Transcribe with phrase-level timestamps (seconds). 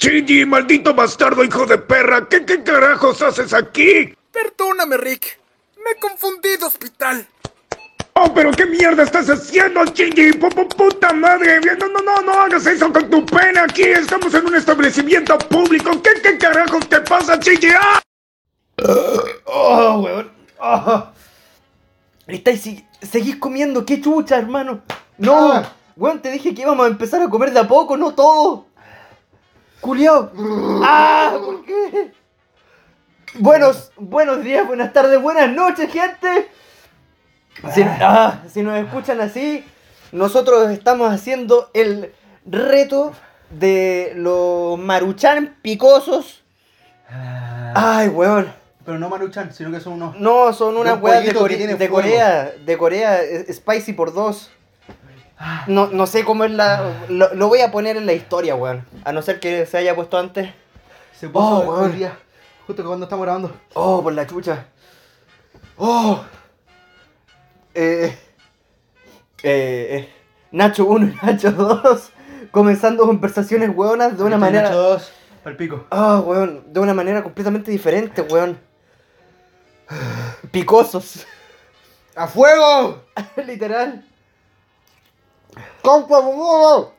[0.00, 4.14] Shinji, maldito bastardo hijo de perra, ¿qué, qué carajos haces aquí?
[4.32, 5.38] Perdóname, Rick.
[5.84, 7.26] Me confundí de hospital.
[8.14, 11.60] Oh, pero qué mierda estás haciendo, Shinji, Pu- pu- puta madre.
[11.78, 13.82] No, no, no, no hagas eso con tu pena aquí.
[13.82, 15.90] Estamos en un establecimiento público.
[16.02, 17.68] ¿Qué, qué carajos te pasa, Shinji?
[17.78, 18.00] ¡Ah!
[19.44, 20.30] Oh, weón.
[20.58, 21.08] Oh.
[22.26, 24.82] Estáis, si- seguís comiendo, qué chucha, hermano.
[25.18, 25.72] No, Ah.
[25.96, 28.66] weón, te dije que íbamos a empezar a comer de a poco, no todo.
[29.80, 30.30] Culiao.
[30.84, 32.12] Ah, ¿por qué?
[33.34, 36.48] Buenos, buenos días, buenas tardes, buenas noches, gente.
[37.72, 39.64] Si, ah, si nos escuchan así,
[40.12, 42.12] nosotros estamos haciendo el
[42.44, 43.12] reto
[43.50, 46.42] de los maruchan picosos.
[47.74, 48.52] Ay, weón.
[48.84, 50.18] Pero no Maruchan, sino que son unos.
[50.18, 51.88] No, son unas un weas de, Core- de.
[51.88, 52.50] Corea.
[52.64, 54.50] De Corea, eh, Spicy por dos.
[55.66, 57.04] No, no sé cómo es la.
[57.08, 58.84] Lo, lo voy a poner en la historia, weón.
[59.04, 60.50] A no ser que se haya puesto antes.
[61.18, 61.96] Se puso Oh, weón.
[61.96, 62.16] día,
[62.66, 63.54] justo cuando estamos grabando.
[63.74, 64.66] Oh, por la chucha.
[65.78, 66.22] Oh.
[67.74, 68.16] Eh.
[69.42, 69.86] Eh.
[69.96, 70.14] eh,
[70.50, 72.10] Nacho 1 y Nacho 2.
[72.50, 74.62] Comenzando conversaciones, weonas, de una Este manera.
[74.64, 75.12] Nacho dos,
[75.44, 75.86] pa'l pico.
[75.90, 76.64] Ah, weón.
[76.72, 78.58] De una manera completamente diferente, weón.
[80.50, 81.26] Picosos.
[82.14, 83.02] ¡A fuego!
[83.46, 84.04] Literal.
[85.82, 86.94] ¡Compa, boludo!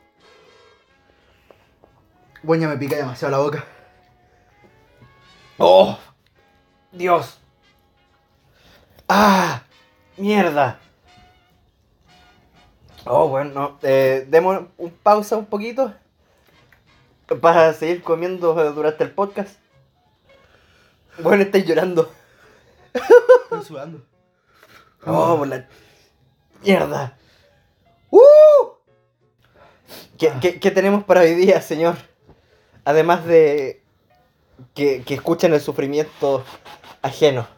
[2.42, 3.64] Bueno, ya me pica demasiado la boca.
[5.58, 5.98] ¡Oh!
[6.90, 7.38] ¡Dios!
[9.08, 9.62] ¡Ah!
[10.16, 10.78] ¡Mierda!
[13.04, 13.78] Oh, bueno, no.
[13.82, 15.94] Eh, demos un pausa un poquito.
[17.40, 19.58] Para seguir comiendo eh, durante el podcast.
[21.18, 22.12] Bueno, estáis llorando.
[22.92, 24.04] Estoy sudando.
[25.04, 25.68] Oh, por la
[26.62, 27.16] mierda.
[28.12, 28.20] ¡Uh!
[30.18, 31.96] ¿Qué, qué, qué tenemos para hoy día, señor?
[32.84, 33.82] Además de
[34.74, 36.44] que, que escuchen el sufrimiento
[37.00, 37.48] ajeno.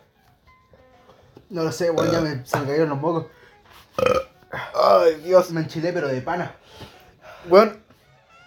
[1.50, 3.26] No lo sé, weón, ya me, se me cayeron los mocos.
[4.74, 5.50] Ay, Dios.
[5.50, 6.54] Me enchilé, pero de pana.
[7.48, 7.82] Weón,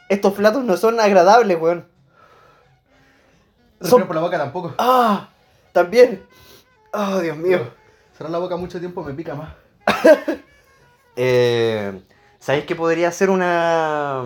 [0.09, 1.87] estos platos no son agradables, weón.
[3.79, 4.73] No Son- por la boca tampoco.
[4.77, 5.29] Ah,
[5.73, 6.25] también.
[6.93, 7.71] Oh, Dios mío.
[8.17, 9.53] Cerrar la boca mucho tiempo me pica más.
[11.17, 11.99] Eh,
[12.39, 14.21] ¿Sabéis que podría ser una.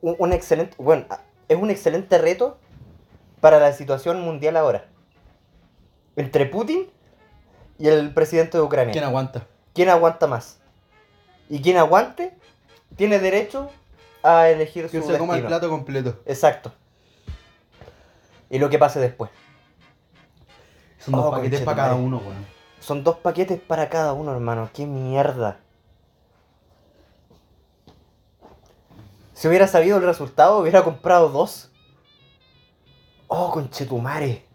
[0.00, 0.74] un- un- excelente.
[0.78, 1.04] Bueno,
[1.48, 2.58] es un excelente reto
[3.40, 4.86] para la situación mundial ahora.
[6.16, 6.88] Entre Putin
[7.78, 8.92] y el presidente de Ucrania.
[8.92, 9.46] ¿Quién aguanta?
[9.74, 10.60] ¿Quién aguanta más?
[11.50, 12.32] Y quien aguante
[12.96, 13.70] tiene derecho
[14.22, 16.20] a elegir Que su se coma el plato completo.
[16.24, 16.72] Exacto.
[18.48, 19.30] Y lo que pase después.
[20.98, 22.46] Son dos Oh, paquetes para cada uno, weón.
[22.80, 24.70] Son dos paquetes para cada uno, hermano.
[24.72, 25.58] ¡Qué mierda!
[29.34, 31.70] Si hubiera sabido el resultado, hubiera comprado dos.
[33.26, 34.46] ¡Oh, conchetumare!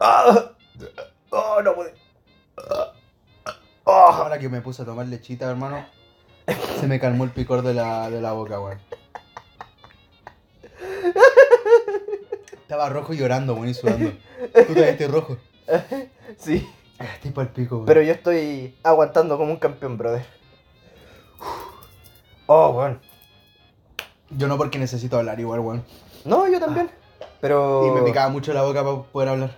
[0.00, 0.52] ¡Ah!
[1.30, 1.94] ¡Oh, no puede!
[3.84, 3.92] ¡Oh!
[3.92, 5.84] Ahora que me puse a tomar lechita, hermano,
[6.80, 8.80] se me calmó el picor de la, de la boca, weón.
[12.62, 14.12] Estaba rojo llorando, weón, y sudando.
[14.66, 15.36] Tú estás rojo.
[16.38, 16.66] Sí,
[16.98, 17.86] Ah, Estoy pa'l pico, weón.
[17.86, 20.24] pero yo estoy aguantando como un campeón, brother.
[22.52, 23.00] ¡Oh, weón!
[24.30, 25.84] Yo no porque necesito hablar igual, weón.
[26.24, 26.90] No, yo también.
[27.40, 27.86] Pero...
[27.86, 29.50] Y me picaba mucho la boca para poder hablar.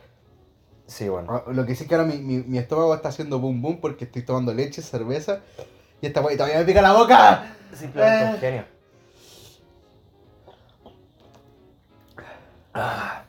[0.87, 1.33] Sí, bueno.
[1.33, 3.81] Ah, Lo que sí es que ahora mi, mi, mi estómago está haciendo boom boom
[3.81, 5.41] porque estoy tomando leche, cerveza.
[6.03, 7.55] Y esta weá y todavía me pica la boca.
[7.75, 8.39] Simplemente un Eh.
[8.39, 8.65] genio.
[12.75, 13.23] Ah.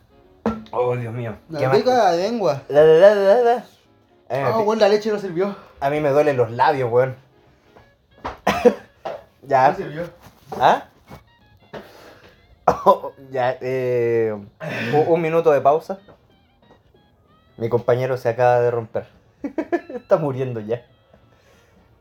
[0.71, 1.37] Oh, Dios mío.
[1.47, 2.63] Me pica la lengua.
[2.67, 3.65] La, la, la, la,
[4.29, 5.55] me Ah, pi- weón, la leche no sirvió.
[5.79, 7.15] a mí me duelen los labios, weón.
[9.47, 9.69] ya.
[9.71, 10.09] No sirvió.
[10.59, 10.85] ¿Ah?
[12.85, 14.49] Oh, ya, eh, un,
[15.07, 15.99] un minuto de pausa.
[17.57, 19.07] Mi compañero se acaba de romper.
[19.95, 20.85] Está muriendo ya.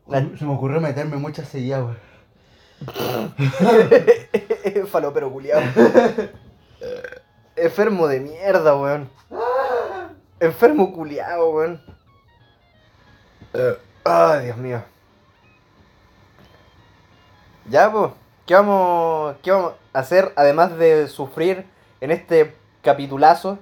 [0.07, 2.13] La- Se me ocurrió meterme muchas seguidas, weón.
[4.89, 5.63] Falopero culiado.
[7.57, 9.09] Enfermo de mierda, weón.
[10.41, 11.81] Enfermo culiado, weón.
[14.05, 14.83] Ay, Dios mío.
[17.69, 18.13] Ya, pues.
[18.47, 21.65] ¿Qué vamos, ¿Qué vamos a hacer además de sufrir
[22.01, 23.59] en este capitulazo?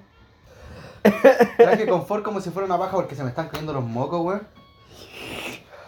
[1.56, 4.48] Traje confort como si fuera una paja porque se me están cayendo los mocos, weón.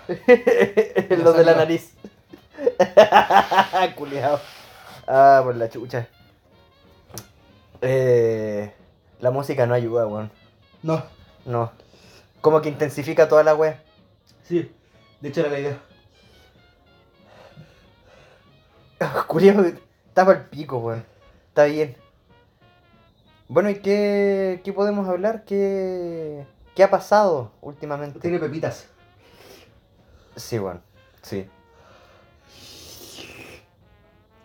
[1.22, 1.94] Los de la nariz.
[3.96, 4.40] Culeado.
[5.06, 6.06] Ah, por la chucha.
[7.80, 8.72] Eh,
[9.20, 10.30] la música no ayuda, weón.
[10.82, 11.02] No.
[11.46, 11.72] No.
[12.40, 13.82] Como que intensifica toda la wea.
[14.44, 14.70] Sí.
[15.20, 15.78] De hecho era la idea.
[20.08, 21.04] Está para el pico, weón.
[21.48, 21.96] Está bien.
[23.48, 25.44] Bueno, ¿y qué, qué podemos hablar?
[25.44, 28.18] ¿Qué, ¿Qué ha pasado últimamente?
[28.20, 28.88] Tiene pepitas.
[30.36, 30.82] Sí, weón.
[31.22, 31.48] Sí.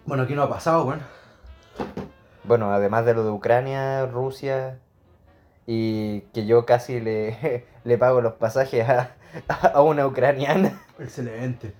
[0.06, 1.01] Bueno, aquí no ha pasado, weón.
[2.44, 4.80] Bueno, además de lo de Ucrania, Rusia,
[5.65, 9.15] y que yo casi le, le pago los pasajes a,
[9.74, 10.81] a una ucraniana.
[11.00, 11.74] Excelente.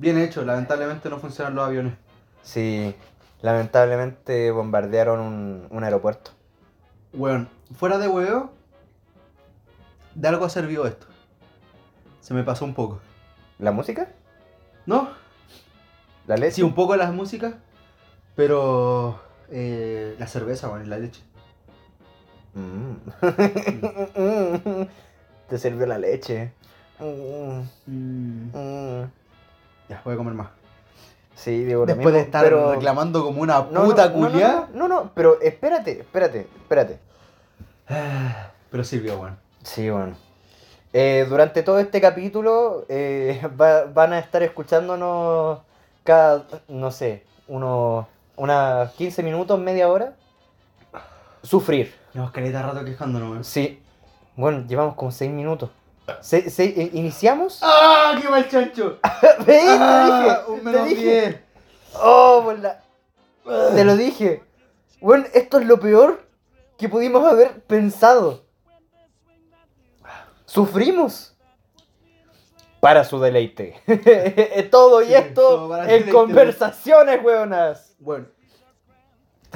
[0.00, 1.92] Bien hecho, lamentablemente no funcionan los aviones.
[2.40, 2.96] Sí,
[3.42, 6.30] lamentablemente bombardearon un, un aeropuerto.
[7.12, 8.50] Weón, fuera de huevo,
[10.14, 11.06] de algo ha servido esto.
[12.22, 12.98] Se me pasó un poco.
[13.58, 14.08] ¿La música?
[14.86, 15.10] ¿No?
[16.26, 16.52] ¿La leche?
[16.52, 17.56] Sí, un poco las músicas,
[18.34, 19.20] pero
[19.50, 21.20] eh, la cerveza, weón, y la leche.
[22.54, 22.94] Mm.
[25.50, 26.54] Te sirvió la leche.
[26.98, 27.64] Mm,
[28.54, 29.19] mm.
[29.90, 30.48] Ya, voy a comer más.
[31.34, 34.68] Sí, digo Después mismo, de estar pero- reclamando como una No, puta no, no, culiá.
[34.72, 36.98] No, no, no, pero espérate, espérate, espérate.
[38.70, 39.36] Pero sirvió, weón.
[39.64, 40.14] Sí, bueno.
[40.92, 45.58] Eh, durante todo este capítulo eh, va- van a estar escuchándonos
[46.04, 48.06] cada, no sé, unos,
[48.36, 50.14] unas 15 minutos, media hora.
[51.42, 51.94] Sufrir.
[52.12, 53.44] Llevamos caleta rato quejándonos, weón.
[53.44, 53.82] Sí.
[54.36, 55.70] Bueno, llevamos como 6 minutos.
[56.20, 57.60] Se- se- eh, ¿Iniciamos?
[57.62, 58.18] ¡Ah!
[58.20, 58.98] ¡Qué mal chancho!
[59.02, 59.20] ¡Ah!
[59.44, 61.20] te Un dije, menos te dije.
[61.22, 61.40] 10.
[62.02, 62.80] Oh, por la-
[63.74, 64.42] Te lo dije.
[65.00, 66.26] Bueno, esto es lo peor
[66.78, 68.44] que pudimos haber pensado.
[70.46, 71.36] Sufrimos.
[72.80, 73.80] Para su deleite.
[74.70, 77.94] todo y Sí, esto todo en conversaciones, weonas.
[77.98, 78.26] Bueno,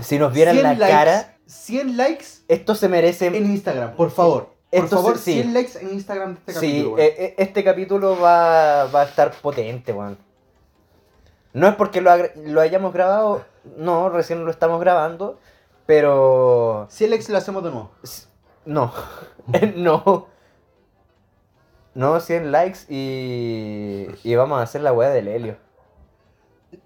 [0.03, 3.27] Si nos vieran 100 la likes, cara, 100 likes esto se merece.
[3.29, 4.54] en Instagram, por favor.
[4.75, 5.43] Por Esto favor, sí, sí.
[5.43, 7.01] 100 likes en Instagram de este sí, capítulo, weón.
[7.01, 10.19] eh, eh, este capítulo va, va a estar potente, weón.
[11.53, 12.11] No es porque lo,
[12.45, 13.45] lo hayamos grabado,
[13.77, 15.39] no, recién lo estamos grabando,
[15.87, 17.91] pero 100 likes lo hacemos de nuevo.
[18.67, 18.93] No,
[19.77, 20.27] no.
[21.95, 25.57] No, 100 likes y, y vamos a hacer la weá del helio.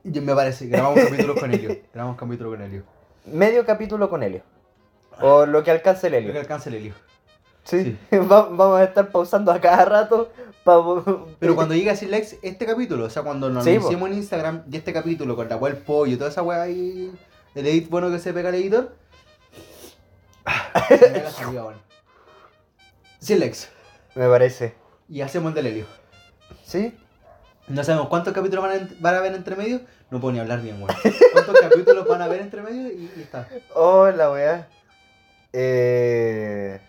[0.04, 1.78] Yo- Me parece, grabamos capítulos con Helio.
[1.94, 2.82] Grabamos capítulos con Helio.
[3.26, 4.42] Medio capítulo con helio.
[5.20, 6.40] O lo que alcance el Creo que helio.
[6.40, 6.94] alcance el Helio.
[7.68, 7.98] Sí.
[8.12, 10.32] Va- vamos a estar pausando a cada rato.
[10.64, 10.82] pa-
[11.38, 14.16] Pero cuando llegue a 100 likes, este capítulo, o sea, cuando nos Sí, anunciemos en
[14.16, 17.12] Instagram y este capítulo con la cual pollo y toda esa weá ahí,
[17.54, 18.94] el edit bueno que se pega el editor.
[21.52, 21.74] weón.
[23.20, 23.58] 100 likes.
[24.14, 24.74] Me parece.
[25.08, 25.86] Y hacemos el del Helio.
[26.64, 26.96] ¿Sí?
[27.66, 29.80] No sabemos cuántos capítulos van a, van a ver entre medio.
[30.10, 30.96] No puedo ni hablar bien, weón.
[31.32, 32.88] ¿Cuántos capítulos van a ver entre medio?
[32.90, 33.46] Y, y está.
[33.74, 34.68] Oh, la weá.
[35.52, 36.80] Eh...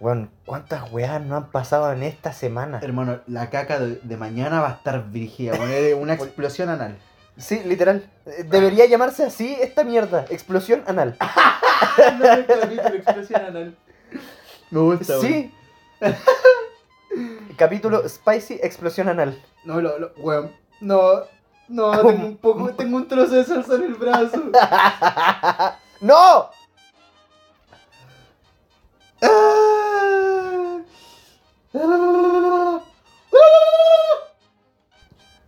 [0.00, 2.78] Bueno, ¿cuántas weas no han pasado en esta semana?
[2.82, 5.54] Hermano, la caca de, de mañana va a estar virgida,
[5.96, 6.96] una explosión anal.
[7.36, 8.08] Sí, literal.
[8.26, 10.24] Eh, Debería llamarse así esta mierda.
[10.30, 11.16] Explosión anal.
[12.18, 13.76] No, capítulo explosión anal.
[14.70, 15.20] Me gusta.
[15.20, 15.52] Sí.
[17.56, 19.40] Capítulo Spicy Explosión Anal.
[19.64, 20.52] No, lo, lo, weón.
[20.80, 21.22] No,
[21.68, 24.42] no, tengo un poco, tengo un trozo de salsa en el brazo.
[26.00, 26.50] ¡No!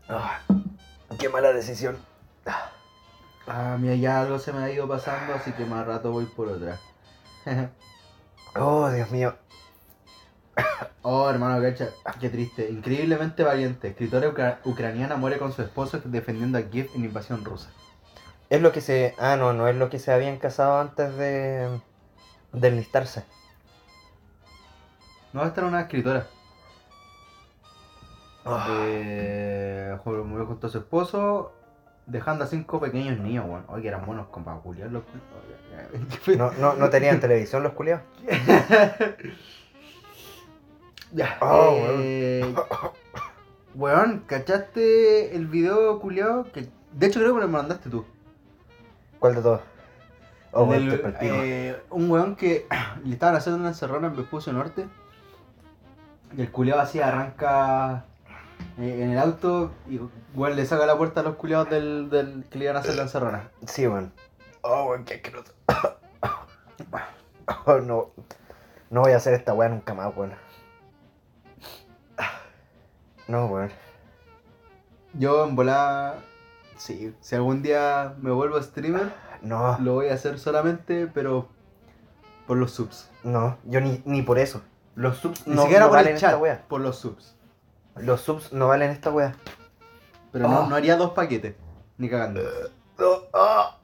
[0.09, 0.41] Ah,
[1.19, 1.99] qué mala decisión.
[3.47, 6.49] Ah, mira, ya algo se me ha ido pasando, así que más rato voy por
[6.49, 6.78] otra.
[8.57, 9.37] Oh, Dios mío.
[11.02, 12.69] Oh, hermano, cacha, qué triste.
[12.69, 13.87] Increíblemente valiente.
[13.87, 17.71] Escritora ucra- ucraniana muere con su esposo defendiendo a Kiev en invasión rusa.
[18.49, 19.14] Es lo que se.
[19.21, 21.81] Ah, no, no es lo que se habían casado antes de.
[22.52, 23.23] de enlistarse.
[25.33, 26.27] No, esta era una escritora.
[28.71, 31.53] Eh, ju- murió junto a su esposo,
[32.07, 33.65] dejando a cinco pequeños niños, weón.
[33.69, 35.03] Oye, que eran buenos con para culiarlos.
[36.37, 38.03] No, no, no tenían televisión los culiados.
[41.13, 41.39] Ya.
[41.41, 42.55] Oh, eh,
[43.75, 46.45] weón, ¿cachaste el video culiado?
[46.53, 48.05] Que de hecho creo que me lo mandaste tú.
[49.19, 49.61] ¿Cuál de todos?
[50.53, 52.67] Oh, El eh, un weón que
[53.05, 54.87] le estaban haciendo una encerrona en Vespucio Norte.
[56.37, 58.05] Y el culiado así arranca
[58.79, 60.01] eh, en el auto y
[60.35, 62.95] weón le saca la puerta a los culiados del, del que le iban a hacer
[62.95, 63.51] la encerrona.
[63.67, 64.13] Sí, weón.
[64.63, 65.53] Oh, weón, qué asqueroso.
[67.67, 68.11] Oh, no.
[68.91, 70.33] No voy a hacer esta weá nunca más, weón.
[73.27, 73.71] No, weón.
[75.15, 76.21] Yo en volada,
[76.77, 81.49] sí, si algún día me vuelvo streamer, No, lo voy a hacer solamente, pero
[82.47, 83.11] por los subs.
[83.25, 84.63] no, yo ni, ni por eso.
[85.00, 86.62] Los subs Ni no, siquiera no por valen el chat, esta weá.
[86.69, 87.35] por los subs.
[87.97, 89.35] Los subs no valen esta weá.
[90.30, 90.66] Pero no, Oh.
[90.66, 91.54] no haría dos paquetes,
[91.97, 92.42] ni cagando.
[92.99, 93.75] Oh, oh.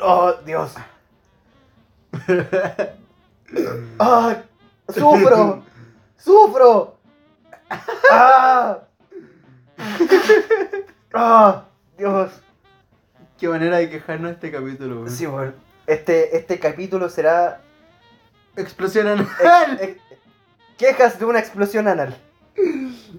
[0.00, 0.74] Oh, Dios.
[3.98, 4.36] ¡Ah!
[4.88, 5.62] ¡Sufro!
[6.18, 6.98] ¡Sufro!
[8.12, 8.78] ¡Ah!
[11.14, 11.64] ¡Ah!
[11.96, 12.30] Dios.
[13.38, 15.10] Qué manera de quejarnos este capítulo, weón.
[15.10, 15.52] Sí, bueno.
[15.86, 17.60] Este, este capítulo será
[18.56, 19.28] Explosión anal.
[19.80, 20.00] ex- ex-
[20.76, 22.16] quejas de una explosión anal.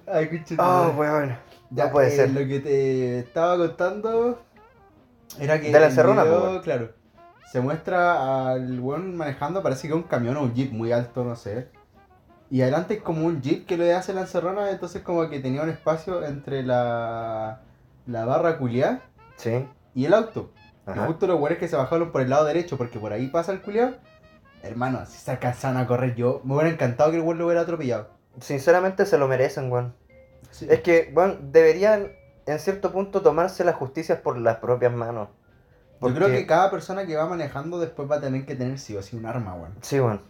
[0.06, 0.64] Ay, qué chido.
[0.64, 1.36] Oh, weón.
[1.70, 2.30] Ya, no puede eh, ser.
[2.30, 4.42] Lo que te estaba contando
[5.38, 5.70] era que.
[5.72, 6.90] De la encerrona, video, claro.
[7.52, 11.36] Se muestra al weón manejando, parece que un camión o un jeep muy alto, no
[11.36, 11.68] sé.
[12.50, 15.62] Y adelante es como un jeep que le hace la encerrona, entonces como que tenía
[15.62, 17.60] un espacio entre la,
[18.06, 19.00] la barra culiá
[19.36, 19.66] Sí.
[19.94, 20.50] y el auto.
[20.94, 23.50] Y justo los weones que se bajaron por el lado derecho, porque por ahí pasa
[23.52, 23.98] el culiá.
[24.66, 27.62] Hermano, si se alcanzan a correr yo, me hubiera encantado que el weón lo hubiera
[27.62, 28.08] atropellado.
[28.40, 29.94] Sinceramente se lo merecen, weón.
[30.50, 30.66] Sí.
[30.70, 32.12] Es que, weón, deberían
[32.46, 35.28] en cierto punto tomarse las justicias por las propias manos.
[36.00, 38.94] Yo creo que cada persona que va manejando después va a tener que tener sí
[38.96, 39.74] o sí un arma, weón.
[39.80, 40.20] Sí, weón.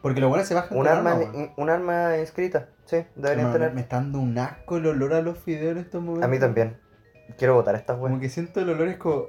[0.00, 2.68] Porque los buenos se bajan Un arma, in- un arma inscrita.
[2.84, 3.74] Sí, deberían Hermano, tener.
[3.74, 6.24] Me está dando un asco el olor a los fideos en estos momentos.
[6.24, 6.78] A mí también.
[7.36, 8.20] Quiero votar estas Como weón.
[8.20, 9.26] que siento el olor es como...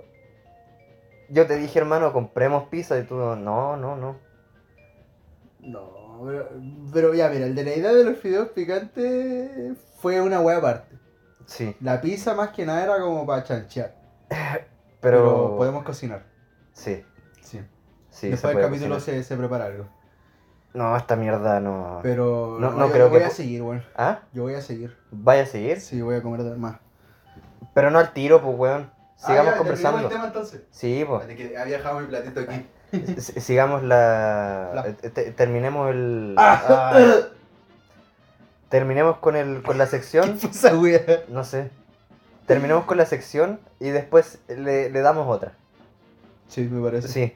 [1.30, 3.36] Yo te dije, hermano, compremos pizza y tú, no,
[3.76, 4.16] no, no.
[5.68, 6.50] No, pero,
[6.94, 10.96] pero ya, mira, el de la idea de los fideos picantes fue una wea aparte.
[11.46, 13.94] Sí, La pizza más que nada era como para chanchear.
[14.30, 14.60] pero...
[15.00, 16.24] Pero, podemos cocinar.
[16.74, 17.04] Sí,
[17.42, 17.62] Sí.
[18.10, 18.30] sí.
[18.30, 19.24] Después del capítulo cocinar.
[19.24, 19.88] se, se prepara algo.
[20.74, 22.00] No, esta mierda no...
[22.04, 23.84] Pero No- no yo, creo yo voy que a seguir, weón.
[23.96, 24.20] ¿Ah?
[24.34, 24.96] Yo voy a seguir.
[25.12, 25.80] ¿Vaya a seguir?
[25.82, 26.78] Sí, voy a comer más.
[27.74, 28.92] Pero no al tiro, pues, weón.
[29.16, 30.00] Sigamos Ah, ya, conversando.
[30.02, 30.62] el tema entonces.
[30.72, 31.24] Sí, pues.
[31.24, 32.66] Había dejado mi platito aquí.
[33.17, 34.72] Sigamos la...
[34.74, 36.36] La- eh, te- terminemos el...
[36.38, 36.62] Ah.
[36.70, 37.00] Ah.
[38.70, 40.39] Terminemos con, el, con la ¿Qué sección.
[41.29, 41.70] No sé.
[42.46, 45.53] Terminemos con la sección y después le, le damos otra.
[46.48, 47.08] Sí, me parece.
[47.10, 47.34] Sí.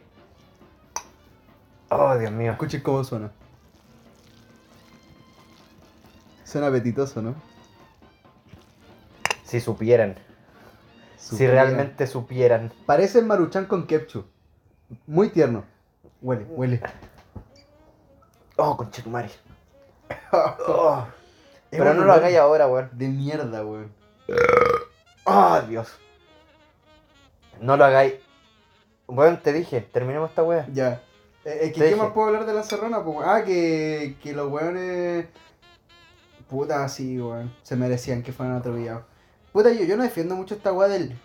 [1.90, 2.52] Oh, Dios mío.
[2.54, 3.32] Escuchen cómo suena.
[6.46, 7.36] Suena apetitoso, ¿no?
[9.46, 10.16] Si supieran.
[11.18, 12.72] Si realmente supieran.
[12.86, 14.26] Parece maruchan con ketchup.
[15.08, 15.64] Muy tierno.
[16.22, 16.82] Huele, huele.
[18.58, 19.30] Oh, conchetumare.
[20.34, 21.06] Oh,
[21.70, 22.90] Pero no lo hagáis ahora, weón.
[22.94, 23.92] De mierda, weón.
[25.26, 25.88] Oh, Dios.
[27.62, 28.16] No lo hagáis.
[29.08, 30.68] Weón, te dije, terminemos esta wea.
[30.74, 31.02] Ya.
[31.46, 31.96] Eh, eh, ¿qué, ¿Qué dije.
[31.96, 33.04] más puedo hablar de la serrana?
[33.04, 35.28] Pues, ah, que, que los weones.
[36.50, 37.54] Puta, sí, weón.
[37.64, 39.04] Se merecían que fueran atropellados.
[39.54, 41.18] Puta, yo, yo no defiendo mucho esta weá del.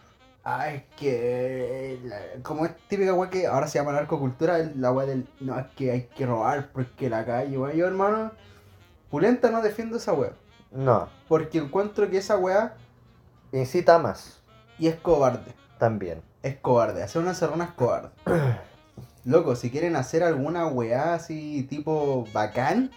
[0.49, 1.99] Ah, es que.
[2.05, 5.27] la- como es típica weá que ahora se llama narcocultura, el- la weá del.
[5.41, 7.77] No, es que hay que robar porque la calle, weón.
[7.77, 8.31] Yo, hermano.
[9.11, 10.33] Pulenta no defiendo esa weá.
[10.71, 11.09] No.
[11.27, 12.75] Porque encuentro que esa weá.
[13.53, 14.41] Incita más.
[14.79, 15.53] Y es cobarde.
[15.79, 16.23] También.
[16.45, 18.11] Es cobarde, hacer una serrana es cobarde.
[19.25, 22.93] Loco, si quieren hacer alguna weá así tipo bacán,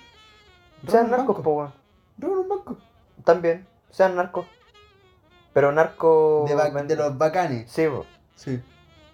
[0.88, 1.42] Sean un narcos, banco.
[1.44, 1.74] po, weón.
[2.20, 2.78] roben un banco.
[3.26, 3.66] También.
[3.90, 4.46] Sean narcos.
[5.54, 6.46] Pero narco.
[6.48, 7.72] De, ba- de los bacanes.
[7.72, 8.06] Sí, po.
[8.36, 8.62] Sí.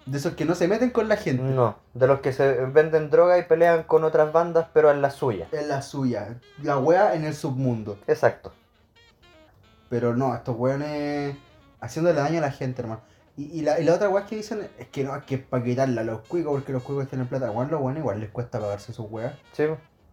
[0.05, 1.41] De esos que no se meten con la gente.
[1.41, 1.77] No.
[1.93, 5.47] De los que se venden droga y pelean con otras bandas, pero en la suya.
[5.51, 6.39] Es la suya.
[6.61, 7.97] La weá en el submundo.
[8.05, 8.53] Exacto.
[9.89, 11.35] Pero no, estos weones
[11.79, 13.01] haciéndole daño a la gente, hermano.
[13.37, 15.63] Y, y la, y la otra weá que dicen es que no, es que para
[15.63, 17.49] quitarla a los cuicos porque los cuicos tienen plata.
[17.51, 19.33] Weón, los weones igual les cuesta pagarse sus weas.
[19.53, 19.63] Sí.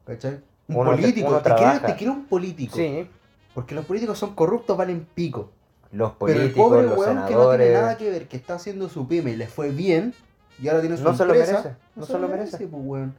[0.07, 0.41] ¿Cachai?
[0.69, 1.51] Un Uno político, te,
[1.87, 2.77] te quiero un político.
[2.77, 3.09] Sí.
[3.55, 5.51] Porque los políticos son corruptos, valen pico.
[5.93, 7.67] Los Pero el políticos, pobre los weón que no senadores.
[7.67, 10.15] tiene nada que ver, que está haciendo su pyme y le fue bien,
[10.59, 12.57] y ahora tiene su No se lo empresa, merece, no se lo merece.
[12.67, 13.15] pues weón.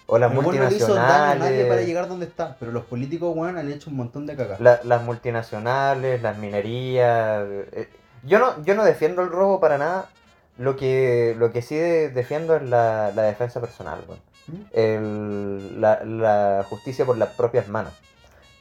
[0.05, 1.65] O las weón no le hizo daño a nadie multinacionales.
[1.67, 4.59] para llegar donde está, pero los políticos, weón, han hecho un montón de cagadas.
[4.59, 7.45] la- las multinacionales, las minerías.
[7.71, 7.89] eh,
[8.23, 10.09] yo no, yo no defiendo el robo para nada.
[10.57, 14.19] Lo que, lo que sí de- defiendo es la, la defensa personal, weón.
[14.47, 14.61] ¿Mm?
[14.73, 17.93] El- la, la justicia por las propias manos.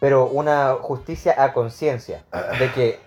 [0.02, 2.24] Pero una justicia a conciencia.
[2.58, 3.00] De que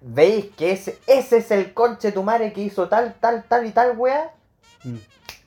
[0.00, 3.72] veis que ese, ese es el conche tu madre que hizo tal, tal, tal y
[3.72, 4.32] tal, weá.
[4.82, 4.96] Mm.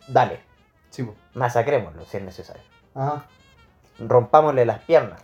[0.08, 0.40] Dale,
[0.92, 2.62] Sí, masacrémoslo si es necesario.
[2.94, 3.26] Ajá.
[3.98, 5.20] Rompámosle las piernas.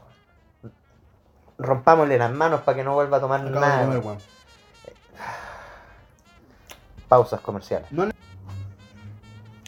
[1.59, 3.85] Rompámosle las manos para que no vuelva a tomar Acabo de nada.
[3.85, 4.17] comer, weón.
[7.07, 7.91] Pausas comerciales.
[7.91, 8.05] No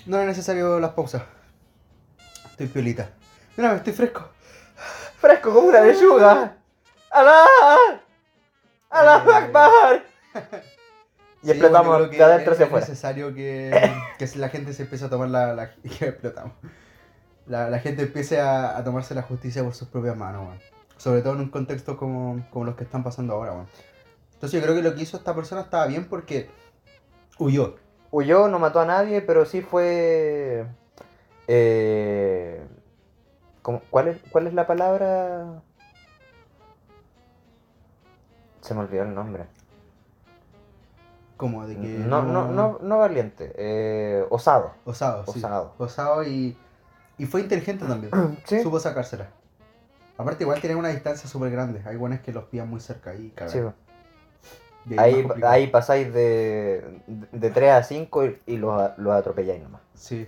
[0.08, 1.22] era necesario las pausas.
[2.50, 3.12] Estoy piolita.
[3.56, 4.30] Mira, estoy fresco.
[5.22, 6.58] Fresco como una lechuga.
[7.12, 7.46] ¡Alá!
[8.90, 9.34] ¡Alá Eh.
[9.34, 10.04] Akbar!
[11.44, 13.72] Y Sí, explotamos bueno, de adentro es- hacia es necesario que,
[14.20, 15.54] que la gente se empiece a tomar la...
[15.56, 16.54] la que explotamos.
[17.48, 20.60] La, la gente empiece a, a tomarse la justicia por sus propias manos, weón.
[20.98, 23.68] Sobre todo en un contexto como, como los que están pasando ahora, weón.
[24.34, 26.48] Entonces yo creo que lo que hizo esta persona estaba bien porque
[27.40, 27.76] huyó.
[28.12, 30.68] Huyó, no mató a nadie, pero sí fue.
[31.48, 32.64] Eh,
[33.62, 35.62] ¿cómo- cuál, es, ¿Cuál es la palabra?
[38.62, 39.46] Se me olvidó el nombre.
[41.38, 41.88] Como de que.
[41.88, 44.74] No, no, no, no valiente, eh, osado.
[44.86, 45.40] Osado, sí.
[45.40, 45.74] Osado.
[45.80, 46.56] Osado y.
[47.18, 48.12] Y fue inteligente también.
[48.46, 48.62] Sí.
[48.62, 49.28] Supo sacársela.
[50.18, 51.82] Aparte, igual tiene una distancia súper grande.
[51.86, 53.74] Hay buenos que los pillan muy cerca y cagan.
[54.88, 55.54] Sí, ahí, complicado.
[55.54, 59.82] ahí pasáis de, de 3 a 5 y, y los, los atropelláis nomás.
[59.96, 60.28] Sí.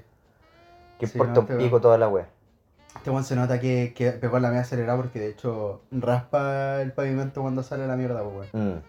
[0.99, 2.27] Que importa un te pico toda la wea.
[2.95, 6.91] Este weón se nota que, que pegó la media acelerada porque de hecho raspa el
[6.93, 8.75] pavimento cuando sale la mierda, pues, weón.
[8.77, 8.81] Mm.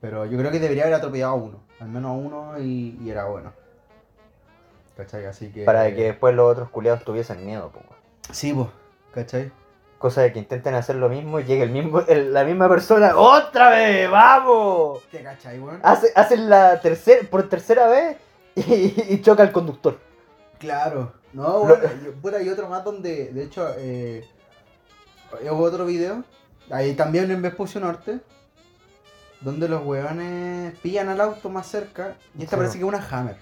[0.00, 1.60] Pero yo creo que debería haber atropellado a uno.
[1.80, 3.52] Al menos a uno y, y era bueno.
[4.96, 5.26] ¿Cachai?
[5.26, 5.64] Así que.
[5.64, 7.86] Para que después los otros culiados tuviesen miedo, weón.
[8.30, 8.68] Sí, pues.
[9.14, 9.50] ¿Cachai?
[9.98, 13.16] Cosa de que intenten hacer lo mismo y llegue el mismo, el- la misma persona.
[13.16, 14.10] ¡Otra vez!
[14.10, 15.02] ¡Vamos!
[15.10, 15.80] ¿Te cachai, weón?
[15.82, 18.18] Hace, hacen la tercera, por tercera vez
[18.54, 19.98] y, y choca al conductor.
[20.58, 21.12] Claro.
[21.36, 24.26] No, bueno, yo- puta, hay otro más donde, de hecho, eh,
[25.50, 26.24] hubo otro video,
[26.70, 28.20] ahí también en Vespucio Norte,
[29.42, 32.56] donde los weones pillan al auto más cerca, y esta Sí.
[32.56, 33.36] parece que es una Hammer,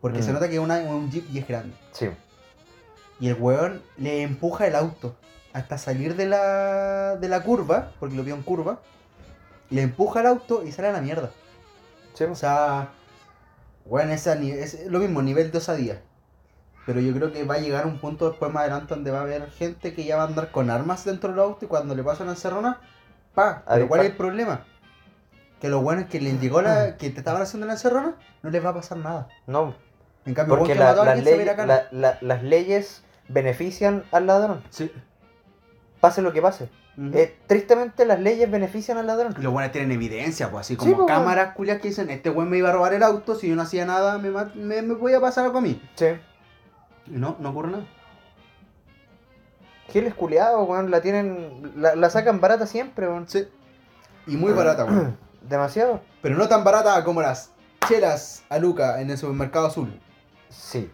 [0.00, 0.22] porque Mm.
[0.24, 1.76] se nota que es una- un Jeep y es grande.
[1.92, 2.08] Sí.
[3.20, 5.14] Y el weón le empuja el auto
[5.52, 8.80] hasta salir de la, de la curva, porque lo vio en curva,
[9.70, 11.30] le empuja el auto y sale a la mierda.
[12.14, 12.88] Sí, O sea,
[13.84, 16.02] bueno, es lo mismo, nivel de osadía.
[16.86, 19.22] Pero yo creo que va a llegar un punto después más adelante donde va a
[19.22, 22.02] haber gente que ya va a andar con armas dentro del auto y cuando le
[22.02, 22.80] pasa una encerrona,
[23.34, 23.62] pa.
[23.68, 24.64] Pero ¿cuál es el problema?
[25.60, 26.96] Que los buenos que les llegó la.
[26.98, 29.28] que te estaban haciendo la encerrona, no les va a pasar nada.
[29.46, 29.74] No,
[30.26, 31.88] En cambio, porque la- mató a las, alguien se va a ir leyes, a cana.
[31.92, 34.62] la- la- las leyes benefician al ladrón.
[34.70, 34.90] Sí.
[36.00, 36.68] Pase lo que pase.
[37.14, 39.34] Eh, tristemente las leyes benefician al ladrón.
[39.38, 42.28] Y los buenos tienen evidencia, pues así Sí, como pues, cámaras culias que dicen, este
[42.28, 44.94] buen me iba a robar el auto, si yo no hacía nada, me, me, me
[44.94, 45.80] voy a pasar algo a mí.
[45.94, 46.06] Sí.
[47.06, 47.84] Y no, no ocurre nada.
[49.90, 51.72] Giles culiados, weón, la tienen.
[51.76, 53.28] La, la sacan barata siempre, weón.
[53.28, 53.48] Sí.
[54.26, 55.16] Y muy barata, weón.
[55.42, 56.00] Demasiado.
[56.22, 57.50] Pero no tan barata como las
[57.88, 60.00] chelas a Luca en el supermercado azul.
[60.48, 60.90] Sí.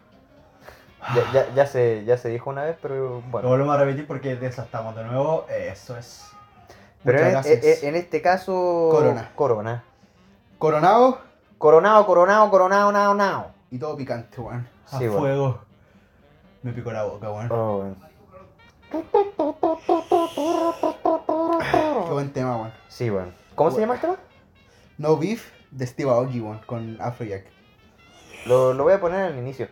[1.14, 3.48] Ya, ya, ya se, ya se dijo una vez, pero Lo bueno.
[3.48, 5.46] volvemos a repetir porque desastamos de nuevo.
[5.48, 6.24] Eso es.
[7.04, 7.82] Pero Muchas en, gracias.
[7.82, 8.88] en- en este caso.
[8.90, 9.30] Corona.
[9.34, 9.84] Corona.
[10.58, 11.20] Coronado
[11.58, 13.46] Coronado, coronado, coronado, nao, nao.
[13.70, 14.66] y todo picante, weón.
[14.90, 15.60] A Sí, fuego.
[16.62, 17.50] Me picó la boca, weón.
[17.52, 17.96] Oh, weón.
[22.06, 22.72] Qué buen tema, weón.
[22.88, 23.34] Sí, weón.
[23.54, 24.16] ¿Cómo se llama el tema?
[24.98, 27.44] No Beef de Steve Aoki, weón, con Afrojack.
[28.46, 29.68] Lo, lo voy a poner al inicio.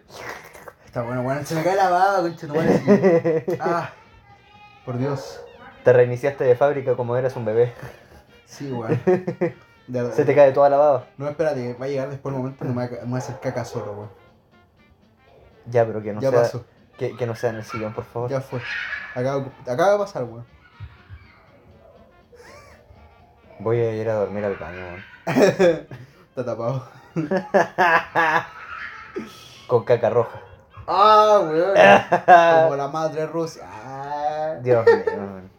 [0.84, 1.44] Está bueno, weón.
[1.46, 3.44] Se me cae la baba, concha tu madre.
[3.60, 3.90] Ah,
[4.84, 5.40] por Dios.
[5.84, 7.72] Te reiniciaste de fábrica como eras un bebé.
[8.44, 9.00] Sí, weón.
[9.06, 10.12] De verdad.
[10.14, 11.06] Se te cae toda la baba.
[11.16, 13.14] No, espérate, va a llegar después el momento en que me voy a- me voy
[13.16, 14.10] a hacer caca solo, weón.
[15.66, 16.42] Ya, pero que no ya sea.
[16.42, 16.64] pasó,
[16.98, 18.30] Que, que no sea en el sillón, por favor.
[18.30, 18.60] ya fue.
[19.14, 20.46] Acaba, acaba de pasar, weón.
[23.58, 25.04] Voy a ir a dormir al baño, weón.
[26.28, 26.88] Está tapado.
[29.66, 30.40] Con caca roja.
[30.86, 31.74] Ah, weón.
[32.64, 33.62] Como la madre Rusia.
[33.66, 34.54] Ah.
[34.62, 35.50] Dios mío, weón.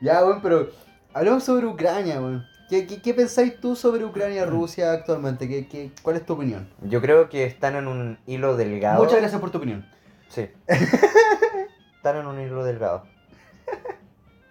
[0.00, 0.68] Ya, weón, pero
[1.12, 2.46] hablemos sobre Ucrania, weón.
[2.68, 5.48] ¿Qué, qué, qué pensáis tú sobre Ucrania y Rusia actualmente?
[5.48, 6.70] ¿Qué, qué, ¿Cuál es tu opinión?
[6.82, 9.02] Yo creo que están en un hilo delgado.
[9.02, 9.84] Muchas gracias por tu opinión.
[10.30, 10.48] Sí.
[11.96, 13.04] están en un hilo delgado.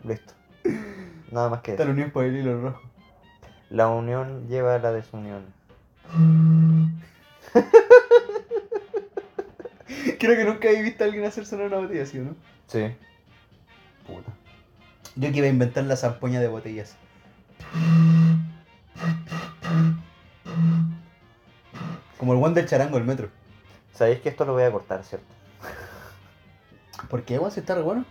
[0.03, 0.33] Listo.
[1.31, 1.89] Nada más que Está eso.
[1.89, 2.81] la unión por el hilo rojo.
[3.69, 5.45] La unión lleva a la desunión.
[10.19, 12.35] Creo que nunca he visto a alguien hacer sonar una botella así, ¿o ¿no?
[12.67, 12.93] Sí.
[14.05, 14.31] Puta.
[15.15, 16.95] Yo que iba a inventar la zampoña de botellas.
[22.17, 23.29] Como el one del charango del metro.
[23.93, 25.38] Sabéis que esto lo voy a cortar, ¿cierto?
[27.07, 27.51] ¿Por qué, weón?
[27.51, 28.05] Si está re bueno.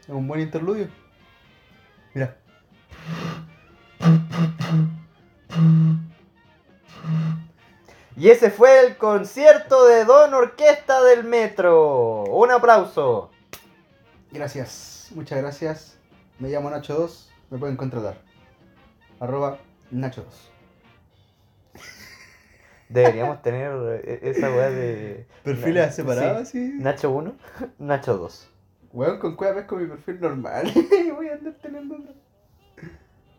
[0.00, 0.88] Es un buen interludio.
[2.14, 2.36] Mira.
[8.16, 12.24] Y ese fue el concierto de Don Orquesta del Metro.
[12.24, 13.30] Un aplauso.
[14.30, 15.08] Gracias.
[15.14, 15.98] Muchas gracias.
[16.38, 17.26] Me llamo Nacho2.
[17.50, 18.16] Me pueden contratar.
[19.20, 19.58] Arroba
[19.92, 20.53] Nacho2.
[22.94, 23.72] Deberíamos tener
[24.04, 25.26] eh, esa weá de.
[25.42, 26.70] Perfiles Na- separados, sí.
[26.70, 26.78] sí.
[26.78, 27.34] Nacho 1,
[27.78, 28.50] Nacho 2.
[28.92, 30.72] Weón, con cueva vez con mi perfil normal.
[31.16, 32.14] voy a andar teniendo otro.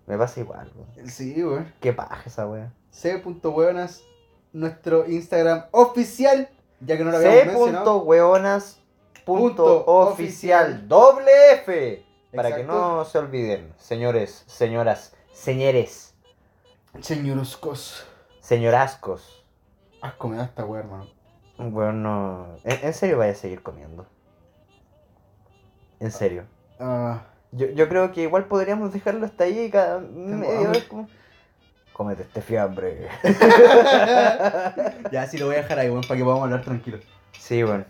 [0.07, 1.09] Me pasa igual, weón.
[1.09, 1.71] Sí, weón.
[1.79, 2.73] Qué paja esa weá.
[2.91, 4.03] C.hueonas,
[4.51, 6.49] nuestro Instagram oficial,
[6.81, 7.99] ya que no lo habíamos mencionado.
[8.01, 8.81] C.hueonas.
[9.23, 10.87] Punto oficial oficial.
[10.87, 16.13] doble F para que no se olviden señores señoras señores
[17.01, 18.05] Señoruscos.
[18.39, 19.44] Señorascos.
[20.05, 21.07] Asco me da esta weá, hermano.
[21.57, 24.05] Bueno, ¿en, en serio vaya a seguir comiendo?
[25.99, 26.43] En serio.
[26.79, 31.07] Ah, Yo, yo creo que igual podríamos dejarlo hasta ahí y cada media vez como...
[31.93, 33.07] Cómete este fiambre.
[35.11, 37.01] ya, sí, lo voy a dejar ahí, weón, para que podamos hablar tranquilos.
[37.39, 37.85] Sí, bueno.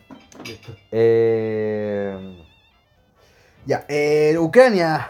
[0.45, 0.73] Listo.
[0.91, 2.45] Eh...
[3.65, 5.09] Ya, eh, Ucrania.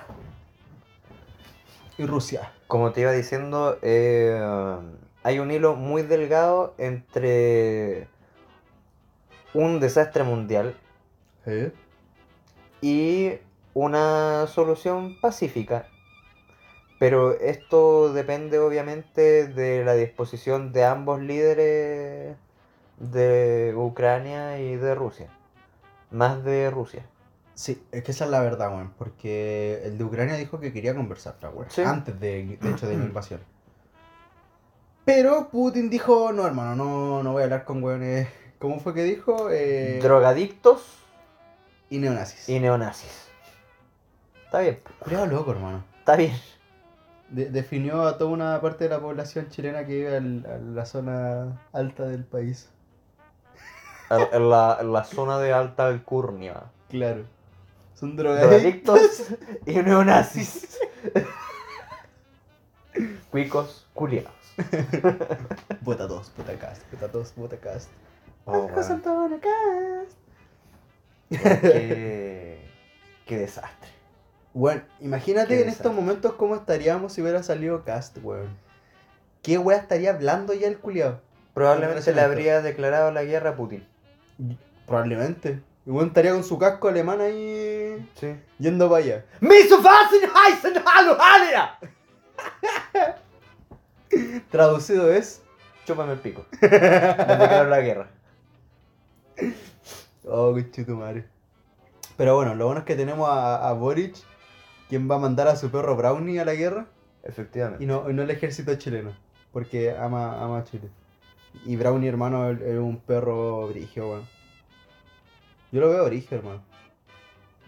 [1.98, 2.54] Y Rusia.
[2.68, 4.40] Como te iba diciendo, eh,
[5.26, 8.08] hay un hilo muy delgado entre
[9.56, 10.78] un desastre mundial
[11.48, 11.72] ¿Eh?
[12.80, 13.32] y
[13.74, 15.88] una solución pacífica.
[17.00, 22.38] Pero esto depende obviamente de la disposición de ambos líderes
[23.00, 25.30] de Ucrania y de Rusia.
[26.12, 27.04] Más de Rusia.
[27.56, 28.94] Sí, es que esa es la verdad, weón.
[28.96, 31.72] Porque el de Ucrania dijo que quería conversar, weón.
[31.72, 31.82] Sí.
[31.82, 33.40] Antes de, de hecho de la invasión.
[35.06, 38.28] Pero Putin dijo, no, hermano, no, no voy a hablar con weones.
[38.60, 39.50] ¿Cómo fue que dijo?
[39.52, 40.82] Eh, Drogadictos
[41.90, 42.50] y neonazis.
[42.50, 43.28] y neonazis.
[44.46, 45.84] Está bien, Cuidado loco, hermano.
[46.00, 46.34] está bien.
[47.30, 50.22] De- definió a toda una parte de la población chilena que vive a
[50.58, 52.70] la zona alta del país.
[54.10, 56.64] En, en la, en la zona de alta alcurnia.
[56.90, 57.24] Claro.
[57.96, 59.00] Son drogadictos.
[59.00, 60.80] Drogadictos y neonazis.
[63.32, 64.32] Cuicos culiados.
[65.82, 66.82] Vota dos, vota cast.
[66.92, 67.90] Vota dos, vota cast.
[68.46, 68.94] Oh, José weón.
[68.94, 70.18] Antonio Cast.
[71.62, 72.70] qué,
[73.26, 73.90] qué desastre.
[74.54, 78.56] Bueno, imagínate Qué en estos momentos cómo estaríamos si hubiera salido Cast, weón.
[79.42, 81.22] ¿Qué weá estaría hablando ya el culiado?
[81.54, 82.32] Probablemente le Impresionante.
[82.32, 83.86] habría declarado la guerra a Putin.
[84.86, 85.62] Probablemente.
[85.86, 88.36] Y weón estaría con su casco alemán ahí Sí.
[88.60, 89.26] yendo para allá.
[89.40, 91.78] ¡Miso heißen Hallo Halia!
[94.52, 95.42] Traducido es.
[95.86, 96.46] Chúpame el pico.
[96.62, 98.10] Le declaro la guerra.
[100.26, 101.26] Oh, qué madre.
[102.18, 104.16] Pero bueno, lo bueno es que tenemos a, a Boric,
[104.90, 106.88] quien va a mandar a su perro Brownie a la guerra.
[107.24, 107.84] Efectivamente.
[107.84, 109.16] Y no, y no el ejército chileno.
[109.52, 110.90] Porque ama, ama a Chile.
[111.66, 114.28] Y Brownie, hermano, es un perro brigio, weón.
[115.72, 116.62] Yo lo veo brigio, hermano.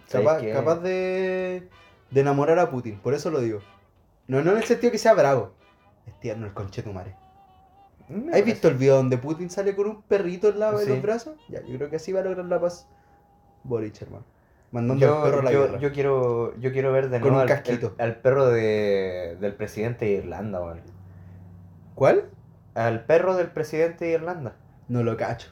[0.08, 1.68] ¿Sabes Capaz, capaz de,
[2.12, 3.60] de enamorar a Putin, por eso lo digo.
[4.28, 5.52] No, no en el sentido que sea bravo.
[6.08, 7.16] Es tierno el conchetumare.
[8.10, 10.90] Me ¿Has visto el video donde Putin sale con un perrito en, la, en Sí.
[10.90, 11.36] los brazos?
[11.50, 12.88] Ya, yo creo que así va a lograr la paz
[13.64, 14.24] Boric, hermano.
[14.72, 15.80] Mandando al Yo, perro a la yo, guerra.
[15.80, 19.54] yo quiero, yo quiero ver de Con nuevo un al, el- al perro de, del
[19.56, 20.82] presidente de Irlanda, weón.
[21.96, 22.30] ¿Cuál?
[22.76, 24.56] Al perro del presidente de Irlanda.
[24.88, 25.50] No lo cacho.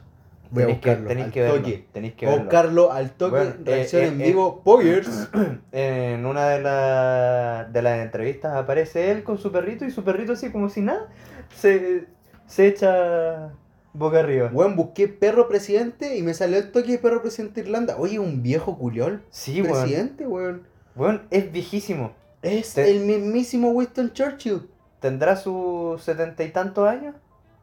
[0.52, 1.24] Voy a Tenéis que, buscarlo.
[1.24, 1.58] al que verlo.
[1.58, 1.86] toque.
[1.94, 2.42] Tenéis que verlo.
[2.44, 3.32] buscarlo al toque.
[3.36, 4.26] Bueno, eh, reacción eh, en eh.
[4.26, 4.62] vivo.
[4.64, 5.30] Poggers.
[5.72, 10.34] En una de, la- de las entrevistas aparece él con su perrito y su perrito
[10.34, 11.10] así como si nada
[11.56, 12.06] se,
[12.48, 13.52] se echa
[13.94, 14.50] boca arriba.
[14.54, 17.96] Weón, busqué perro presidente y me salió el toque de perro presidente de Irlanda.
[17.98, 19.22] Oye, un viejo culiol.
[19.30, 19.74] Sí, weón.
[19.82, 20.64] presidente, weón.
[20.96, 22.14] Weón, es viejísimo.
[22.42, 24.70] Es Te- el mismísimo Winston Churchill.
[25.00, 27.16] ¿Tendrá sus setenta y tantos años?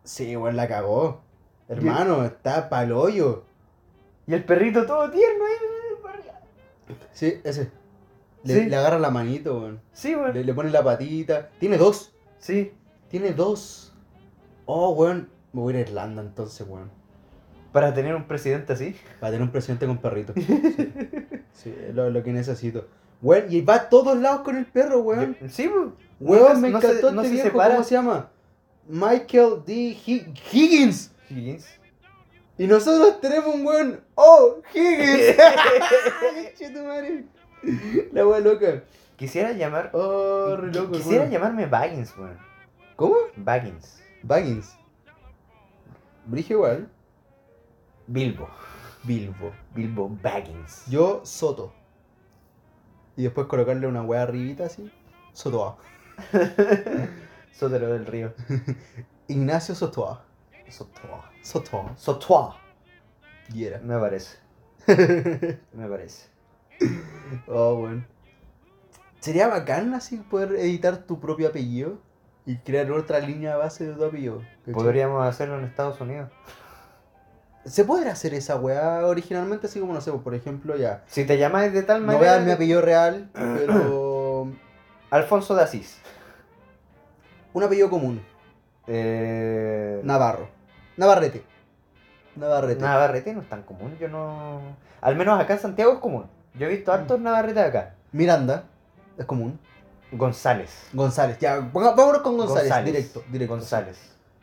[0.05, 1.21] Sí, weón, la cagó.
[1.69, 3.45] Hermano, está pa'l hoyo.
[4.27, 5.53] Y el perrito todo tierno ahí.
[7.13, 7.71] Sí, ese.
[8.45, 8.69] Le, Sí.
[8.69, 9.81] le agarra la manito, weón.
[9.93, 10.35] Sí, weón.
[10.35, 11.49] Le, le pone la patita.
[11.59, 12.13] Tiene dos.
[12.39, 12.73] Sí.
[13.09, 13.93] Tiene dos.
[14.67, 15.29] Oh, weón.
[15.53, 16.91] Me voy a ir a Irlanda entonces, weón.
[17.73, 18.97] Para tener un presidente así.
[19.21, 20.33] Para tener un presidente con perrito.
[21.55, 22.87] Sí, sí es lo, lo que necesito.
[23.21, 25.37] Weón, y va a todos lados con el perro, weón.
[25.49, 25.95] Sí, weón.
[26.19, 27.59] Weón, me se- no se- encantó no este se viejo.
[27.59, 28.31] ¿Cómo se llama?
[28.89, 29.97] Michael D.
[30.05, 31.12] Hig- Higgins.
[31.33, 31.67] Higgins.
[32.59, 34.05] Y nosotros tenemos un weón.
[34.15, 34.61] ¡Oh!
[34.75, 35.37] ¡Higgins!
[38.13, 38.83] La wea loca.
[39.17, 39.91] Quisiera llamar.
[39.95, 40.93] Oh, re loco.
[40.93, 42.39] Quisiera llamarme Baggins, weón.
[42.97, 43.17] ¿Cómo?
[43.37, 44.03] Baggins.
[44.23, 44.77] Baggins.
[46.27, 46.89] Brigio igual.
[48.07, 48.49] Bilbo.
[49.05, 49.53] Bilbo.
[49.75, 50.87] Bilbo Baggins.
[50.89, 51.73] Yo, Soto.
[53.17, 54.91] Y después colocarle una wea arribita así.
[55.33, 55.79] Sotoa.
[57.53, 58.35] Sotero del río.
[59.29, 60.25] Ignacio Sotoa.
[60.73, 61.31] Sotoa.
[61.43, 61.93] Sotoa.
[61.97, 62.57] Sotoa.
[63.53, 63.79] Y era.
[63.81, 64.39] Me parece.
[65.73, 66.29] Me parece.
[67.47, 68.05] Oh, bueno.
[69.21, 71.99] Sería bacán así poder editar tu propio apellido
[72.45, 74.39] y crear otra línea base de tu apellido.
[74.61, 74.75] ¿cachai?
[74.75, 76.31] Podríamos hacerlo en Estados Unidos.
[77.65, 81.05] ¿Se podrá hacer esa weá originalmente así como no sé, por ejemplo ya?
[81.07, 82.19] Si te llamáis de tal No manera.
[82.19, 84.49] voy a dar mi apellido real, pero
[85.11, 85.99] Alfonso de Asís.
[87.53, 88.21] un apellido común.
[88.89, 90.01] Eh...
[90.03, 90.49] Navarro.
[91.03, 91.45] Navarrete.
[92.37, 92.81] Navarrete.
[92.81, 93.97] Navarrete no es tan común.
[94.01, 94.61] Yo no.
[95.01, 96.27] Al menos acá en Santiago es común.
[96.55, 97.95] Yo he visto hartos Navarrete acá.
[98.13, 98.65] Miranda.
[99.19, 99.59] Es común.
[100.13, 100.89] González.
[100.93, 102.85] González, ya, vámonos con González, González.
[102.93, 103.55] directo, directo.
[103.57, 103.99] González.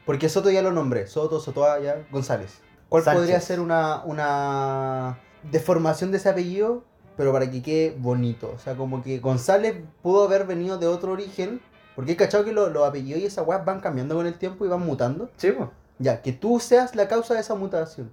[0.05, 2.59] Porque Soto ya lo nombré, Soto, Sotoa, ya, González.
[2.89, 3.21] ¿Cuál Sánchez.
[3.21, 5.19] podría ser una, una
[5.51, 6.83] deformación de ese apellido,
[7.15, 8.51] pero para que quede bonito?
[8.55, 11.61] O sea, como que González pudo haber venido de otro origen,
[11.95, 14.65] porque he cachado que lo- los apellidos y esas weas van cambiando con el tiempo
[14.65, 15.29] y van mutando.
[15.37, 15.69] Sí, pues.
[15.99, 18.11] Ya, que tú seas la causa de esa mutación.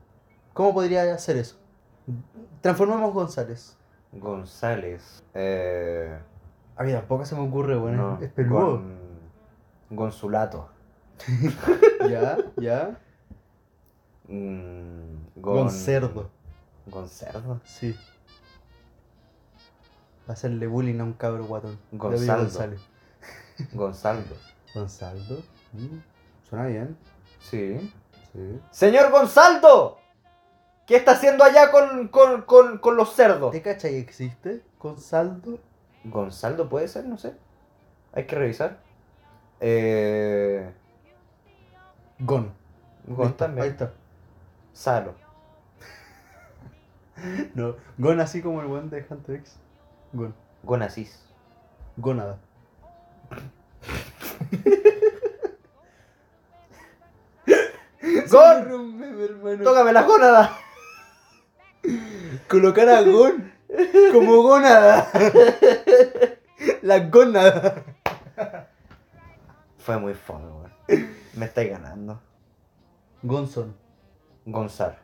[0.53, 1.57] ¿Cómo podría hacer eso?
[2.61, 3.77] Transformemos González.
[4.13, 5.23] González.
[5.35, 6.19] Eh,
[6.77, 8.83] A mí tampoco se me ocurre, bueno, no, es peludo.
[9.91, 10.69] Gonzulato.
[12.11, 12.99] Ya, ya.
[14.29, 16.31] Mm, gon- Goncerdo.
[16.87, 17.61] Goncerdo.
[17.65, 17.97] Sí.
[20.29, 21.79] Va a hacerle bullying a un cabro guatón.
[21.93, 22.43] Gonzaldo.
[22.45, 22.81] González.
[23.73, 24.35] Gonzaldo.
[24.75, 25.37] Gonzaldo.
[25.73, 25.99] Mm,
[26.49, 26.97] Suena bien.
[27.51, 27.93] Sí.
[28.33, 28.61] Sí.
[28.71, 29.99] Señor Gonzaldo.
[30.87, 33.51] ¿Qué está haciendo allá con, con, con, con los cerdos?
[33.53, 34.63] ¿Te cachai existe?
[34.79, 35.59] Gonzaldo.
[36.05, 37.35] Gonzaldo puede ser, no sé.
[38.13, 38.79] Hay que revisar.
[39.61, 40.73] Eh,
[42.21, 42.53] Gon.
[43.07, 43.65] Gon Listo, también.
[43.65, 43.93] Ahí está.
[44.73, 45.15] Salo.
[47.55, 47.77] No.
[47.97, 49.57] Gon así como el buen de Hunter X.
[50.13, 50.35] Gon.
[50.63, 51.25] Gonasís.
[51.97, 52.39] Gónada.
[58.31, 59.63] ¡Gon!
[59.63, 60.59] ¡Tócame la gónada!
[62.49, 63.53] Colocar a Gon
[64.13, 65.09] como gónada.
[66.83, 67.85] La gónada.
[69.79, 70.73] Fue muy fome, weón.
[71.35, 72.21] Me estáis ganando.
[73.23, 73.77] Gonzon.
[74.45, 74.99] Gonzar.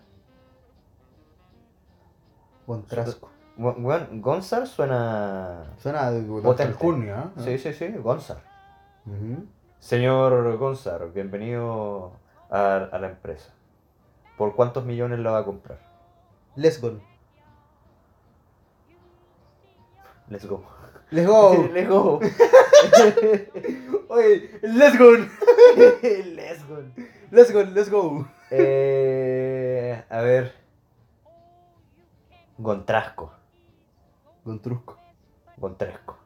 [2.67, 3.31] Gontrasco.
[3.57, 5.75] Weón, Gonzar suena.
[5.79, 6.65] Suena de.
[6.65, 7.59] Alcurnia, ¿eh?
[7.59, 8.43] Sí, sí, sí, Gonzar.
[9.07, 9.45] Ujú.
[9.79, 12.13] Señor Gonzar, bienvenido
[12.53, 13.53] a, a la empresa.
[14.39, 15.79] ¿Por cuántos millones la va a comprar?
[16.55, 17.03] Lesgon.
[20.29, 20.65] Let's go.
[21.11, 21.69] Let's go.
[21.73, 22.21] Let's go.
[24.09, 25.13] Oye, let's go.
[25.73, 26.85] Let's go.
[27.31, 28.29] Let's go, let's go.
[28.51, 30.53] Eh, a ver.
[32.59, 33.33] Gontrasco.
[34.45, 34.99] Gontrusco.
[35.57, 36.19] Gontresco.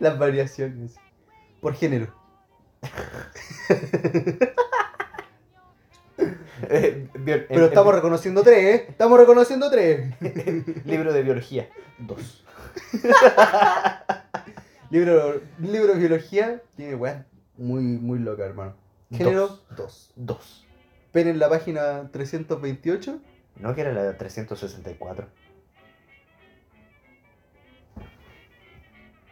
[0.00, 0.96] Las variaciones.
[1.62, 2.19] Por género.
[6.68, 8.86] Eh, Pero en- estamos en- reconociendo tres, ¿eh?
[8.90, 10.14] Estamos reconociendo tres.
[10.84, 11.68] Libro de biología.
[11.98, 12.44] Dos.
[14.90, 17.24] Libro, libro de biología tiene weas
[17.56, 18.74] muy, muy loca, hermano.
[19.10, 20.12] Género 2.
[20.16, 20.66] Dos.
[21.12, 23.20] Pen en la página 328.
[23.56, 25.28] ¿No que era la 364?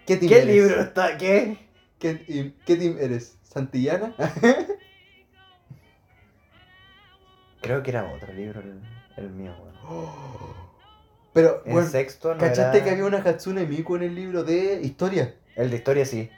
[0.06, 1.16] ¿Qué ¿Qué libro está?
[1.18, 1.58] ¿Qué?
[1.98, 3.36] ¿Qué, team- qué team eres?
[3.42, 4.14] ¿Santillana?
[7.60, 8.80] Creo que era otro libro el,
[9.16, 10.08] el mío, weón.
[11.32, 14.44] Pero, En bueno, sexto no ¿cachaste era- que había una Hatsune Miku en el libro
[14.44, 15.34] de historia?
[15.56, 16.30] El de historia sí.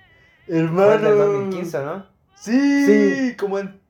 [0.46, 0.92] Fue Hermano.
[0.94, 2.07] el del 2015, ¿no?
[2.35, 3.37] Sí, Sí.
[3.37, 3.81] como en.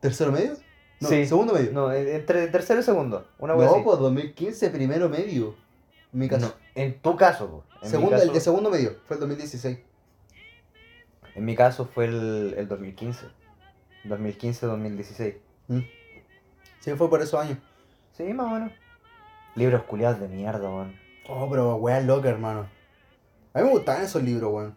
[0.00, 0.54] ¿Tercero medio?
[1.00, 1.26] No, Sí.
[1.26, 1.72] segundo medio.
[1.72, 3.26] No, en- entre tercero y segundo.
[3.38, 3.80] Una No, así.
[3.84, 5.54] pues 2015, primero medio.
[6.12, 6.46] En mi caso.
[6.46, 7.64] No, en tu caso, po.
[7.82, 9.78] En, segundo, el de segundo medio, fue el 2016.
[11.34, 13.26] En mi caso fue el, el 2015.
[14.04, 15.34] 2015-2016.
[16.80, 17.58] Sí, fue por esos años.
[18.12, 18.72] Sí, más o menos.
[19.54, 20.96] Libros culiados de mierda, weón.
[21.28, 22.66] Oh, pero weá loca, hermano.
[23.52, 24.76] A mí me gustaban esos libros, weón.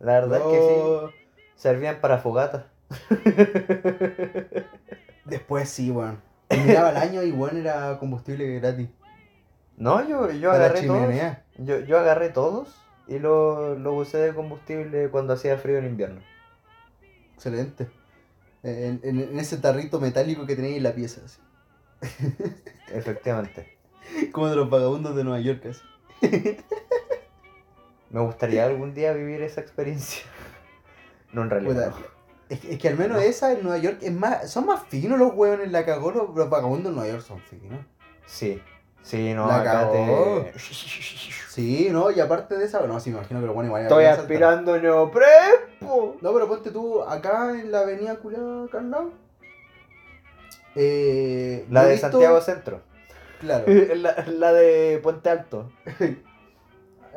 [0.00, 1.14] La verdad es que sí.
[1.56, 2.64] Servían para fogatas.
[5.24, 6.20] Después sí, weón.
[6.48, 8.88] Terminaba el año y weón era combustible gratis.
[9.76, 11.14] No, yo, yo Para agarré todos.
[11.58, 16.20] Yo, yo agarré todos y lo, lo usé de combustible cuando hacía frío en invierno.
[17.34, 17.88] Excelente.
[18.62, 21.40] En, en- en ese tarrito metálico que tenéis en la pieza, así.
[22.92, 23.76] Efectivamente.
[24.32, 25.82] Como de los vagabundos de Nueva York, así.
[28.10, 30.22] Me gustaría algún día vivir esa experiencia.
[31.30, 31.92] No, en realidad.
[32.48, 35.18] Es, que- es que al menos esa en Nueva York es más, son más finos
[35.18, 37.84] los huevos en la cagó, los, los vagabundos en Nueva York son finos.
[38.24, 38.62] Sí.
[39.02, 39.92] Sí, no, La acá cagó.
[40.52, 40.58] te...
[40.58, 44.04] Sí, no, y aparte de esa, no, sí, me imagino que los buenos igual Estoy
[44.04, 46.16] aspirando neoprepo.
[46.20, 49.10] No, pero ponte tú acá en la avenida Culada, acá al lado.
[50.76, 52.80] Eh, La de visto- Santiago Centro.
[53.40, 53.64] Claro.
[53.96, 55.70] La, la de Puente Alto.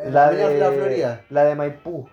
[0.06, 2.08] La avenida de La Florida, La de Maipú.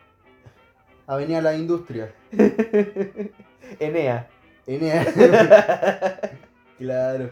[1.06, 2.12] avenida La Industria.
[3.80, 4.28] Enea.
[4.66, 5.06] Enea.
[6.78, 7.30] claro.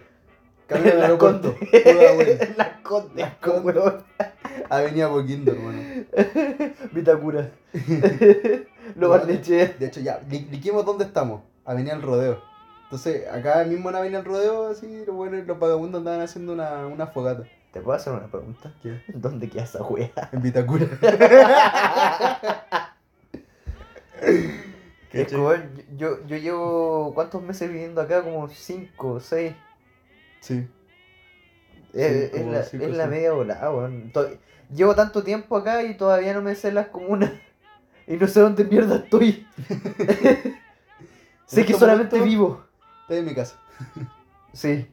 [0.66, 1.54] Camino al La aeropuerto.
[1.54, 1.80] Conde.
[1.84, 2.54] Pudahuel.
[2.56, 3.22] La Conde.
[3.22, 3.72] La Conde.
[3.72, 4.04] weón.
[4.68, 5.82] Avenida Boquindo, hermano.
[6.92, 7.50] Vitacura.
[8.96, 9.74] Lo Barnechea.
[9.78, 11.42] De hecho, ya, li- liquemos dónde estamos.
[11.64, 12.40] Avenida El Rodeo.
[12.84, 16.86] Entonces, acá mismo en Avenida El Rodeo, así, los buenos, los vagabundos andaban haciendo una,
[16.86, 17.44] una fogata.
[17.72, 18.72] ¿Te puedo hacer una pregunta?
[18.82, 19.02] ¿Qué?
[19.08, 20.10] ¿Dónde queda esa wea?
[20.32, 20.86] En Vitacura.
[25.32, 27.12] Weón, yo, yo llevo.
[27.14, 28.22] ¿Cuántos meses viviendo acá?
[28.22, 29.54] Como 5, 6.
[30.46, 30.64] Sí.
[31.92, 34.12] Es, la, es la media volada, weón.
[34.72, 37.32] Llevo tanto tiempo acá y todavía no me sé las comunas.
[38.08, 39.44] Y no sé dónde mierda estoy.
[41.46, 42.64] sé que este solamente vivo.
[43.00, 43.60] Estoy en mi casa.
[44.52, 44.86] Sí.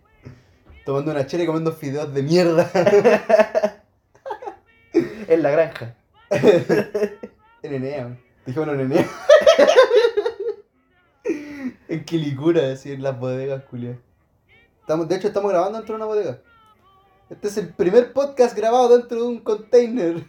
[0.84, 2.70] Tomando una chela y comiendo fideos de mierda.
[5.28, 5.96] En la granja.
[7.62, 8.18] en Enea.
[8.46, 9.08] Dijimos en Enea.
[11.88, 13.96] en Quilicura, así en las bodegas, culiao.
[14.84, 16.40] Estamos, de hecho, estamos grabando dentro de una bodega.
[17.30, 20.26] Este es el primer podcast grabado dentro de un container.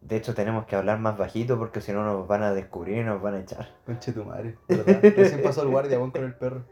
[0.00, 3.04] De hecho, tenemos que hablar más bajito porque si no nos van a descubrir y
[3.04, 3.72] nos van a echar.
[3.86, 4.98] Conche tu madre, ¿verdad?
[5.00, 6.64] Recién pasó el guardia, con el perro.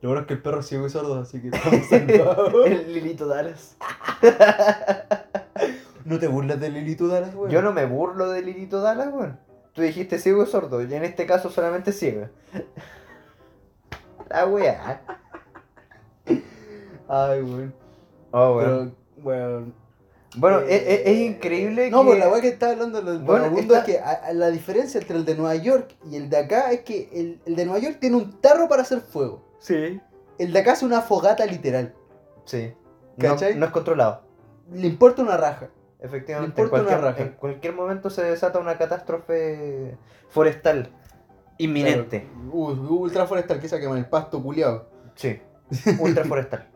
[0.00, 2.66] Lo bueno es que el perro es ciego y sordo, así que estamos salvados.
[2.66, 3.76] El Lilito Dallas.
[6.06, 7.50] No te burlas de Lilito Dallas, weón.
[7.50, 9.38] Yo no me burlo de Lilito Dallas, weón.
[9.74, 12.28] Tú dijiste ciego y sordo, y en este caso solamente ciego.
[14.30, 15.19] La weá.
[17.12, 17.74] Ay, weón.
[18.30, 18.94] Oh, weón.
[19.16, 19.74] Pero, weón.
[20.36, 22.06] Bueno, eh, es, es- es increíble No, que...
[22.06, 24.48] pues la weá que está hablando del Bueno, vagabundo está- es que a- a la
[24.50, 27.64] diferencia entre el de Nueva York y el de acá es que el, el de
[27.64, 29.42] Nueva York tiene un tarro para hacer fuego.
[29.58, 30.00] Sí.
[30.38, 31.94] El de acá hace una fogata literal.
[32.44, 32.72] Sí.
[33.16, 33.56] No, ¿Cachai?
[33.56, 34.22] no es controlado.
[34.72, 35.68] Le importa una raja.
[35.98, 37.22] Efectivamente, Le en importa una cualquier, raja.
[37.32, 39.96] en cualquier momento se desata una catástrofe
[40.28, 40.90] forestal
[41.58, 42.20] inminente.
[42.32, 42.50] Claro.
[42.56, 44.88] Uh, ultra forestal, que se quema el pasto culiado.
[45.16, 45.40] Sí.
[46.00, 46.68] Ultra forestal.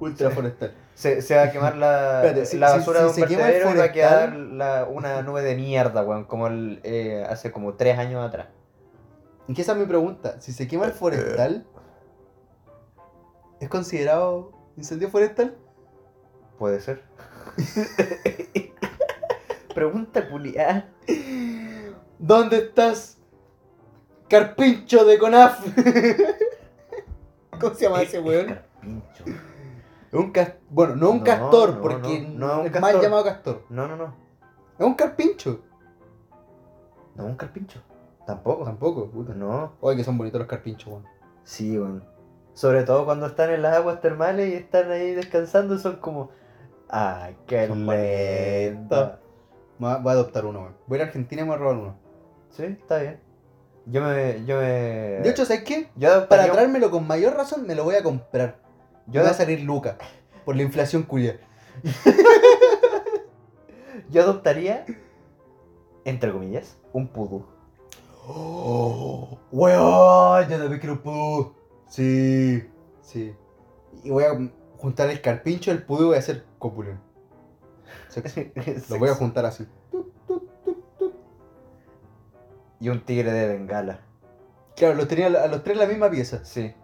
[0.00, 0.74] Ultra forestal.
[0.94, 3.60] Se, se va a quemar la, Espérate, si- la si- basura si de un vertedero
[3.60, 7.52] y va a forestal- quedar la- una nube de mierda, weón, como el, eh, hace
[7.52, 8.48] como tres años atrás.
[9.48, 10.40] ¿En qué esa es mi pregunta?
[10.40, 11.66] Si se quema el forestal,
[13.60, 15.56] ¿es considerado incendio forestal?
[16.58, 17.02] Puede ser.
[19.74, 20.88] Pregunta culiada.
[22.18, 23.18] ¿Dónde estás?
[24.28, 25.60] Carpincho de Conaf.
[27.60, 28.46] ¿Cómo se llama ese weón?
[28.46, 29.24] Carpincho.
[30.12, 33.00] Es un cas- Bueno, no un No, castor, no, porque no, no es un mal
[33.00, 33.62] llamado castor.
[33.68, 34.14] No, no, no.
[34.78, 35.60] Es un carpincho.
[37.14, 37.80] No, un carpincho.
[38.26, 38.64] Tampoco.
[38.64, 39.34] Tampoco, puta.
[39.34, 39.72] No.
[39.80, 41.04] Oye, que son bonitos los carpinchos, weón.
[41.44, 42.04] Sí, weón.
[42.54, 46.30] Sobre todo cuando están en las aguas termales y están ahí descansando, son como.
[46.88, 49.12] ¡Ay, qué bonitos.
[49.78, 50.76] Voy a adoptar uno, weón.
[50.86, 51.96] Voy a ir a Argentina y me voy a robar uno.
[52.50, 53.20] Sí, está bien.
[53.86, 54.44] Yo me.
[54.44, 54.62] Yo me.
[54.62, 55.88] De hecho, ¿sabes qué?
[55.96, 58.56] yo Para traérmelo con mayor razón, me lo voy a comprar.
[59.06, 59.98] Yo, voy a salir Luca.
[60.44, 61.38] Por la inflación culia.
[64.10, 64.86] yo adoptaría.
[66.04, 67.44] Entre comillas, un pudú.
[68.26, 71.54] Oh, weón, yo también quiero un pudú.
[71.88, 72.64] Sí,
[73.02, 73.34] sí.
[74.02, 77.00] Y voy a juntar el carpincho, el pudú y voy a hacer copulón.
[78.88, 79.66] Lo voy a juntar así.
[82.80, 84.00] Y un tigre de bengala.
[84.76, 86.44] Claro, los tenía a los tres en la misma pieza.
[86.44, 86.74] Sí.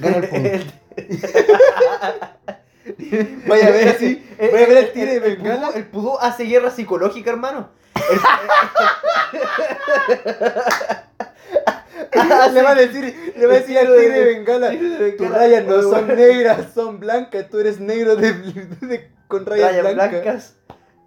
[0.00, 0.64] Gana el.
[3.46, 4.24] Vaya a ver así.
[4.38, 5.70] Voy a ver al tigre de el bengala.
[5.74, 7.70] El pudú hace guerra psicológica, hermano.
[12.52, 14.72] le va a decir, le va a decir al tigre de bengala.
[15.16, 17.48] Tus rayas no son negras, son blancas.
[17.50, 18.32] Tú eres negro de,
[18.80, 20.22] de- con rayas, rayas blancas.
[20.22, 20.56] blancas.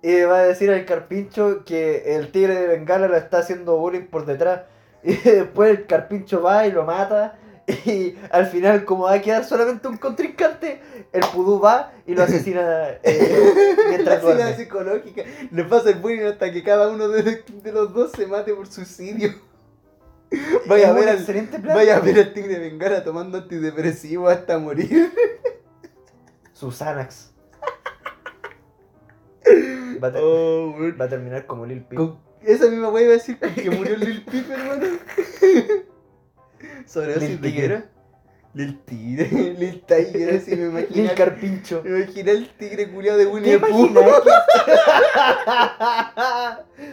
[0.01, 4.07] Y va a decir al carpincho que el tigre de Bengala lo está haciendo bullying
[4.07, 4.61] por detrás.
[5.03, 7.37] Y después el carpincho va y lo mata.
[7.85, 10.81] Y al final, como va a quedar solamente un contrincante,
[11.13, 13.53] el pudú va y lo asesina eh,
[13.89, 14.55] mientras la duerme.
[14.55, 15.23] psicológica.
[15.51, 18.65] Le pasa el bullying hasta que cada uno de, de los dos se mate por
[18.67, 19.33] suicidio.
[20.67, 21.25] Vaya a ver al,
[21.73, 25.11] vaya a ver al tigre de Bengala tomando antidepresivos hasta morir.
[26.53, 27.31] Susanax.
[30.03, 31.99] Va a, ter- Oh, va a terminar como Lil Peep.
[32.43, 34.85] Esa misma wea iba a decir con que murió Lil Peep, hermano.
[36.89, 37.83] Sobredosis Lil de Tigre.
[38.55, 40.89] Lil Tigre, Lil Tiger, así me imaginé.
[40.95, 41.83] Lil Carpincho.
[41.83, 43.89] Me imaginé el tigre culiado de ¿Te Winnie the Pooh.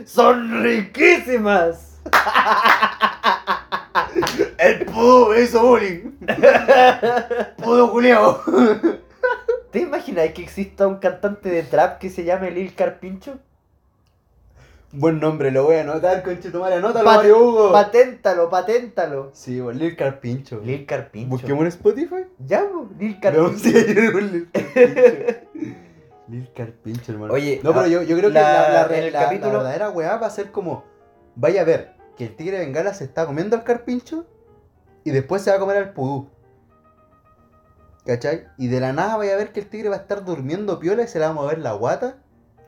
[0.05, 1.99] ¡Son riquísimas!
[4.59, 6.13] El pudo hizo bullying.
[7.57, 8.43] Pudo culiado.
[9.71, 13.39] ¿Te imaginas que exista un cantante de trap que se llame Lil Carpincho?
[14.99, 16.77] Buen nombre, lo voy a anotar, conchetumare.
[16.77, 17.73] Anótalo, Pat- Mario Hugo.
[17.73, 19.31] Paténtalo, paténtalo.
[19.35, 20.61] Sí, bueno, Lil Carpincho.
[20.65, 21.29] Lil Carpincho.
[21.31, 22.25] Busquemos en Spotify.
[22.39, 23.69] Ya, bo, Lil Carpincho.
[23.69, 25.41] Lil Carpincho.
[26.29, 27.33] Lil Carpincho, hermano.
[27.35, 29.53] Oye, no, pero yo, yo creo que la- la, la, en el la- la capítulo-
[29.59, 30.85] verdadera weá va a ser como:
[31.35, 34.25] vaya a ver que el tigre de Bengala se está comiendo al Carpincho
[35.05, 36.31] y después se va a comer al Pudú.
[38.07, 38.47] ¿Cachai?
[38.57, 41.03] Y de la nada vaya a ver que el tigre va a estar durmiendo piola
[41.03, 42.19] y se le va a mover la guata.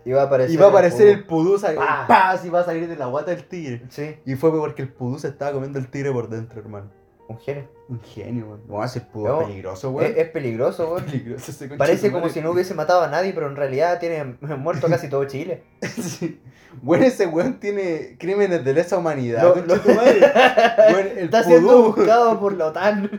[0.08, 0.54] Y va a aparecer.
[0.54, 1.48] Y va a aparecer el pudú.
[1.50, 2.04] pudú, sal- Pa.
[2.08, 2.44] ¡paz!
[2.44, 3.82] y va a salir de la guata del tigre.
[3.90, 6.90] Sí, Y fue porque el pudú se estaba comiendo el tigre por dentro, hermano.
[7.28, 7.68] un genio.
[7.90, 8.62] Un genio, weón.
[8.68, 10.10] No, ese pudú No, es peligroso, weón.
[10.12, 11.04] Es, es peligroso, weón.
[11.04, 14.24] peligroso ese concha Parece como si no hubiese matado a nadie, pero en realidad tiene
[14.40, 15.62] muerto casi todo Chile.
[15.82, 16.40] Sí.
[16.82, 19.52] Bueno, ese weón tiene crímenes de lesa humanidad.
[19.54, 20.20] Tu madre.
[20.92, 23.10] Weón, el Está siendo buscado por la OTAN.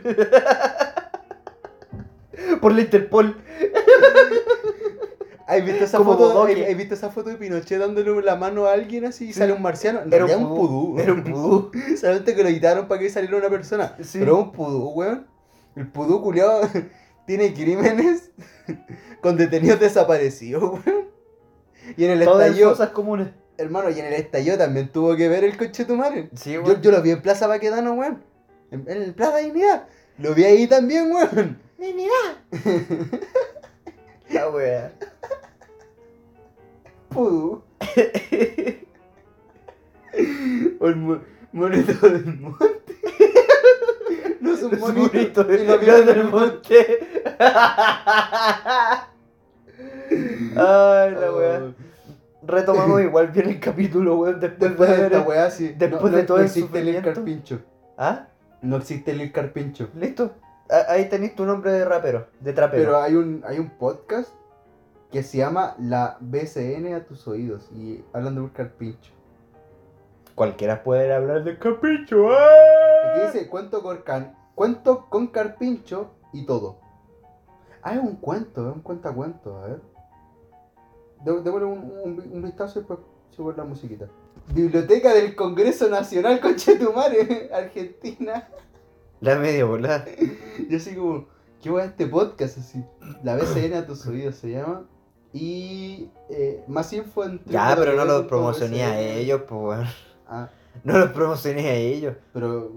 [2.60, 3.36] por la Interpol.
[5.50, 6.32] ¿Has visto esa Como foto?
[6.32, 6.66] Bodoque.
[6.66, 9.60] ¿Has visto esa foto de Pinochet dándole la mano a alguien así y sale un
[9.62, 10.00] marciano?
[10.02, 10.98] En Era realidad un pudú.
[10.98, 11.70] Era un pudú.
[12.00, 13.96] Solamente que lo quitaron para que saliera una persona.
[14.02, 14.18] Sí.
[14.20, 15.26] Pero es un pudú, weón.
[15.76, 16.60] El pudú culiado
[17.26, 18.30] tiene crímenes
[19.20, 21.08] con detenidos desaparecidos, weón.
[21.96, 23.28] Y en el Todas estallido, cosas comunes.
[23.58, 26.30] hermano, y en el estallido también tuvo que ver el coche de tu madre.
[26.36, 26.80] Sí, Yo, weón.
[26.82, 28.22] yo lo vi en Plaza Baquedano, weón.
[28.70, 29.86] En, en Plaza Dignidad.
[30.18, 31.58] Lo vi ahí también, weón.
[34.30, 34.92] La wea.
[37.10, 37.62] Pudú.
[40.80, 41.20] o el mo-
[41.52, 42.94] monito del monte.
[44.40, 45.42] no es un Es monito.
[45.42, 46.98] y del el monte.
[50.56, 51.60] Ay, la wea.
[51.62, 51.74] Oh.
[52.46, 55.74] Retomamos igual bien el capítulo, weón, después, Después de ver esta weá, sí.
[55.76, 57.60] después no, de todo no existe el carpincho.
[57.98, 58.26] ¿Ah?
[58.62, 59.88] No existe el carpincho.
[59.94, 60.32] ¿Listo?
[60.70, 62.82] Ah, Ahí tenéis tu nombre de rapero, de trapero.
[62.84, 64.30] Pero hay un, hay un podcast
[65.10, 67.68] que se llama La BCN a tus oídos.
[67.74, 69.12] Y hablan de un carpincho.
[70.34, 72.30] Cualquiera puede hablar de capítulo.
[72.32, 76.78] Aquí dice cuento con, can- cuento con carpincho y todo.
[77.82, 79.80] Ah, es un cuento, es un cuentacuento, a ver.
[81.24, 83.00] Dé- Démosle un, un, un vistazo y después
[83.30, 84.06] subo la musiquita.
[84.54, 88.48] Biblioteca del Congreso Nacional Conchetumare, Argentina.
[89.20, 90.04] La media volada.
[90.70, 91.26] Yo así como,
[91.62, 92.82] ¿qué va este podcast así?
[93.22, 94.86] La BCN a tus oídos se llama.
[95.32, 98.28] Y eh, más info en Ya, pero no los www.bcn.
[98.28, 99.88] promocioné a ellos, pues.
[100.26, 100.48] Ah,
[100.84, 102.16] No los promocioné a ellos.
[102.32, 102.72] pero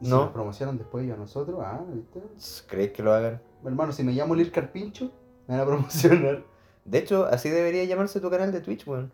[0.00, 0.22] ¿y si No.
[0.22, 2.20] los promocionan después ellos a nosotros, ah, ¿viste?
[2.68, 3.40] ¿Crees que lo hagan?
[3.64, 5.12] Hermano, si me llamo Lil Carpincho,
[5.46, 6.42] me van a promocionar.
[6.84, 9.12] De hecho, así debería llamarse tu canal de Twitch, weón.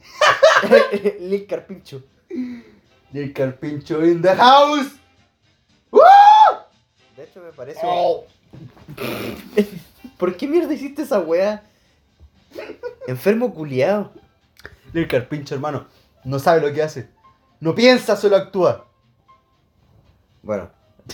[1.20, 2.02] Lil Carpincho.
[3.12, 4.92] Lil Carpincho in the house.
[7.16, 7.80] De hecho, me parece.
[10.18, 11.62] ¿Por qué mierda hiciste esa wea?
[13.06, 14.12] Enfermo culiado.
[14.92, 15.86] Lil Carpincho, hermano,
[16.24, 17.08] no sabe lo que hace.
[17.60, 18.86] No piensa, solo actúa.
[20.42, 20.70] Bueno,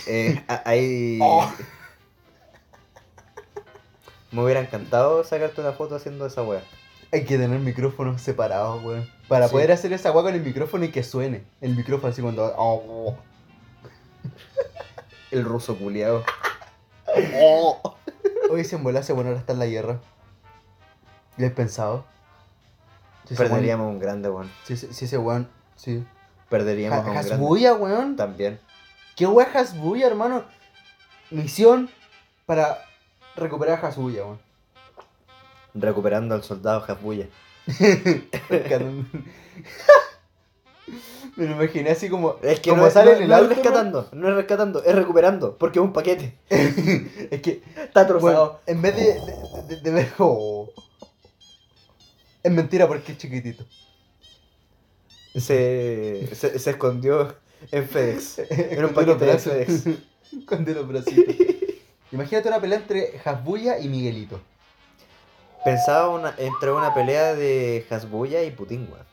[0.07, 1.19] eh, ahí.
[1.21, 1.49] Oh.
[4.31, 6.63] Me hubiera encantado sacarte una foto haciendo esa wea.
[7.11, 9.07] Hay que tener micrófonos separados, weón.
[9.27, 9.51] Para Sí.
[9.53, 11.43] poder hacer esa weá con el micrófono y que suene.
[11.61, 12.51] El micrófono así cuando.
[12.57, 13.15] Oh,
[15.29, 16.23] El ruso culiado.
[18.49, 19.99] Hoy se envolase bueno ahora está en la guerra.
[21.37, 22.05] ¿Le has pensado?
[23.27, 24.51] Si weón- Perderíamos un grande, weón.
[24.65, 25.47] Si, ese- si ese weón.
[25.75, 26.03] Sí.
[26.49, 27.33] Perderíamos a un grande.
[27.33, 28.15] Hasbuya, weón.
[28.15, 28.59] También.
[29.15, 30.43] ¿Qué es Hasbuya, hermano?
[31.31, 31.89] Misión
[32.45, 32.79] para
[33.35, 34.39] recuperar a Hasbuya, weón.
[35.73, 37.27] Recuperando al soldado Hasbuya.
[41.35, 42.35] Me lo imaginé así como.
[42.43, 44.93] Es que como no, sale no- en el no es rescatando, no es rescatando, es
[44.95, 46.37] recuperando, porque es un paquete.
[46.49, 47.63] Es que.
[47.75, 48.19] Está trozado.
[48.19, 50.11] Bueno, en vez de, de, de- de ver.
[50.19, 50.69] oh.
[52.43, 53.65] Es mentira porque es chiquitito.
[55.35, 57.35] Se, se, se escondió
[57.71, 58.39] en FedEx.
[58.49, 59.37] Era un paquete de.
[59.39, 59.83] FedEx.
[60.45, 61.35] Con de los bracitos.
[62.11, 64.39] Imagínate una pelea entre Hasbuya y Miguelito.
[65.63, 69.05] Pensaba una, entre una pelea de Hasbuya y Putin, weón.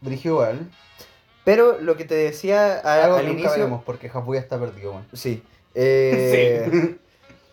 [0.00, 0.70] Dirigió igual.
[1.44, 3.58] Pero lo que te decía a- Algo al que nunca inicio.
[3.58, 5.06] veremos porque Hasbuya está perdido, weón.
[5.12, 5.42] Sí.
[5.74, 6.96] Eh,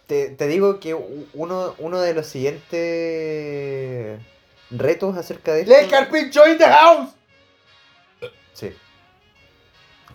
[0.08, 4.20] Te, te digo que uno, uno de los siguientes
[4.70, 5.74] retos acerca de esto.
[5.74, 7.10] ¡Lee Carpincho in the house!
[8.54, 8.72] Sí.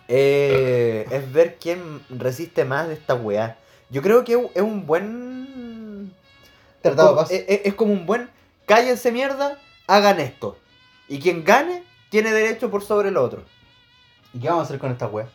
[0.07, 3.57] Eh, es ver quién resiste más de esta weá.
[3.89, 6.13] Yo creo que es un buen.
[6.81, 7.31] Tratado de como- paz.
[7.31, 8.29] es, es- es como un buen.
[8.65, 10.57] Cállense mierda, hagan esto.
[11.07, 13.43] Y quien gane tiene derecho por sobre el otro.
[14.33, 15.27] ¿Y qué vamos a hacer con esta wea?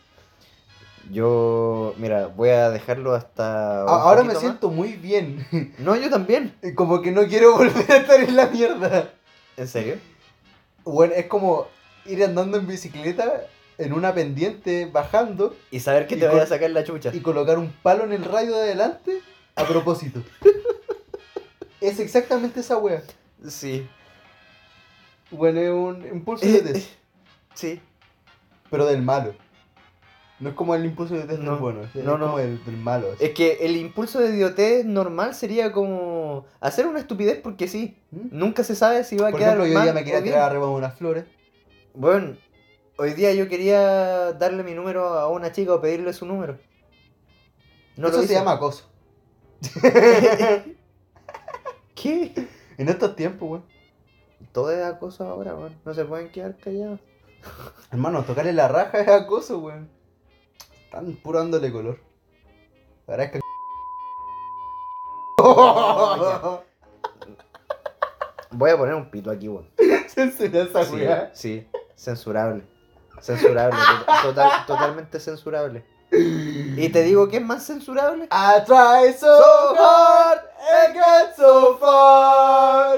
[1.11, 3.81] Yo, mira, voy a dejarlo hasta.
[3.83, 5.45] Ahora me siento muy bien.
[5.77, 6.55] No, yo también.
[6.75, 9.11] Como que no quiero volver a estar en la mierda.
[9.57, 9.97] ¿En serio?
[10.83, 11.67] Bueno, es como
[12.05, 13.43] ir andando en bicicleta
[13.77, 17.11] en una pendiente bajando Y saber que te voy a sacar la chucha.
[17.13, 19.19] y colocar un palo en el radio de adelante
[19.55, 20.21] a propósito.
[21.81, 23.01] es exactamente esa wea.
[23.47, 23.87] Sí.
[25.31, 26.89] Bueno, es un impulso de test,
[27.53, 27.81] Sí.
[28.69, 29.33] pero del malo.
[30.39, 32.25] No es como el impulso de idiotez No, del bueno, es no, no.
[32.25, 33.07] como el del malo.
[33.13, 33.23] así.
[33.23, 37.97] Es que el impulso de idiotez normal sería como hacer una estupidez porque sí.
[38.11, 38.27] ¿Mm?
[38.31, 40.41] Nunca se sabe si va a Por quedar ejemplo, yo mal día me quería tirar
[40.41, 41.25] arriba de unas flores.
[41.93, 42.35] Bueno,
[42.97, 46.57] hoy día yo quería darle mi número a una chica o pedirle su número.
[47.95, 48.89] No Eso se llama acoso.
[51.95, 52.33] ¿Qué?
[52.77, 53.63] En estos tiempos, weón.
[54.51, 55.75] Todo es acoso ahora, weón.
[55.85, 56.99] No se pueden quedar callados.
[57.91, 59.89] Hermano, tocarle la raja es acoso, weón.
[60.85, 61.99] Están puro dándole color.
[63.05, 63.39] Parezca.
[68.51, 69.69] Voy a poner un pito aquí, weón.
[70.07, 71.29] Censura esa Sí, weá.
[71.33, 72.63] sí, censurable.
[73.19, 75.83] Censurable, to- total- totalmente censurable.
[76.11, 78.25] Y te digo que es más censurable.
[78.31, 80.39] I try so So hard
[80.85, 82.97] and get so far.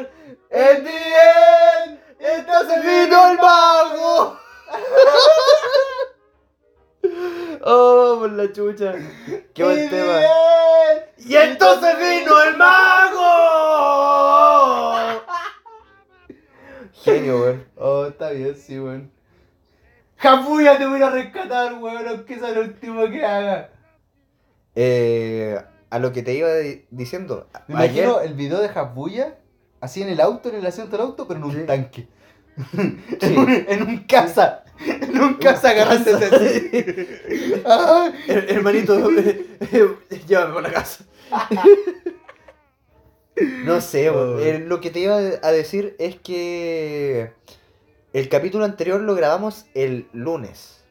[0.52, 4.38] In the end, it doesn't ¡Vino el mago!
[7.70, 8.94] Oh, por la chucha.
[9.54, 10.22] Qué buen the tema.
[10.22, 13.28] end, ¡Y entonces vino el mago!
[17.04, 17.66] Genio, weón.
[17.78, 19.12] Oh, está bien, sí, weón.
[20.18, 23.70] Japuya te voy a rescatar, weón, aunque sea lo último que haga.
[24.76, 25.60] Eh,
[25.90, 27.48] a lo que te iba di- diciendo.
[27.68, 29.36] Me ayer, imagino el video de Japuya,
[29.82, 31.66] así en el auto, en el asiento del auto, pero en un Sí.
[31.66, 32.08] tanque.
[32.72, 32.98] Sí.
[33.22, 34.64] en, un, en un casa.
[35.08, 36.70] En un casa agarrándose así.
[37.66, 39.10] Ah, Her- hermanito,
[40.28, 41.04] llévame por la casa.
[43.66, 44.10] No sé.
[44.10, 44.40] Oh.
[44.40, 47.32] Eh, lo que te iba a decir es que
[48.14, 50.84] el capítulo anterior lo grabamos el lunes.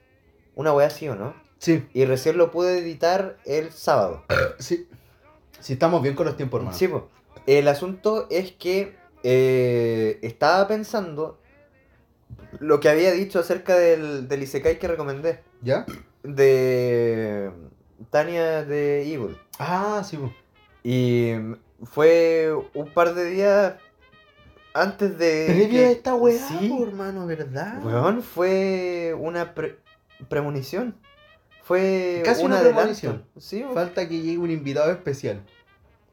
[0.54, 1.34] Una wea así, ¿o no?
[1.58, 4.24] Sí, Y recién lo pude editar el sábado.
[4.58, 4.88] sí.
[5.58, 6.76] Sí, estamos bien con los tiempos, hermano.
[6.76, 7.08] Sí, po.
[7.46, 8.94] El asunto es que
[9.24, 11.40] eh, estaba pensando
[12.60, 15.40] lo que había dicho acerca del, del Isekai que recomendé.
[15.62, 15.84] ¿Ya?
[16.22, 17.50] De
[18.10, 19.36] Tania de Evil.
[19.58, 20.32] Ah, sí, po.
[20.82, 21.32] Y
[21.84, 23.74] fue un par de días
[24.74, 25.44] antes de.
[25.46, 26.76] Previo que- a esta weá, Sí.
[26.82, 27.84] hermano, ¿verdad?
[27.84, 29.78] Weón, fue una pre-
[30.28, 30.96] premonición.
[31.62, 33.24] Fue Casi un una premonición.
[33.38, 33.74] Sí, weón.
[33.74, 35.42] Falta que llegue un invitado especial.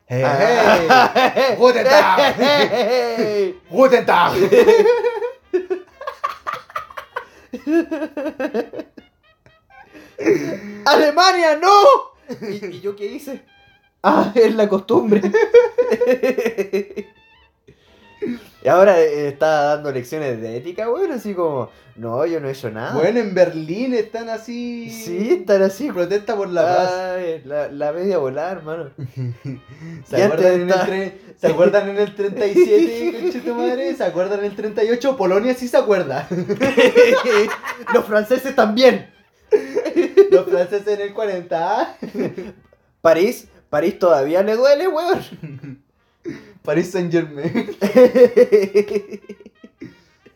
[0.09, 1.55] Ah.
[1.57, 2.35] Guten Tag.
[2.37, 3.59] Hey.
[3.69, 4.33] ¡Guten Tag!
[10.85, 11.73] ¡Alemania, no!
[12.47, 13.43] ¿Y, y yo qué hice?
[14.01, 15.21] Ah, es la costumbre.
[18.63, 22.51] y ahora eh, está dando lecciones de ética, weón, así como, no, yo no he
[22.51, 22.93] hecho nada.
[22.93, 24.89] Bueno, en Berlín están así.
[24.89, 25.91] sí, estar así.
[25.91, 26.91] Protesta por la paz.
[26.93, 28.89] Ay, la, la media volada, hermano.
[30.07, 33.93] ¿Se acuerdan, en el tre- ¿Se acuerdan en el 37, conchito madre?
[33.95, 35.17] ¿Se acuerdan en el 38?
[35.17, 36.27] Polonia sí se acuerda.
[37.93, 39.09] Los franceses también.
[40.31, 41.81] Los franceses en el 40.
[41.81, 41.97] ¿ah?
[43.01, 45.82] París, París todavía le duele, weón.
[46.63, 47.75] Paris Saint Germain.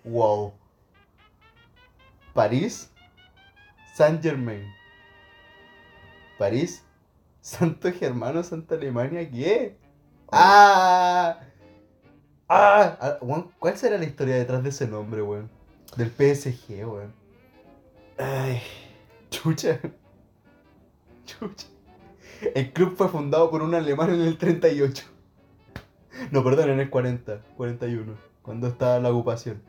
[0.08, 0.54] Wow.
[2.34, 2.90] París
[3.94, 4.64] Saint Germain.
[6.38, 6.84] París
[7.42, 9.78] Santo Germano, Santa Alemania, ¿qué?
[10.32, 11.40] ¡Ah!
[12.48, 12.98] ¡Ah!
[13.02, 15.50] Ah, weón, ¿Cuál será la historia detrás de ese nombre, weón?
[15.96, 17.14] Del PSG, weón.
[18.18, 18.62] Ay,
[19.30, 19.80] Chucha.
[21.26, 21.68] Chucha.
[22.54, 25.17] El club fue fundado por un alemán en el 38.
[26.32, 29.62] No, perdón, en el 40, 41, cuando estaba la ocupación.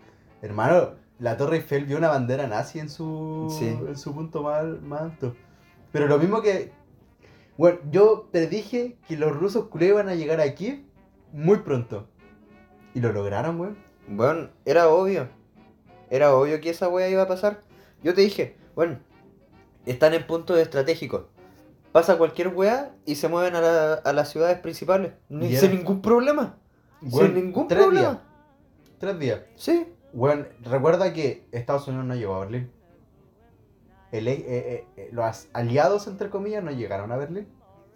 [0.42, 3.66] Hermano, la Torre Eiffel vio una bandera nazi en su, Sí.
[3.66, 5.34] en su punto más, más alto.
[5.92, 6.72] Pero lo mismo que...
[7.57, 10.86] Bueno, yo predije que los rusos culés iban a llegar aquí
[11.32, 12.07] muy pronto.
[12.94, 13.78] Y lo lograron, weón.
[14.07, 15.28] bueno, era obvio.
[16.11, 17.62] Era obvio que esa wea iba a pasar.
[18.03, 18.99] Yo te dije, bueno,
[19.86, 21.22] están en puntos estratégicos.
[21.93, 25.12] Pasa cualquier wea y se mueven a, la- a las ciudades principales.
[25.28, 26.59] Ni, sin ningún problema.
[27.09, 28.09] Sin ningún tres problema.
[28.11, 28.18] días.
[28.99, 29.41] Tres días.
[29.57, 29.93] Sí.
[30.12, 32.70] Bueno, recuerda que Estados Unidos no llegó a Berlín.
[34.12, 37.49] El- eh, eh, eh, los aliados, entre comillas, no llegaron a Berlín.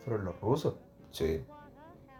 [0.04, 0.74] Fueron los rusos.
[1.10, 1.44] Sí.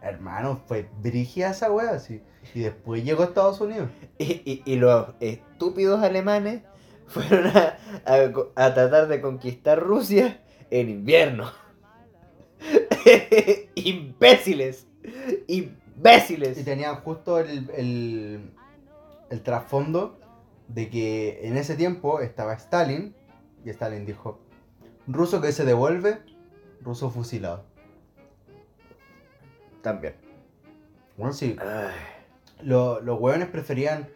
[0.01, 2.21] Hermano, fue brígida esa wea, sí.
[2.53, 3.89] Y después llegó a Estados Unidos.
[4.17, 6.61] Y, y- y los estúpidos alemanes
[7.07, 11.51] fueron a, a a tratar de conquistar Rusia en invierno.
[13.75, 14.87] Imbéciles.
[15.47, 16.57] Imbéciles.
[16.57, 18.51] Y tenían justo el, el,
[19.29, 20.19] el trasfondo
[20.67, 23.15] de que en ese tiempo estaba Stalin.
[23.65, 24.39] Y Stalin dijo,
[25.07, 26.19] ruso que se devuelve,
[26.81, 27.65] ruso fusilado.
[29.81, 30.15] También.
[31.17, 31.55] Bueno, sí,
[32.61, 34.09] lo- los hueones preferían.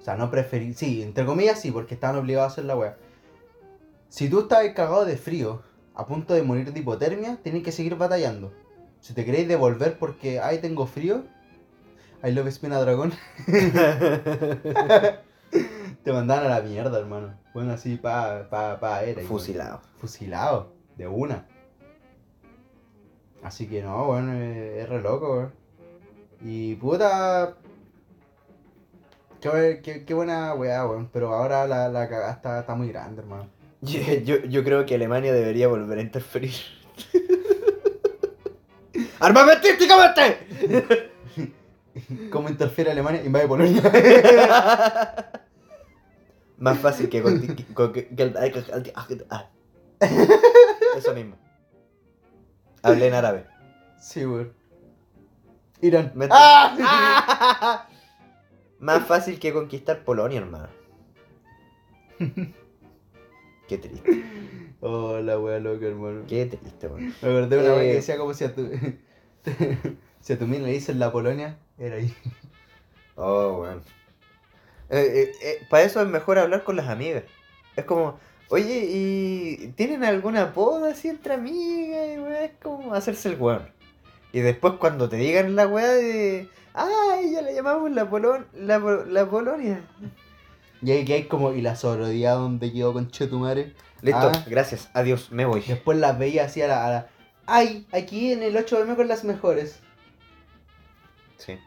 [0.00, 0.74] O sea, no preferían.
[0.74, 2.96] Sí, entre comillas sí, porque estaban obligados a hacer la wea.
[4.08, 5.62] Si tú estás cagado de frío,
[5.98, 8.52] a punto de morir de hipotermia, tienes que seguir batallando.
[9.00, 11.24] Si te queréis devolver porque, ay, tengo frío,
[12.22, 13.12] I love Espina Dragón,
[16.04, 17.34] te mandaban a la mierda, hermano.
[17.52, 19.22] Bueno, así, pa, pa, pa, era.
[19.22, 19.26] igual.
[19.26, 19.80] Fusilado.
[19.98, 21.48] Fusilado, de una.
[23.42, 25.52] Así que no, bueno, es, re loco, weón.
[26.40, 27.56] Y puta.
[29.40, 31.08] Qué, qué, qué buena weá, weón.
[31.12, 33.57] Pero ahora la, la cagada está, está muy grande, hermano.
[33.80, 36.52] Yo, yo, yo creo que Alemania debería volver a interferir.
[39.20, 41.10] ¡Armamentísticamente!
[42.30, 43.24] ¿Cómo interfiere Alemania?
[43.24, 43.82] Invade Polonia.
[46.58, 48.36] Más fácil que con, que- con- que- que el-
[49.30, 49.48] ah.
[50.96, 51.36] Eso mismo.
[52.82, 53.46] Hablé en árabe.
[54.00, 54.52] sí, weón.
[55.80, 56.12] Irán.
[56.30, 57.86] ¡Ah!
[58.80, 60.68] Más fácil que conquistar Polonia, hermano.
[63.68, 64.24] Qué triste,
[64.80, 66.22] Oh, la wea loca, hermano.
[66.28, 67.12] qué triste, weón.
[67.20, 67.78] Me acordé de una Eh.
[67.78, 68.68] vez que decía como si a tu.
[70.20, 72.14] si a tu mina le dicen la Polonia, era ahí.
[73.16, 73.82] Oh, weón.
[75.68, 77.24] para eso es mejor hablar con las amigas.
[77.76, 82.06] Es como, oye, ¿y tienen alguna apodo así entre amigas?
[82.16, 83.68] Y es como hacerse el weón.
[84.32, 88.78] Y después cuando te digan la weá de, ay, ya la llamamos la, Polon la,
[88.78, 89.80] la Polonia.
[90.82, 91.52] Y ahí que hay como.
[91.52, 93.74] Y la sororidad donde quedó con Chetumare.
[94.02, 94.44] Listo, Ah.
[94.46, 95.60] gracias, adiós, me voy.
[95.66, 97.08] Después las veía así a la, a la-
[97.46, 99.80] Ay, aquí en el 8M con las mejores.
[101.38, 101.58] Sí.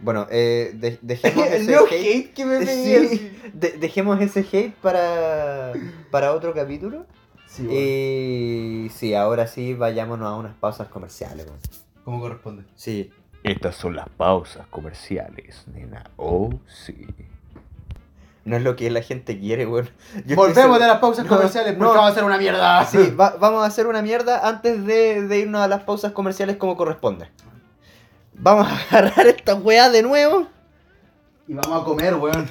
[0.00, 1.92] Bueno, eh, de- dejemos ese hate.
[1.92, 2.66] hate que me.
[2.66, 5.72] Sí, de- dejemos ese hate para,
[6.10, 7.06] para otro capítulo.
[7.46, 7.66] Sí.
[7.66, 11.46] Y sí, ahora sí, vayámonos a unas pausas comerciales.
[11.46, 11.58] weón.
[12.04, 12.64] ¿Cómo corresponde?
[12.74, 13.10] Sí,
[13.42, 16.10] Estas son las pausas comerciales, nena.
[16.16, 17.06] Oh, sí.
[18.48, 19.88] No es lo que la gente quiere, weón.
[20.26, 21.90] Yo Volvemos de las pausas No, comerciales porque no.
[21.94, 22.84] vamos a hacer una mierda.
[22.84, 26.56] Sí, va- vamos a hacer una mierda antes de, de irnos a las pausas comerciales
[26.56, 27.28] como corresponde.
[28.34, 30.46] Vamos a agarrar esta weá de nuevo
[31.46, 32.48] Y vamos a comer, weón.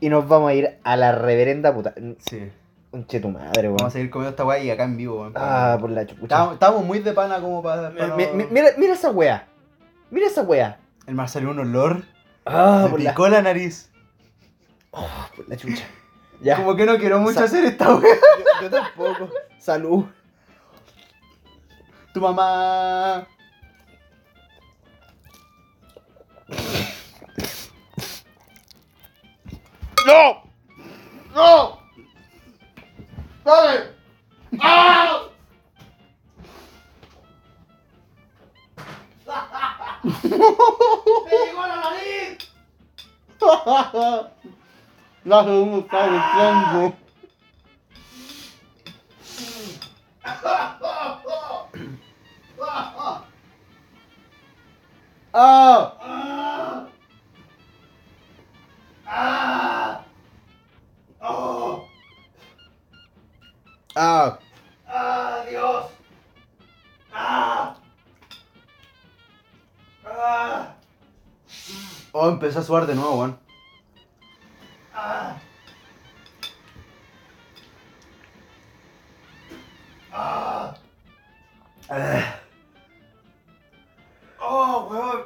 [0.00, 1.94] y nos vamos a ir a la reverenda puta.
[2.18, 2.50] Sí.
[2.92, 3.76] Un che tu madre, weón.
[3.78, 5.32] Vamos a seguir comiendo esta weá y acá en vivo, weón.
[5.36, 6.52] Ah, por la chupucha.
[6.52, 7.90] Estamos, muy de pana como para.
[7.90, 9.46] Mi- mi- mi- mira, mira esa weá.
[10.10, 10.78] Mira esa weá.
[11.06, 12.02] El mar salió un olor.
[12.46, 13.89] Ah, me por la, picó la nariz.
[14.90, 15.84] Por la chucha.
[16.42, 16.56] Ya.
[16.56, 18.14] Como que no quiero mucho Sa- hacer esta weá.
[18.14, 19.28] Yo, yo tampoco.
[19.58, 20.06] Salud.
[22.14, 23.26] Tu mamá.
[30.06, 30.42] ¡No!
[31.34, 31.78] ¡No!
[33.44, 33.94] ¡Dale!
[34.60, 35.26] ¡Ah!
[40.22, 42.38] ¡Me llegó la nariz!
[45.24, 46.96] La segunda está gritando.
[55.32, 55.94] ¡Ah!
[63.94, 64.38] ¡Ah!
[64.86, 65.86] ¡Ah, Dios!
[67.12, 67.76] ¡Ah!
[70.04, 70.74] ¡Ah!
[72.12, 73.49] Oh, empezó a sudar de nuevo, weón.
[75.02, 75.34] ¡Ah!
[80.12, 80.74] ¡Ah!
[81.88, 82.34] Ah.
[84.38, 85.22] ¡Oh, weón!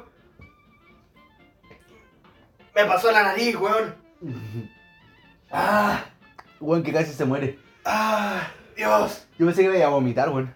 [2.73, 3.95] Me pasó la nariz, weón.
[5.51, 6.05] ¡Ah!
[6.61, 7.59] Weón, que casi se muere.
[7.83, 8.47] ¡Ah!
[8.77, 9.27] ¡Dios!
[9.37, 10.55] Yo pensé que iba a vomitar, weón.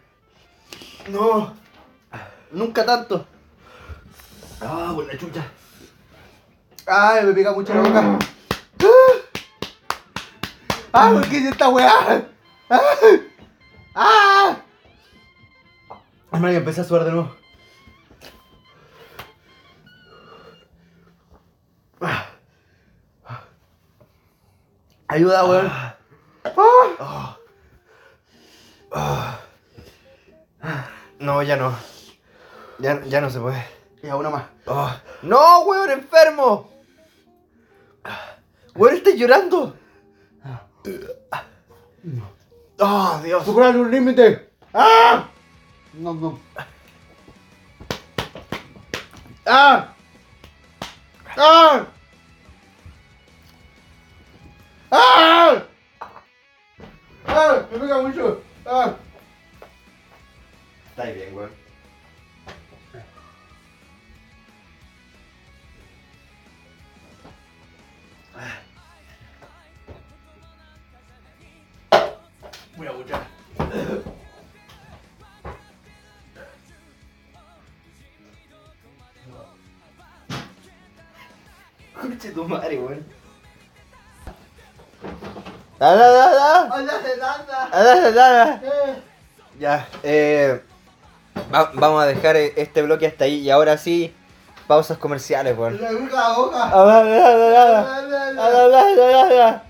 [1.09, 1.53] No.
[2.51, 3.27] Nunca tanto.
[4.61, 5.45] Ah, por la chucha.
[6.87, 8.19] Ay, me pica mucho la boca.
[10.93, 12.25] Ah, ¿por qué es esta weá?
[12.69, 12.81] Ah,
[13.95, 14.57] ah.
[16.31, 17.35] Ya empecé a sudar de nuevo.
[22.01, 22.25] Ah.
[25.07, 25.71] Ayuda, weón.
[31.19, 31.75] No, ya no.
[32.79, 33.63] Ya, ya no se puede.
[34.01, 34.45] Ya, una más.
[34.65, 34.91] Oh.
[35.21, 36.71] ¡No, weón, enfermo!
[38.75, 39.78] Weón, estás llorando.
[42.79, 43.45] Oh, Dios.
[43.45, 44.49] ¡Superar un límite!
[44.73, 45.27] ¡Ah!
[45.93, 46.39] No, no.
[49.45, 49.93] ¡Ah!
[51.35, 51.85] ¡Ah!
[54.91, 55.63] ¡Ah!
[57.27, 57.65] ¡Ah!
[57.71, 58.41] Me pega mucho.
[58.65, 58.95] ¡Ah!
[60.91, 61.35] Está bien,
[72.79, 72.87] weón.
[72.87, 73.19] Pura bucha.
[81.99, 83.05] Conche tu madre, weón.
[85.79, 86.75] Da, da, da, da.
[86.75, 87.69] ¡Ándate, anda!
[87.71, 88.61] Da, da, da, da.
[89.59, 90.61] Ya, eh.
[91.53, 94.13] va- vamos a dejar eh, este bloque hasta ahí y ahora sí,
[94.67, 95.79] pausas comerciales, weón.
[95.81, 96.63] ¡La boca, la boca!
[96.63, 97.83] Ah, da, da, da, da, da.
[98.33, 99.63] Da, da, da, da,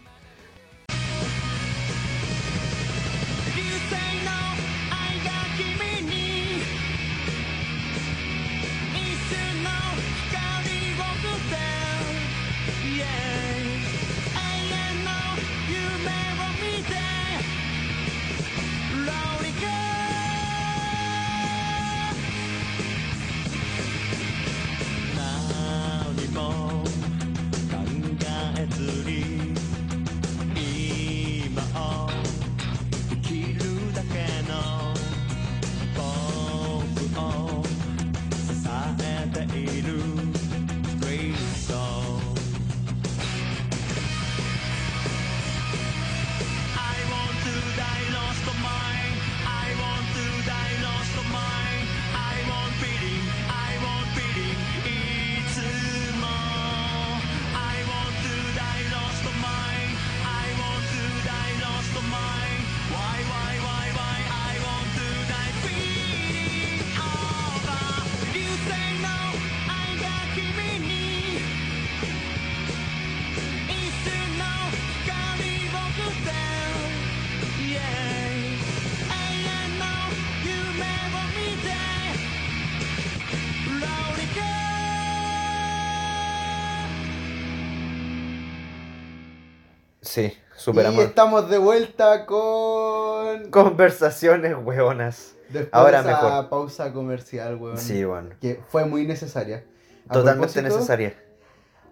[90.59, 93.49] Sí, Y estamos de vuelta con.
[93.49, 95.35] Conversaciones weonas.
[95.47, 96.49] Después Ahora de esa mejor.
[96.49, 97.77] pausa comercial, weón.
[97.77, 98.35] Sí, weón.
[98.41, 99.63] Que fue muy necesaria.
[100.09, 101.15] A Totalmente necesaria.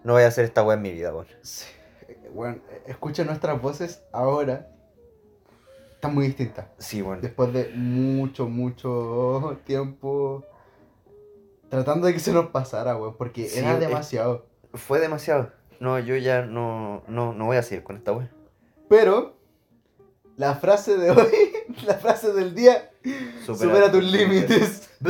[0.03, 1.27] No voy a hacer esta weá en mi vida, weón.
[1.41, 1.65] Sí,
[2.33, 4.67] Bueno, escucha nuestras voces ahora.
[5.93, 6.65] Están muy distintas.
[6.77, 7.21] Sí, weón.
[7.21, 10.43] Después de mucho, mucho tiempo
[11.69, 13.15] tratando de que se nos pasara, weón.
[13.17, 13.79] Porque Sí, era eh.
[13.79, 14.45] demasiado.
[14.73, 15.51] Fue demasiado.
[15.79, 18.29] No, yo ya no, no, no voy a seguir con esta weá.
[18.89, 19.37] Pero
[20.37, 21.53] la frase de hoy,
[21.85, 22.91] la frase del día,
[23.45, 24.89] supera, tus límites.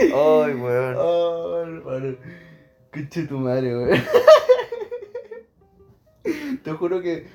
[0.00, 0.94] Ay, weón.
[0.96, 2.16] Oh, hermano.
[2.92, 4.02] Conche tu madre, weón.
[6.62, 7.26] Te juro que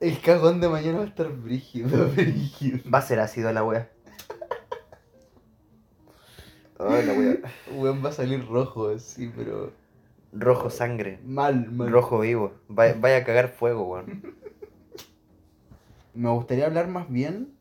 [0.00, 2.78] el cagón de mañana va a estar brígido, brígido.
[2.92, 3.90] Va a ser ácido la weá.
[6.78, 7.36] Ay, la weá.
[7.72, 9.72] Weón va a salir rojo, sí, pero
[10.32, 11.18] Rojo sangre.
[11.24, 11.90] mal, mal.
[11.90, 12.54] Rojo vivo.
[12.68, 14.34] Vaya, vaya a cagar fuego, weón.
[16.14, 17.56] Me gustaría hablar más bien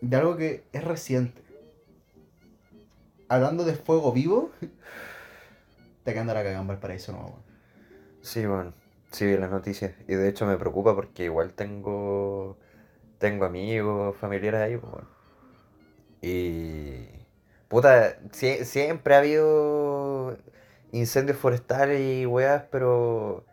[0.00, 1.42] de algo que es reciente.
[3.28, 4.50] Hablando de fuego vivo,
[6.04, 7.42] te quedan la cagada en Valparaíso, no, weón.
[8.22, 8.74] Sí, weón.
[9.12, 9.92] Sí, vi las noticias.
[10.08, 12.56] Y de hecho me preocupa porque igual tengo.
[13.18, 15.08] Tengo amigos, familiares ahí, pues, weón.
[16.22, 17.06] Y.
[17.68, 20.36] Puta, sie- siempre ha habido
[20.92, 23.44] incendios forestales y weas, pero.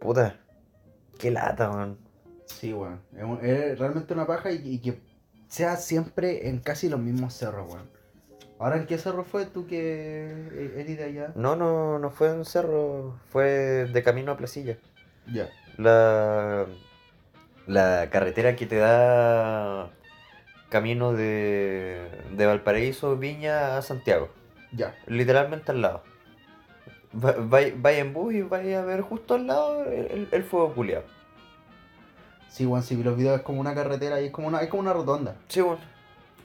[0.00, 0.36] Puta,
[1.18, 1.98] qué lata, weón.
[2.46, 3.00] Sí, weón.
[3.16, 5.00] Es, un- es realmente una paja y, y que
[5.48, 7.88] sea siempre en casi los mismos cerros, weón.
[8.58, 11.32] ¿Ahora en qué cerro fue tú que e- eres de allá?
[11.34, 14.78] No, no, no fue en cerro, fue de camino a Placilla.
[15.30, 15.50] Ya.
[15.76, 16.66] La,
[17.66, 19.90] la carretera que te da
[20.70, 24.30] camino de, de Valparaíso, Viña a Santiago.
[24.72, 24.94] Ya.
[25.06, 26.02] Literalmente al lado.
[27.22, 30.44] Va- vai- Vaya en bus y vaya a ver justo al lado el, el- el
[30.44, 31.04] fuego culiado.
[32.48, 34.68] Sí, weón, sí, vi los videos, es como una carretera y es como una, es
[34.68, 35.36] como una rotonda.
[35.48, 35.80] Sí, bueno.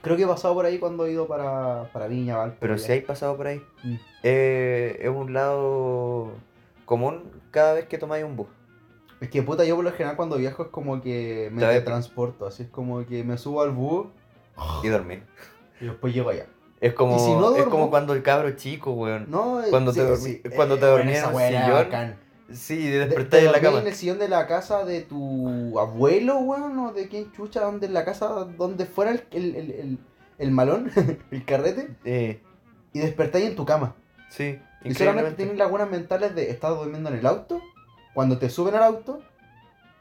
[0.02, 2.56] Creo que he pasado por ahí cuando he ido para, para Viña.
[2.60, 3.62] Pero si hay pasado por ahí.
[3.84, 3.96] Mm.
[4.24, 6.32] Eh, es un lado
[6.86, 8.48] común cada vez que tomáis un bus.
[9.22, 12.64] Es que puta, yo por lo general cuando viajo es como que me transporto, así
[12.64, 14.08] es como que me subo al bus
[14.84, 15.24] Y dormir.
[15.80, 16.48] y después llego allá.
[16.82, 19.28] Es como, ¿Y si no es como cuando el cabro chico, weón.
[19.30, 22.16] No, eh, Cuando te dormí- cuando te weón, dormías en el sillón, bacán.
[22.52, 23.80] Sí, De- despertáis en la cama.
[23.82, 27.86] en el sillón de la casa de tu abuelo, weón, o de quién chucha, donde
[27.88, 28.28] en la casa
[28.58, 30.00] donde fuera el, el, el, el-
[30.40, 30.92] el malón,
[31.32, 32.42] el carrete, Eh,
[32.94, 33.96] y despertáis en tu cama.
[34.30, 37.62] sí, Y solamente tienes lagunas mentales de estar durmiendo en el auto,
[38.16, 39.22] cuando te suben al auto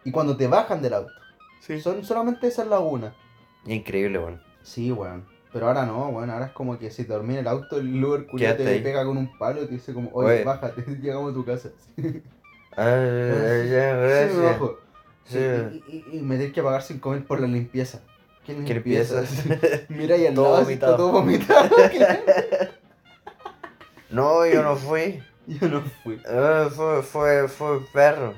[0.03, 1.12] y cuando te bajan del auto.
[1.61, 1.78] Sí.
[1.78, 3.12] Son solamente esas lagunas.
[3.66, 4.41] Increíble, weón.
[4.62, 5.26] Sí, weón.
[5.53, 6.31] Pero ahora no, weón.
[6.31, 8.83] Ahora es como que si te dormí en el auto, el Uber Quédate te ahí.
[8.83, 10.45] pega con un palo y te dice como, oye, Oye.
[10.45, 11.71] bájate, llegamos a tu casa.
[12.77, 14.35] Ya, Sí, gracias.
[14.35, 14.79] me bajo.
[15.25, 18.01] Sí, y, y, y me tenés que pagar sin comer por la limpieza.
[18.47, 19.23] ¿Qué ¿Qué limpieza?
[19.89, 20.93] Mira y al Todo lado vomitado.
[20.93, 21.69] está todo vomitado.
[24.11, 25.23] No, yo no fui.
[25.47, 26.21] Yo no fui.
[26.27, 28.35] Eh, fue, fue, fue el perro.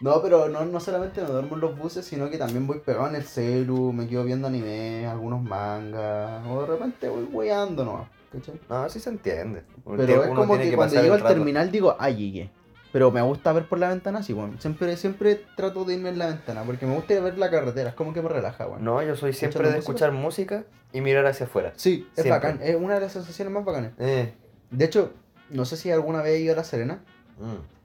[0.00, 3.08] No, pero no, no solamente me duermo en los buses, sino que también voy pegado
[3.08, 8.08] en el celu, me quedo viendo anime, algunos mangas, o de repente voy weando nomás,
[8.32, 8.58] ¿cachai?
[8.68, 9.62] No, sí se entiende.
[9.84, 12.50] Pero es como que, cuando llego al terminal digo, ah, llegué.
[12.92, 14.54] Pero me gusta ver por la ventana, sí, bueno.
[14.58, 17.50] Siempre, siempre trato de irme en la ventana, porque me gusta ir a ver la
[17.50, 18.82] carretera, es como que me relaja, bueno.
[18.82, 19.92] No, yo soy siempre ¿Escuchando de música?
[19.92, 21.72] escuchar música y mirar hacia afuera.
[21.76, 22.30] Sí, es Siempre.
[22.30, 23.92] bacán, es una de las sensaciones más bacanas.
[23.98, 24.32] Eh.
[24.70, 25.12] De hecho,
[25.50, 27.02] no sé si alguna vez he ido a La Serena
[27.38, 27.79] mm.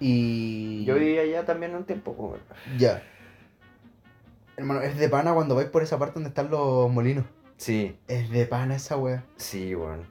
[0.00, 0.84] Y...
[0.84, 2.36] Yo vivía allá también un tiempo.
[2.78, 3.02] Ya.
[4.56, 7.24] Hermano, es de pana cuando vais por esa parte donde están los molinos.
[7.58, 9.24] Sí, Es de pana esa wea.
[9.36, 10.02] sí, bueno.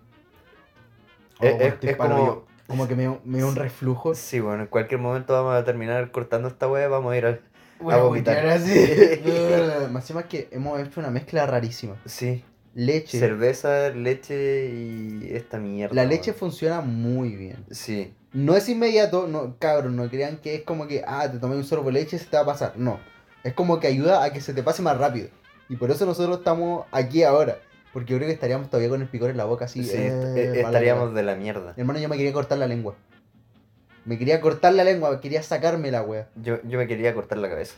[1.39, 4.15] Oh, Es- weón, es- estoy es como- yo- como que me, me dio un reflujo.
[4.15, 7.41] Sí, bueno, en cualquier momento vamos a terminar cortando esta wea, vamos a ir al...
[7.87, 8.45] A a vomitar.
[8.47, 8.71] así.
[9.91, 11.95] Más encima que hemos hecho una mezcla rarísima.
[12.05, 13.19] Sí, Leche.
[13.19, 15.93] cerveza, leche y esta mierda.
[15.93, 16.39] La leche weón.
[16.39, 17.65] funciona muy bien.
[17.69, 21.55] Sí, No es inmediato, no, cabrón, no crean que es como que, ah, te tomé
[21.55, 22.73] un sorbo de leche y se te va a pasar.
[22.75, 22.99] No.
[23.43, 25.29] Es como que ayuda a que se te pase más rápido.
[25.69, 27.57] Y por eso nosotros estamos aquí ahora.
[27.93, 29.83] Porque yo creo que estaríamos todavía con el picor en la boca así.
[29.85, 31.73] sí, eh, est- la estaríamos de la mierda.
[31.77, 32.95] Hermano, yo me quería cortar la lengua.
[34.03, 36.27] Me quería cortar la lengua, quería sacarme la wea.
[36.35, 37.75] Yo, yo me quería cortar la cabeza.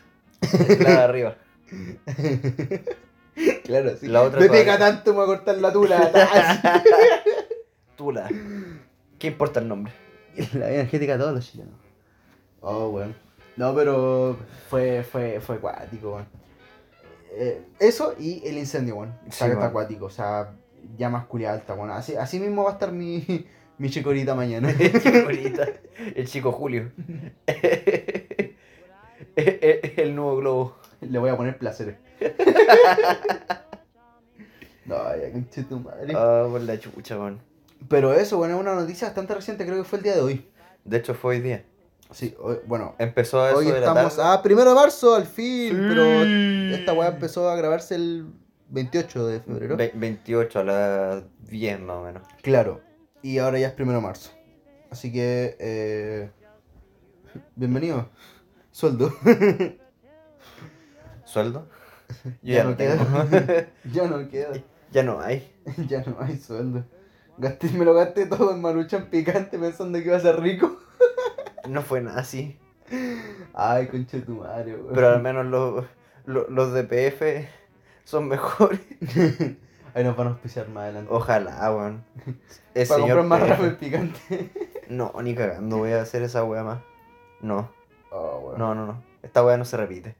[0.79, 1.35] La de arriba.
[3.63, 4.07] claro, sí.
[4.07, 6.73] La otra me pega tanto, me voy a cortar la tula.
[7.95, 8.27] Tula.
[9.19, 9.93] ¿Qué importa el nombre?
[10.53, 11.73] la vida energética de todos los chilenos.
[12.61, 13.15] Oh, weón.
[13.55, 14.37] No, pero
[14.69, 16.27] fue, fue, fue acuático, weón.
[17.31, 19.09] Eh, eso y el incendio, weón.
[19.27, 19.63] O sea, Sí, está weón.
[19.69, 20.53] acuático, o sea,
[20.97, 21.91] llamas culia alta, weón.
[21.91, 23.25] Así, así mismo va a estar mi,
[23.77, 24.69] mi chicorita mañana.
[24.79, 25.67] El chico ahorita,
[26.15, 26.91] el chico Julio.
[29.35, 30.75] el nuevo globo.
[31.01, 31.95] Le voy a poner placeres.
[34.85, 36.13] no, ya conche tu madre.
[36.15, 37.39] Ah, por la chucha, man.
[37.89, 40.47] Pero eso, bueno, es una noticia bastante reciente, creo que fue el día de hoy.
[40.83, 41.63] De hecho, fue hoy día.
[42.11, 44.33] Sí, hoy- bueno, Empezó a eso hoy de la estamos tarde.
[44.39, 46.03] a primero de marzo, al fin, pero
[46.73, 48.27] esta weá empezó a grabarse el
[48.69, 49.75] 28 de febrero.
[49.77, 52.23] Ve- 28 a las 10 más o menos.
[52.41, 52.81] Claro,
[53.21, 54.31] y ahora ya es primero de marzo.
[54.89, 56.29] Así que, eh,
[57.55, 58.09] bienvenido.
[58.71, 59.11] Sueldo.
[61.25, 61.67] ¿Sueldo?
[62.23, 63.03] Yo Ya ya, no no tengo.
[63.91, 64.53] ya no queda.
[64.91, 65.53] ya no hay.
[65.89, 66.85] ya no hay sueldo.
[67.37, 70.77] Gasté, me lo gasté todo en maruchan picante pensando que iba a ser rico.
[71.67, 72.57] No fue nada así.
[73.53, 74.93] Ay, concha de tu madre, weón.
[74.95, 75.83] Pero al menos los,
[76.25, 77.49] los, los de PF
[78.05, 78.79] son mejores.
[79.93, 81.09] Ahí nos van a auspiciar más adelante.
[81.11, 82.05] Ojalá, weón.
[82.73, 84.51] Para señor comprar más el picante.
[84.87, 86.79] No, ni cagando voy a hacer esa wea más.
[87.41, 87.69] No,
[88.11, 88.59] Oh, weón.
[88.59, 89.03] no, no, no.
[89.21, 90.15] Esta wea no se repite.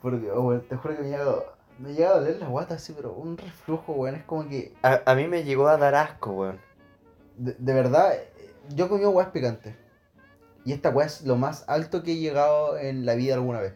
[0.00, 0.60] Por Dios, weón.
[0.68, 1.24] Te juro que me llega,
[1.82, 4.14] me llega a doler la guata así, pero un reflujo, weón.
[4.14, 6.60] Es como que, A, a mí me llegó a dar asco, weón.
[7.36, 8.14] de, de verdad,
[8.74, 9.74] yo comí weas picantes.
[10.64, 13.74] Y esta wea es lo más alto que he llegado en la vida alguna vez.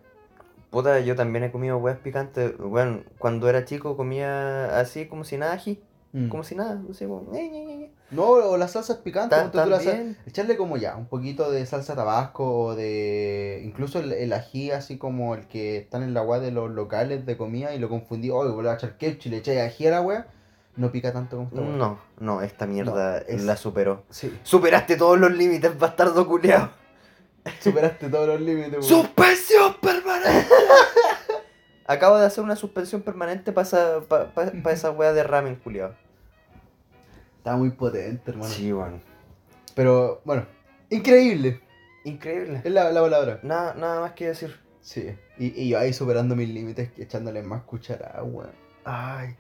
[0.71, 2.57] Puta, yo también he comido weas picantes.
[2.59, 5.83] Bueno, cuando era chico comía así como si nada ají.
[6.13, 6.29] Mm.
[6.29, 6.81] Como si nada.
[6.89, 7.33] Así como...
[7.33, 7.66] ñe, ñe.
[8.11, 9.37] No, o las salsas picantes.
[9.37, 10.17] Ta- ponte tú la sal-.
[10.27, 13.63] Echarle como ya, un poquito de salsa tabasco o de.
[13.65, 17.27] Incluso el, el ají, así como el que están en la wea de los locales
[17.27, 18.31] de comida y lo confundí.
[18.31, 20.27] Oye, voy a echar ketchup y le echáis ají a la wea.
[20.77, 21.71] No pica tanto como esta wea.
[21.77, 24.05] No, no, esta mierda es- la superó.
[24.11, 26.71] Sí, Superaste todos los límites, bastardo culeado.
[27.61, 28.83] superaste todos los límites, weón.
[28.85, 30.47] ¡Suspensión permanente!
[31.87, 35.55] Acabo de hacer una suspensión permanente para esa, pa- pa- pa esa wea de ramen,
[35.57, 35.95] culiado.
[37.47, 38.51] Está muy potente, hermano.
[38.53, 39.01] Sí, weón.
[39.77, 40.47] Pero, bueno,
[40.91, 41.61] increíble.
[42.03, 42.61] Increíble.
[42.65, 43.39] Es la, la palabra.
[43.45, 44.59] Nada, nada más que decir.
[44.81, 45.15] Sí.
[45.39, 48.51] Y, y yo ahí superando mis límites, echándole más cuchara, weón.
[48.85, 49.37] Ay.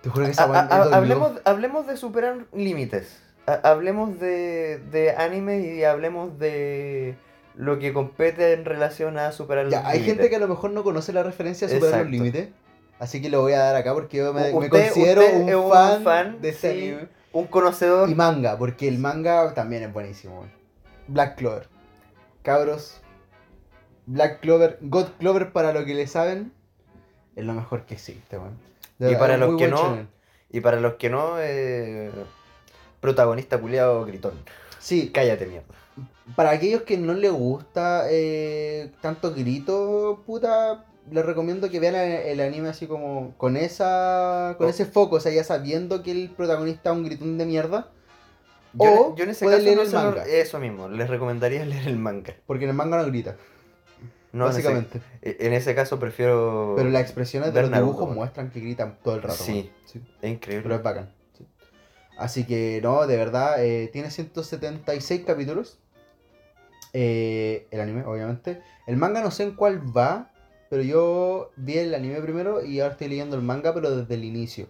[0.00, 0.92] Te juro que esa dolió.
[0.92, 3.16] hablemos, hablemos de superar límites.
[3.46, 7.14] Ha- hablemos de, de anime y hablemos de
[7.54, 10.16] lo que compete en relación a superar Ya, los hay límites.
[10.16, 12.04] gente que a lo mejor no conoce la referencia a superar Exacto.
[12.06, 12.48] los límites.
[13.02, 16.52] Así que lo voy a dar acá porque yo me, considero un, fan fan, de
[16.52, 16.68] sí.
[16.68, 17.08] anime.
[17.32, 18.08] Un conocedor.
[18.08, 20.46] Y manga, porque el manga también es buenísimo.
[21.08, 21.66] Black Clover.
[22.42, 23.00] Cabros.
[24.06, 26.52] Black Clover, God Clover para lo que le saben,
[27.34, 28.56] es lo mejor que existe, weón.
[29.00, 30.06] Y para los que no.
[30.48, 32.12] Y para los que no, eh,
[33.00, 34.34] protagonista culiado gritón.
[34.78, 35.66] Sí, Cállate, mierda.
[36.36, 42.40] para aquellos que no les gusta eh, tanto grito, puta, les recomiendo que vean el,
[42.40, 44.70] anime así como con esa con Oh.
[44.70, 47.90] ese foco, o sea, ya sabiendo que el protagonista es un gritón de mierda.
[48.74, 50.24] Yo, O yo en ese caso leer no el manga.
[50.24, 52.34] eso mismo, les recomendaría leer el manga.
[52.46, 53.36] Porque en el manga no grita,
[54.32, 55.00] No, en ese- básicamente.
[55.20, 56.74] En ese, caso prefiero...
[56.76, 59.34] Pero las expresiones de los dibujos muestran que gritan todo el rato.
[59.42, 59.70] Sí.
[60.22, 60.62] Es increíble.
[60.62, 61.12] Pero es bacán.
[61.36, 61.46] sí.
[62.16, 65.78] Así que no, de verdad, eh, tiene 176 capítulos.
[66.94, 68.62] Eh, el anime, obviamente.
[68.86, 70.30] El manga no sé en cuál va,
[70.72, 74.24] pero yo vi el anime primero y ahora estoy leyendo el manga, pero desde el
[74.24, 74.68] inicio.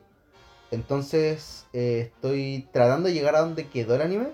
[0.73, 4.31] Entonces eh, estoy tratando de llegar a donde quedó el anime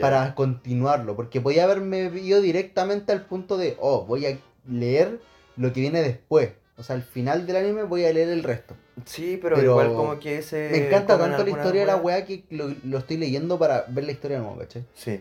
[0.00, 5.20] para continuarlo, porque podía haberme ido directamente al punto de, oh, voy a leer
[5.58, 6.52] lo que viene después.
[6.78, 8.74] O sea, al final del anime voy a leer el resto.
[9.04, 10.70] Sí, pero, Pero igual como que ese...
[10.72, 14.04] Me encanta tanto la historia de la weá que lo, lo estoy leyendo para ver
[14.04, 14.86] la historia de nuevo, ¿cachai?
[14.94, 15.20] Sí.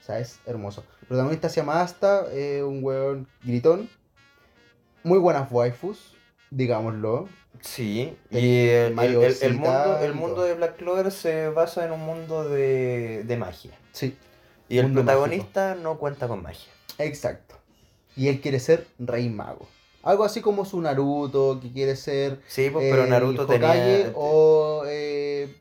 [0.00, 0.82] O sea, es hermoso.
[1.02, 3.90] El protagonista se llama Asta, eh, un weón gritón.
[5.04, 6.16] Muy buenas waifus,
[6.50, 7.28] digámoslo.
[7.60, 11.86] Sí, y Tenía el, el- el- el mundo, el mundo de Black Clover se basa
[11.86, 13.70] en un mundo de, de magia.
[13.92, 14.16] Sí,
[14.68, 16.72] Y el protagonista no cuenta con magia.
[16.98, 17.54] exacto.
[18.16, 19.66] Y él quiere ser rey mago.
[20.02, 24.12] Algo así como su Naruto, que quiere ser Sí, pues, pero eh, Naruto Hokage tenía...
[24.14, 25.56] o eh,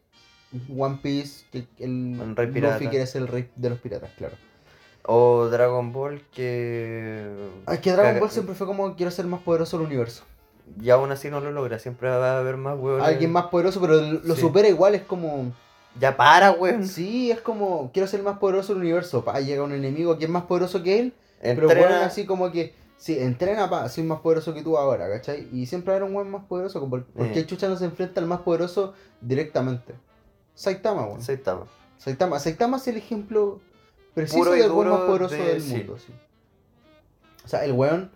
[0.78, 1.89] One Piece, que el
[2.20, 4.36] Un rey Luffy quiere ser el rey de los piratas, claro.
[5.06, 7.30] O Dragon Ball que...
[7.68, 10.24] Es que Dragon Caga- Ball siempre fue como quiero ser más poderoso del universo.
[10.82, 13.01] Y aún así no lo logra, siempre va a haber más huevos.
[13.04, 14.41] Alguien más poderoso, pero lo Sí.
[14.41, 15.51] supera igual, es como...
[15.99, 16.88] Ya para, weón.
[16.88, 19.24] Sí, es como, quiero ser más poderoso del universo.
[19.24, 22.74] Pa, llega un enemigo que es más poderoso que él, pero bueno, así como que,
[22.97, 25.47] sí, entrena, pa, soy más poderoso que tú ahora, ¿cachai?
[25.54, 27.32] Y siempre habrá un buen más poderoso, porque Eh.
[27.36, 29.93] el Chucha no se enfrenta al más poderoso directamente.
[30.56, 31.22] Saitama, weón.
[31.22, 31.66] Saitama.
[31.97, 32.39] Saitama.
[32.39, 33.60] Saitama es el ejemplo
[34.14, 35.76] preciso Puro y del weón duro más poderoso de- del sí.
[35.76, 36.14] mundo, sí.
[37.45, 38.11] O sea, el weón,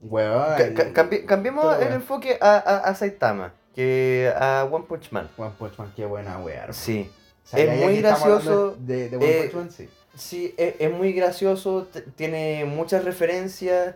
[0.00, 0.56] weón...
[0.56, 1.92] Ca- el- ca- cambi- cambiemos el weón.
[1.94, 5.28] enfoque a, a, a Saitama que a One Punch Man.
[5.36, 6.54] One Punch Man, qué buena weá.
[6.56, 6.72] hermano.
[6.72, 7.10] Sí.
[7.44, 9.88] O sea, Es muy gracioso, De, de One eh, Punch Man, sí.
[10.16, 13.94] Sí, es, es muy gracioso, tiene muchas referencias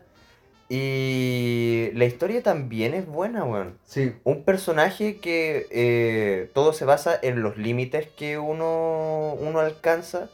[0.68, 3.76] y la historia también es buena, weón.
[3.84, 10.30] Sí, Un personaje que eh, todo se basa en los límites que uno, uno alcanza.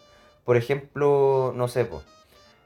[0.48, 2.02] Por ejemplo, no sé, po,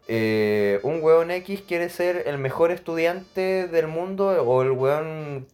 [0.07, 5.49] eh, un weón X quiere ser el mejor estudiante del mundo o el weón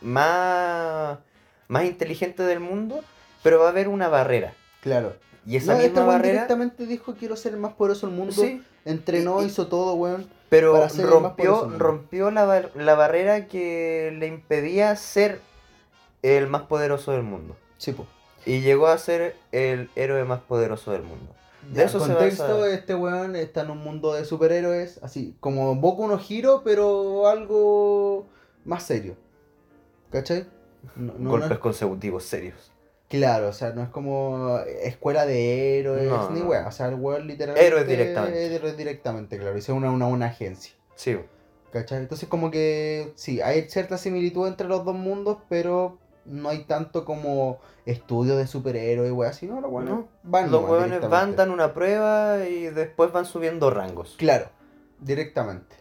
[0.00, 1.18] más,
[1.66, 3.00] más inteligente del mundo,
[3.42, 4.54] pero va a haber una barrera.
[4.82, 5.14] claro.
[5.46, 6.32] Y esa No, este misma barrera...
[6.34, 8.32] directamente dijo quiero ser el más poderoso del mundo.
[8.34, 10.28] Sí, Entrenó, Y- y- hizo todo, weón.
[10.50, 14.94] Pero para ser el más poderoso rompió, rompió la, bar- la barrera que le impedía
[14.94, 15.40] ser
[16.22, 17.56] el más poderoso del mundo.
[17.78, 18.06] Sí, po.
[18.46, 21.34] Y llegó a ser el héroe más poderoso del mundo.
[21.72, 26.18] De eso contexto, este weón está en un mundo de superhéroes, así como Boku no
[26.28, 28.26] Hero, pero algo
[28.64, 29.16] más serio.
[30.10, 30.46] ¿Cachai?
[30.96, 32.72] No, no- no Golpes es- consecutivos serios.
[33.08, 36.66] claro, o sea, no es como escuela de héroes, ni weón.
[36.66, 37.66] O sea, el weón literalmente.
[37.66, 38.54] Héroes directamente.
[38.54, 39.58] Héroes directamente, claro.
[39.58, 40.72] Hizo una, una, una agencia.
[40.94, 41.18] Sí.
[41.72, 41.98] ¿Cachai?
[41.98, 45.98] Entonces como que sí, hay cierta similitud entre los dos mundos, pero
[46.28, 51.10] no hay tanto como estudio de superhéroes, wey, así, no, los weones No, van Los
[51.10, 54.14] van, dan una prueba y después van subiendo rangos.
[54.18, 54.50] Claro,
[55.00, 55.76] directamente.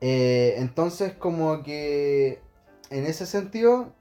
[0.00, 2.40] Eh, entonces como que
[2.90, 3.92] en ese sentido,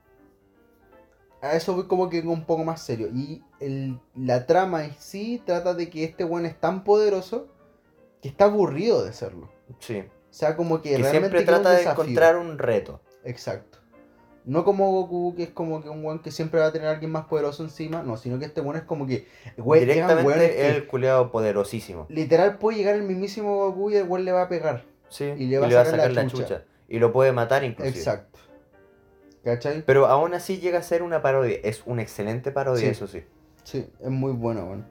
[1.41, 3.07] a eso voy como que un poco más serio.
[3.13, 7.47] Y el- la trama en sí trata de que este weón es tan poderoso
[8.21, 9.49] que está aburrido de serlo.
[9.79, 9.99] Sí.
[9.99, 13.01] O sea, como que, Que realmente siempre trata de encontrar un reto.
[13.23, 13.79] Exacto.
[14.43, 16.91] No como Goku, que es como que un weón que siempre va a tener a
[16.91, 18.01] alguien más poderoso encima.
[18.01, 19.27] No, sino que este weón es como que.
[19.57, 22.07] Directamente que el culeado poderosísimo.
[22.09, 24.83] Literal puede llegar el mismísimo Goku y el weón le va a pegar.
[25.09, 25.25] Sí.
[25.37, 26.63] Y le va a sacar la chucha.
[26.87, 27.97] Y lo puede matar inclusive.
[27.97, 28.39] Exacto.
[29.43, 29.83] ¿Cachai?
[29.85, 31.57] Pero aún así llega a ser una parodia.
[31.63, 32.87] Es una excelente parodia, Sí.
[32.87, 33.23] eso sí.
[33.63, 34.85] Sí, es muy bueno, weón.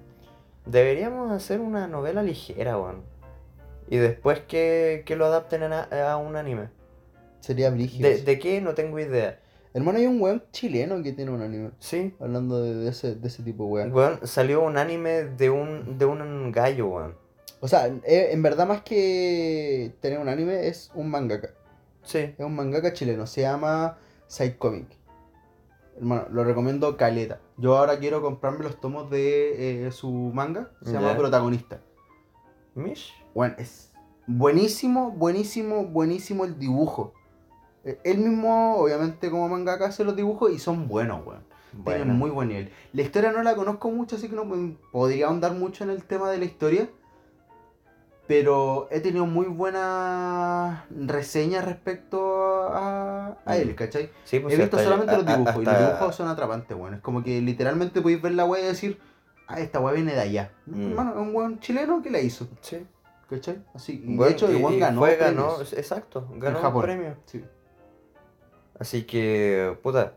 [0.67, 3.03] Deberíamos hacer una novela ligera, weón.
[3.89, 5.83] Y después que, que lo adapten a,
[6.13, 6.69] a un anime.
[7.41, 8.09] Sería brígido.
[8.09, 8.61] ¿De, ¿De qué?
[8.61, 9.41] No tengo idea.
[9.73, 11.71] Hermano, hay un weón chileno que tiene un anime.
[11.79, 12.15] Sí.
[12.21, 13.93] Hablando de, de ese, de ese tipo de weón.
[13.93, 17.15] Weón, salió un anime de un, de un gallo, weón.
[17.61, 21.51] O sea, eh, en verdad más que tener un anime es un mangaka.
[22.03, 22.19] Sí.
[22.19, 24.89] Es un mangaka chileno, se llama Side Comic.
[25.97, 27.41] Hermano, lo recomiendo caleta.
[27.59, 31.15] Yo ahora quiero comprarme los tomos de eh, su manga, se llama.
[31.17, 31.83] Protagonista.
[32.75, 33.13] Mish.
[33.35, 33.93] Bueno, es
[34.27, 37.13] buenísimo, buenísimo, buenísimo el dibujo.
[37.85, 41.43] Eh, Él mismo, obviamente, como mangaka hace los dibujos y son buenos, weón.
[41.85, 42.15] Tienen Bueno.
[42.15, 42.73] muy buen nivel.
[42.93, 44.45] La historia no la conozco mucho, así que no
[44.93, 46.89] podría ahondar mucho en el tema de la historia.
[48.27, 53.75] Pero he tenido muy buenas reseñas respecto a, a él, Mm.
[53.75, 54.11] ¿cachai?
[54.25, 56.95] Sí, pues He visto solamente los dibujos y los dibujos son atrapantes, weón.
[56.95, 59.01] Es como que literalmente podéis ver la weá y decir,
[59.49, 60.53] ah, esta weá viene de allá.
[60.67, 60.91] Mm.
[60.91, 62.47] Hermano, es un weón chileno que la hizo.
[62.61, 62.87] Sí.
[63.29, 63.65] ¿Cachai?
[63.75, 63.95] Así.
[64.05, 65.01] Y Bueno, de hecho, el weón ganó.
[65.01, 67.17] fue, ganó, exacto, ganó un premio.
[67.27, 67.45] Sí.
[68.81, 70.15] Así que, puta,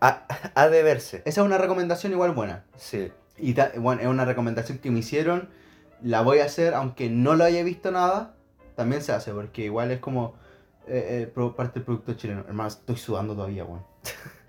[0.00, 1.22] ha, ha de verse.
[1.24, 2.64] Esa es una recomendación igual buena.
[2.76, 3.10] Sí.
[3.38, 5.48] Y ta- bueno, es una recomendación que me hicieron.
[6.02, 8.34] La voy a hacer, aunque no lo haya visto nada.
[8.76, 10.34] También se hace, porque igual es como
[10.86, 12.44] eh, eh, parte del producto chileno.
[12.46, 13.84] Hermano, estoy sudando todavía, weón.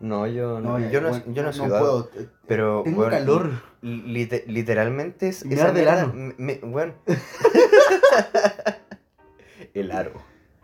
[0.00, 2.10] No, yo no, ya, yo no, weón, yo no, puedo.
[2.46, 3.50] pero Tengo calor.
[3.82, 6.94] lite- literalmente es Me esa arde el me- me- weón.
[9.74, 10.12] el aro.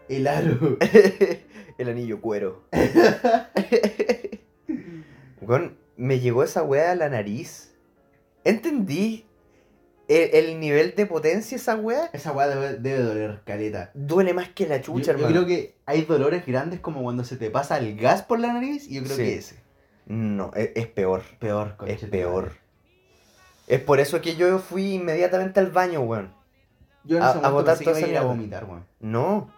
[0.09, 0.77] El aro.
[1.79, 2.65] el anillo cuero.
[5.41, 7.75] Weón, me llegó esa weá a la nariz.
[8.45, 9.27] Entendí
[10.09, 12.11] el, el nivel de potencia de esa weá.
[12.13, 13.91] Esa weá debe, debe doler, caleta.
[13.95, 15.33] Duele más que la Yo, chucha, yo hermano.
[15.33, 18.89] creo que hay dolores grandes como cuando se te pasa el gas por la nariz.
[18.89, 19.23] Y yo creo Sí.
[19.23, 19.57] que ese.
[20.07, 21.23] No, es, es peor.
[21.39, 22.53] Peor, Es peor.
[23.67, 26.33] Es por eso que yo fui inmediatamente al baño, weón.
[27.03, 28.35] Yo en A- ese momento botar pensé que toda iba a esa ir a mierda.
[28.35, 28.87] vomitar, weón.
[29.01, 29.51] No,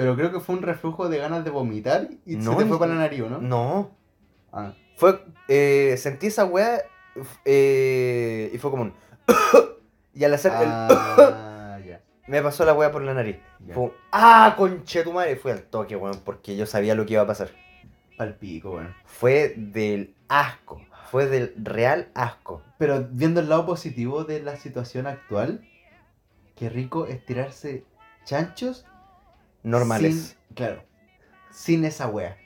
[0.00, 2.78] Pero creo que fue un reflujo de ganas de vomitar y No, se te fue
[2.78, 3.38] para la nariz, ¿o ¿no?
[3.38, 3.90] no.
[4.50, 6.80] Ah, Fue, eh, sentí esa weá
[7.44, 8.94] eh, y fue como un...
[10.14, 10.68] y al hacer el...
[10.70, 12.00] Ah, ya.
[12.26, 13.36] Me pasó la weá por la nariz.
[13.66, 13.74] Ya.
[13.74, 13.92] Fue un...
[14.10, 15.36] ¡Ah, conchetumare!
[15.36, 17.50] Fue al toque, weón, porque yo sabía lo que iba a pasar.
[18.16, 18.94] Pal pico, weón.
[19.04, 20.80] Fue del asco.
[21.10, 22.62] Fue del real asco.
[22.78, 25.60] Pero viendo el lado positivo de la situación actual,
[26.56, 27.84] qué rico es tirarse
[28.24, 28.86] chanchos
[29.62, 30.14] Normales.
[30.48, 30.84] sin- claro.
[31.50, 32.36] Sin esa wea.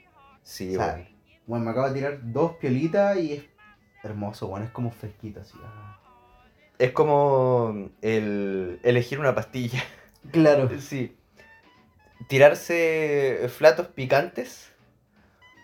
[0.43, 1.07] Sí, O sea, weón.
[1.47, 3.43] bueno, me acabo de tirar dos piolitas y es
[4.03, 4.63] hermoso, weón.
[4.63, 5.57] Es como fresquito así.
[5.63, 5.99] ah.
[6.77, 9.83] Es como el elegir una pastilla.
[10.31, 10.69] Claro.
[10.79, 11.15] Sí.
[12.27, 14.71] Tirarse flatos picantes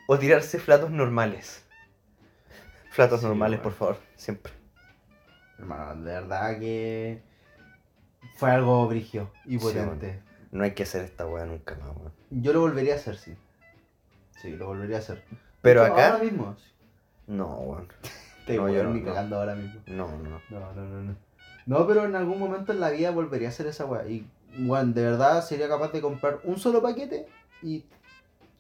[0.08, 1.66] o tirarse flatos normales.
[2.92, 3.64] Flatos Sí, normales, bueno.
[3.64, 4.52] por favor, siempre.
[5.58, 7.22] Hermano, de verdad que
[8.36, 10.22] fue algo brigio y Sí, potente.
[10.52, 12.12] No hay que hacer esta weá nunca más, weón.
[12.30, 13.36] Yo lo volvería a hacer, sí.
[14.42, 15.24] Sí, lo volvería a hacer.
[15.62, 16.56] Pero acá, Ahora mismo.
[16.58, 16.72] sí.
[17.28, 17.88] no, weón.
[18.48, 19.06] Te No, voy yo no, ni no.
[19.06, 19.80] cagando ahora mismo.
[19.88, 20.42] No, no.
[20.50, 21.16] No, no, no, no.
[21.68, 24.06] No, pero en algún momento en la vida volvería a hacer esa weá.
[24.08, 24.28] Y,
[24.58, 27.28] bueno, de verdad sería capaz de comprar un solo paquete
[27.62, 27.86] y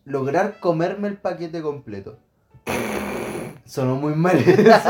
[0.06, 2.20] lograr comerme el paquete completo.
[3.66, 4.90] Sonó muy mal eso.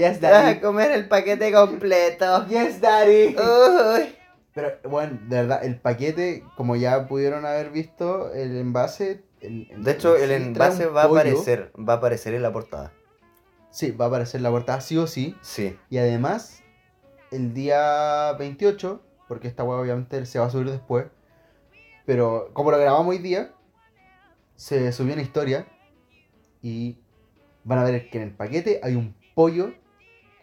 [0.00, 0.60] Yes, vas a daddy.
[0.60, 2.46] comer el paquete completo.
[2.48, 3.36] Yes, daddy.
[3.36, 4.14] Uy.
[4.54, 9.22] Pero, bueno, de verdad, el paquete, como ya pudieron haber visto, el envase...
[9.40, 12.92] el- el- De hecho, el envase va a aparecer, va a aparecer en la portada.
[13.70, 15.36] Sí, va a aparecer en la portada sí o sí.
[15.42, 16.62] Sí, Y además,
[17.30, 21.06] el día 28, porque esta web obviamente se va a subir después,
[22.04, 23.52] pero como lo grabamos hoy día,
[24.56, 25.66] se subió una historia
[26.60, 26.98] y
[27.62, 29.72] van a ver que en el paquete hay un pollo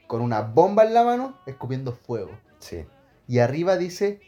[0.08, 2.32] con una bomba en la mano escupiendo fuego.
[2.60, 2.86] sí.
[3.30, 4.22] Y arriba dice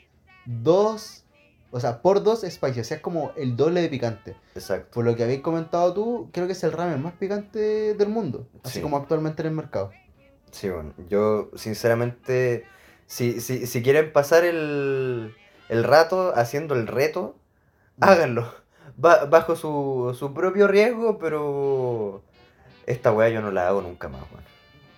[0.46, 1.24] dos,
[1.72, 4.36] o sea, por dos spicy, o sea, es como el doble de picante.
[4.56, 4.90] Exacto.
[4.96, 8.48] Por lo que habéis comentado tú, creo que es el ramen más picante del mundo,
[8.64, 8.82] así Sí.
[8.82, 9.92] como actualmente en el mercado.
[10.52, 12.66] Sí, bueno, yo sinceramente,
[13.06, 15.34] si, si, si quieren pasar el,
[15.70, 17.36] el rato haciendo el reto,
[18.02, 18.52] háganlo.
[18.98, 22.22] Ba- bajo su, su propio riesgo, pero
[22.86, 24.44] esta weá yo no la hago nunca más, weón.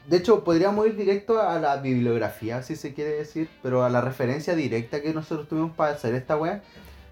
[0.08, 4.02] De hecho, podríamos ir directo a la bibliografía, si se quiere decir, pero a la
[4.02, 6.62] referencia directa que nosotros tuvimos para hacer esta weá.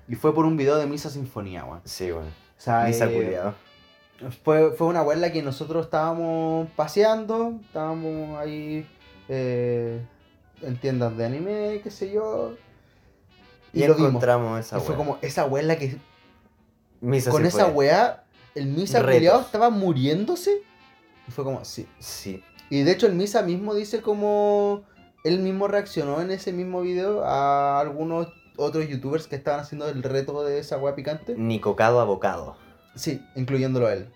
[0.08, 1.82] Y fue por un video de Misa Sinfonía, weón.
[1.86, 2.28] Sí, weón.
[2.28, 3.40] O sea, Misa eh,
[4.44, 8.88] fue, fue una weá en la que nosotros estábamos paseando, estábamos ahí
[9.30, 10.02] eh,
[10.62, 12.56] en tiendas de anime, qué sé yo.
[13.72, 14.10] Y, lo vimos.
[14.10, 14.98] encontramos esa Y fue weá.
[14.98, 15.98] como esa weá en la que
[17.02, 18.24] Misa con esa weá
[18.56, 20.64] el Misa culiao estaba muriéndose.
[21.28, 21.88] Y fue como, sí.
[22.00, 24.84] Sí, Y de hecho el Misa mismo dice como
[25.24, 28.28] él mismo reaccionó en ese mismo video a algunos
[28.58, 31.36] otros youtubers que estaban haciendo el reto de esa weá picante.
[31.38, 32.56] ni cocado a bocado.
[32.96, 34.10] Sí, incluyéndolo a él.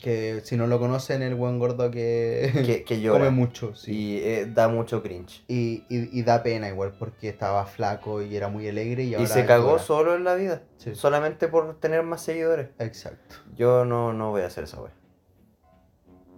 [0.00, 3.92] Que si no lo conocen, el buen gordo que, Que, que come mucho, sí.
[3.92, 5.44] Y eh, da mucho cringe.
[5.46, 9.14] Y, y- y da pena igual porque estaba flaco y era muy alegre y Y
[9.14, 9.82] ahora se cagó llora.
[9.82, 10.62] solo en la vida.
[10.78, 10.96] Sí.
[10.96, 12.70] Solamente por tener más seguidores.
[12.80, 13.36] Exacto.
[13.54, 14.92] Yo no, no voy a hacer esa weá.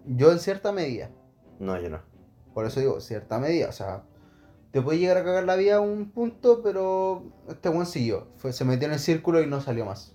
[0.06, 1.08] Yo en cierta medida.
[1.58, 2.00] No, yo no.
[2.52, 3.68] Por eso digo, cierta medida.
[3.68, 4.02] O sea,
[4.70, 8.28] te puede llegar a cagar la vida a un punto, pero este buen siguió.
[8.36, 10.14] Fue, se metió en el círculo y no salió más.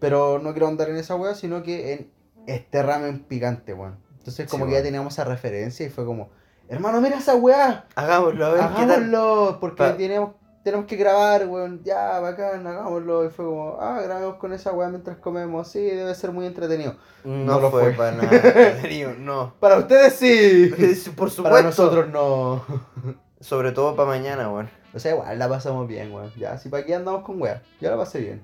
[0.00, 2.10] Pero no quiero andar en esa wea, sino que en
[2.46, 3.98] este ramen picante, weón.
[4.18, 6.30] Entonces como Sí, que ya teníamos esa referencia y fue como,
[6.68, 7.86] hermano, mira esa weá.
[7.94, 8.90] Hagámoslo, a ver qué tal.
[8.90, 9.58] Hagámoslo.
[9.60, 10.30] Porque Pa- tenemos,
[10.64, 13.24] tenemos que grabar, weón, ya, bacán, hagámoslo.
[13.26, 16.96] Y fue como, ah, grabemos con esa weá mientras comemos, sí, debe ser muy entretenido.
[17.22, 17.92] No, No lo fue, fue.
[17.92, 19.54] para nada entretenido, no.
[19.60, 20.72] Para ustedes sí.
[21.14, 21.42] Por supuesto.
[21.44, 22.64] Para nosotros no.
[23.40, 24.70] Sobre todo para mañana, weón.
[24.94, 26.32] O sea, igual la pasamos bien, weón.
[26.36, 27.62] Ya, si para aquí andamos con weá.
[27.80, 28.42] Yo la pasé bien.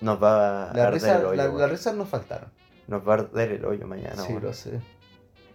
[0.00, 2.50] Nos va a La arder risa, el hoyo, la, las risas nos faltaron.
[2.86, 4.42] Nos va a arder el hoyo mañana, sí, weón.
[4.44, 4.80] lo sé.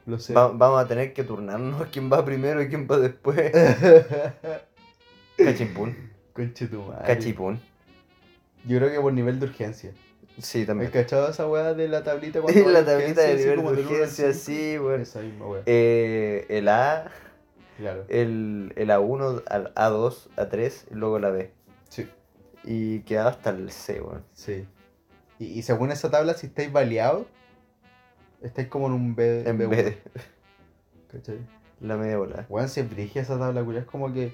[0.06, 0.34] Lo sé.
[0.34, 3.52] Va- vamos a tener que turnarnos quién va primero y quién va después.
[5.38, 5.96] Cachipún.
[6.34, 7.06] Conche tu madre.
[7.08, 7.60] Cachipún.
[8.66, 9.92] Yo creo que por nivel de urgencia.
[10.40, 10.90] Sí, ¿Has también.
[10.92, 15.02] cachado esa weá de la tablita cuando la tablita de nivel de urgencia, sí, weón.
[15.02, 15.62] Esa misma weá.
[15.66, 17.12] Eh, el A,
[17.78, 18.06] Claro.
[18.10, 21.52] el, el A1, al A2, A3 y luego la B.
[21.90, 22.08] Sí.
[22.64, 24.24] Y quedaba hasta el C, weón.
[24.34, 24.66] Sí.
[25.40, 27.28] Y, y según esa tabla, si estáis baleados,
[28.42, 29.44] estáis como en un B.
[29.48, 29.98] En B1, vez de
[31.12, 31.38] ¿Cachai?
[31.82, 32.46] la media bola.
[32.50, 33.82] Weón, se brigia esa tabla, culia.
[33.82, 34.34] Es como que.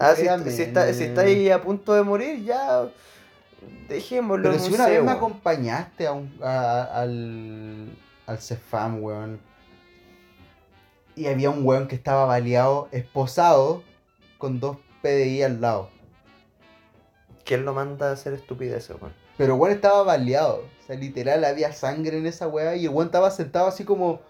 [0.00, 2.88] Ah, si, si, está, si está ahí a punto de morir, ya.
[3.88, 7.88] Dejémoslo Pero en si un una vez me acompañaste a un, a- al,
[8.26, 9.40] al Cefam, weón.
[11.16, 13.82] Y había un weón que estaba baleado, esposado,
[14.38, 15.90] con dos PDI al lado.
[17.44, 19.12] ¿Quién lo manda a hacer estupideces, weón?
[19.36, 20.64] Pero weón estaba baleado.
[20.82, 22.76] O sea, literal, había sangre en esa weá.
[22.76, 24.20] Y el weón estaba sentado así como.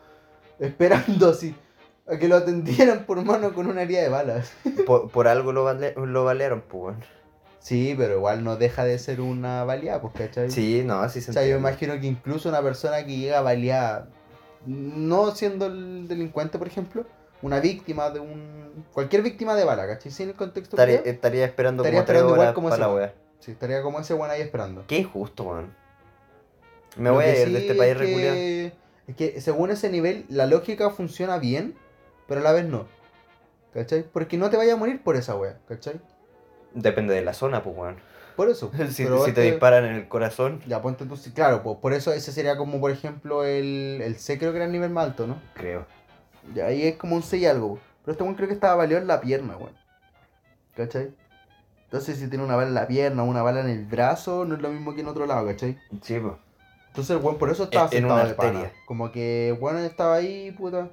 [0.58, 1.54] Esperando así.
[2.10, 4.52] A que lo atendieran por mano con una herida de balas.
[4.86, 7.04] Por, por algo lo, bale- lo balearon, pues, weón.
[7.60, 10.50] Sí, pero igual no deja de ser una baleada, pues, ¿cachai?
[10.50, 14.08] Sí, no, así se O sea, yo imagino que incluso una persona que llega baleada,
[14.66, 17.04] no siendo el delincuente, por ejemplo,
[17.42, 18.84] una víctima de un.
[18.92, 20.10] cualquier víctima de bala, ¿cachai?
[20.10, 20.74] Sin el contexto.
[20.76, 23.14] Estaría, culiao, estaría esperando Estaría como tres esperando igual horas como para la ese weá.
[23.40, 24.84] Sí, estaría como ese weón ahí esperando.
[24.86, 25.74] Qué injusto, weón.
[26.96, 28.36] Me Lo voy a ir sí de este es país que- reculeado.
[29.06, 31.74] Es que según ese nivel, la lógica funciona bien,
[32.30, 32.86] pero a la vez no.
[33.74, 34.04] ¿Cachai?
[34.04, 36.00] Porque no te vayas a morir por esa wea, ¿cachai?
[36.74, 37.96] Depende de la zona, pues, weón.
[38.36, 38.70] Por eso.
[38.90, 41.92] Si, pero si te disparan en el corazón, Ya, ponte tú, sí, claro, pues por
[41.92, 45.06] eso ese sería como, por ejemplo, el, el C creo que era el nivel más
[45.08, 45.36] alto, ¿no?
[45.54, 45.84] creo.
[46.64, 47.78] Ahí es como un 6 y algo.
[48.04, 49.76] Pero este weón creo que estaba baleado en la pierna, weón.
[50.76, 51.12] ¿Cachai?
[51.84, 54.54] Entonces si tiene una bala en la pierna o una bala en el brazo, no
[54.54, 55.76] es lo mismo que en otro lado, ¿cachai?
[56.02, 56.34] Sí, pues.
[56.88, 58.30] Entonces el weón por eso estaba En- en una pana.
[58.30, 58.72] arteria.
[58.86, 60.88] Como que el weón estaba ahí, puta.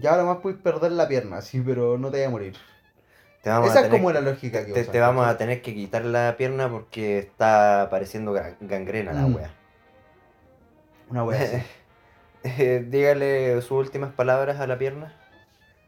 [0.00, 2.56] Ya ahora más puedes perder la pierna, sí, pero no te vayas a morir.
[3.42, 5.36] Te vamos Esa a es como que- la lógica que te, usan, te vamos a
[5.36, 9.34] tener que quitar la pierna porque está apareciendo gra- gangrena la Mm.
[9.36, 9.50] wea.
[11.08, 11.38] Una wea.
[12.44, 15.12] Eh, dígale sus últimas palabras a la pierna.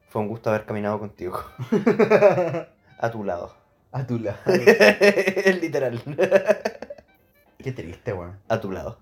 [0.08, 1.40] Fue un gusto haber caminado contigo.
[2.98, 3.54] a tu lado.
[3.92, 4.36] A tu lado.
[5.60, 6.02] Literal.
[7.58, 8.38] Qué triste, weón.
[8.48, 8.98] a tu lado.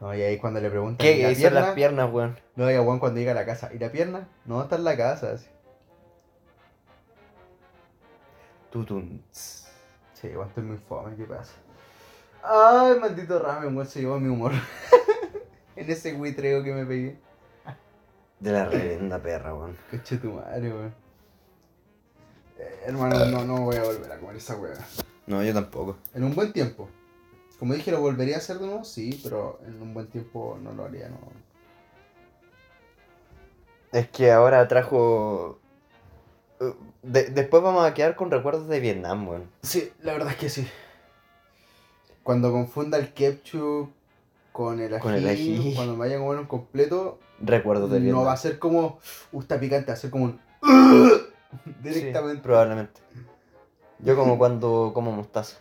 [0.00, 0.98] No, y ahí cuando le preguntan.
[0.98, 1.60] ¿Qué ¿y la pierna?
[1.60, 2.38] las piernas, weón?
[2.56, 3.70] No, y el weón cuando llega a la casa.
[3.72, 4.28] ¿Y la pierna?
[4.46, 5.32] No, está en la casa.
[5.32, 5.46] así.
[8.70, 9.22] Tutun.
[9.30, 11.52] Sí, igual estoy muy fome, ¿qué pasa?
[12.42, 14.52] Ay, maldito ramen, weón, se llevó mi humor.
[15.76, 17.18] en ese buitreo que me pegué.
[18.38, 19.76] De la reverenda perra, weón.
[19.90, 20.94] Coche tu madre, weón.
[22.58, 24.74] Eh, hermano, no, no voy a volver a comer esa weá.
[25.26, 25.98] No, yo tampoco.
[26.14, 26.88] En un buen tiempo.
[27.60, 30.72] Como dije, lo volvería a hacer de nuevo, sí, pero en un buen tiempo no
[30.72, 31.18] lo haría, no.
[33.92, 35.58] Es que ahora trajo.
[36.60, 39.50] eh, de- después vamos a quedar con recuerdos de Vietnam, weón.
[39.62, 40.66] Sí, la verdad es que sí.
[42.22, 43.90] Cuando confunda el ketchup
[44.52, 45.72] con el ají, Con el ají.
[45.74, 48.26] cuando me vaya a comer un completo, Recuerdos de no Vietnam.
[48.26, 48.98] va a ser como,
[49.32, 50.40] uh, está picante, va a ser como un...
[51.82, 52.36] directamente.
[52.36, 53.00] Sí, probablemente.
[54.00, 55.58] Yo como cuando como mostaza.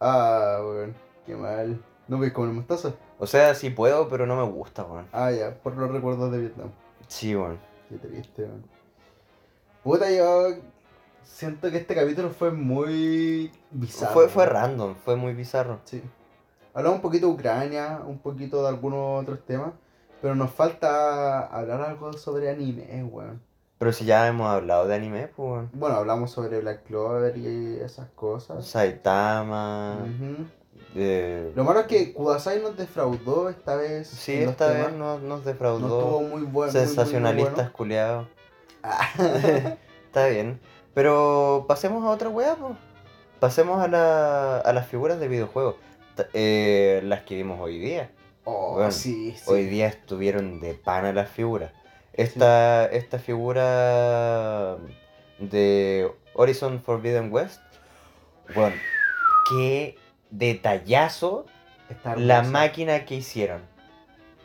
[0.00, 0.94] Ah, weón,
[1.26, 1.82] qué mal.
[2.06, 2.94] ¿No ves comer mostaza?
[3.18, 5.06] O sea, sí puedo, pero no me gusta, weón.
[5.12, 6.70] Ah, ya, por los recuerdos de Vietnam.
[7.08, 7.58] Sí, weón.
[7.88, 8.64] Qué triste, weón.
[9.82, 10.48] Puta, yo
[11.22, 14.12] siento que este capítulo fue muy bizarro.
[14.12, 15.80] Fue, fue random, fue muy bizarro.
[15.84, 16.02] Sí.
[16.74, 19.72] Hablamos un poquito de Ucrania, un poquito de algunos otros temas,
[20.20, 23.40] pero nos falta hablar algo sobre anime, weón.
[23.78, 25.70] Pero si ya hemos hablado de anime, pues, weón.
[25.72, 28.66] Bueno, hablamos sobre Black Clover y esas cosas.
[28.66, 29.98] Saitama.
[30.02, 30.46] Ujú.
[30.94, 34.08] Eh, Lo malo es que Kudasai nos defraudó esta vez.
[34.08, 35.98] sí, esta vez nos, nos no defraudó.
[35.98, 36.32] estuvo muy bueno.
[36.32, 37.72] muy, muy, muy Sensacionalistas bueno.
[37.72, 38.28] culiados.
[38.82, 39.08] Ah.
[40.06, 40.60] Está bien.
[40.94, 42.74] Pero pasemos a otra weá, pues.
[43.40, 45.74] Pasemos a, la, a las figuras de videojuegos.
[46.32, 48.10] Eh, las que vimos hoy día.
[48.44, 49.44] Oh, Bueno, sí, sí.
[49.50, 51.72] Hoy día estuvieron de pana las figuras.
[52.12, 54.76] Esta, esta figura
[55.40, 57.60] de Horizon Forbidden West.
[58.54, 58.76] Bueno,
[59.50, 59.96] qué
[60.38, 61.46] detallazo
[62.16, 63.60] la máquina que hicieron.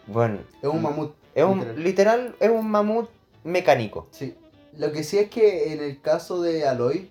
[0.07, 1.13] Bueno, Es un mamut.
[1.35, 1.83] es un literal.
[1.83, 3.09] literal, es un mamut
[3.43, 4.07] mecánico.
[4.11, 4.35] Sí.
[4.77, 7.09] Lo que sí es que en el caso de Aloy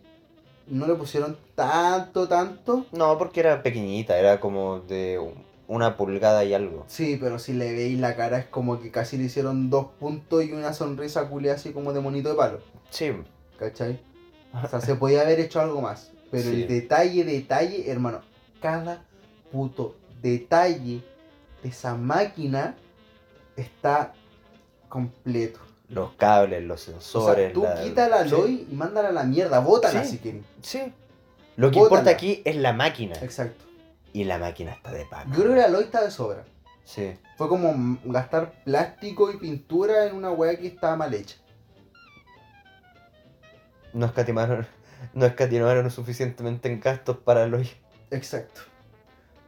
[0.66, 2.86] no le pusieron tanto, tanto.
[2.92, 5.18] No, porque era pequeñita, era como de
[5.66, 6.84] una pulgada y algo.
[6.88, 10.44] Sí, pero si le veis la cara es como que casi le hicieron dos puntos
[10.44, 12.60] y una sonrisa culia así como de monito de palo.
[12.90, 13.12] Sí,
[13.58, 14.00] ¿Cachai?
[14.62, 16.12] O sea, se podía haber hecho algo más.
[16.30, 16.62] Pero Sí.
[16.62, 18.20] el detalle, detalle, hermano,
[18.60, 19.04] cada
[19.52, 21.02] puto detalle
[21.62, 22.76] de esa máquina
[23.56, 24.12] está
[24.88, 25.60] completo.
[25.88, 27.52] los cables, los O sea, sensores.
[27.54, 30.10] tú quita la sí, Aloy y mándala a la mierda, bótala Sí.
[30.12, 30.42] si quieres.
[30.62, 30.92] Sí.
[31.56, 32.00] Lo que Bótala.
[32.00, 33.14] importa aquí es la máquina.
[33.22, 33.64] Exacto.
[34.12, 35.30] Y la máquina está de pago.
[35.30, 36.44] Yo creo que la Aloy está de sobra.
[36.84, 37.16] Sí.
[37.38, 41.36] Fue como gastar plástico y pintura en una weá que estaba mal hecha.
[43.92, 44.66] No escatimaron,
[45.14, 47.68] no escatimaron suficientemente en gastos para los.
[48.10, 48.60] Exacto.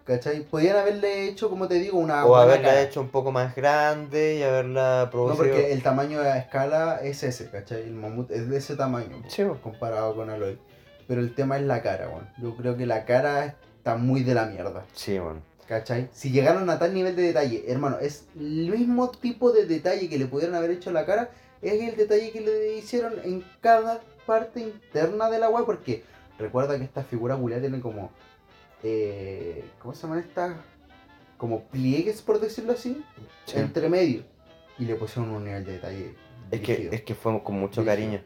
[0.05, 0.41] ¿Cachai?
[0.43, 2.83] Podían haberle hecho, como te digo, una o haberla cara.
[2.83, 5.37] hecho un poco más grande y haberla No, producido.
[5.37, 7.83] porque el tamaño a escala es ese, ¿cachai?
[7.83, 9.57] El mamut es de ese tamaño, Sí, bo.
[9.61, 10.59] comparado con Aloy.
[11.07, 12.29] Pero el tema es la cara, weón.
[12.39, 15.43] Yo creo que la cara está muy de la mierda, sí, bueno.
[15.69, 16.09] ¿cachai?
[16.13, 20.19] Si llegaron a tal nivel de detalle, hermano, es el mismo tipo de detalle que
[20.19, 21.31] le pudieron haber hecho a la cara,
[21.63, 26.03] es el detalle que le hicieron en cada parte interna de la web, porque
[26.39, 28.11] recuerda que esta figura culiada tiene como.
[28.83, 30.57] Eh, ¿Cómo se llaman estas?
[31.37, 33.03] Como pliegues, por decirlo así,
[33.47, 33.59] Sí.
[33.59, 34.25] entre medio.
[34.79, 36.15] Y le pusieron un nivel de detalle.
[36.51, 38.23] Es que, es que fue con mucho cariño.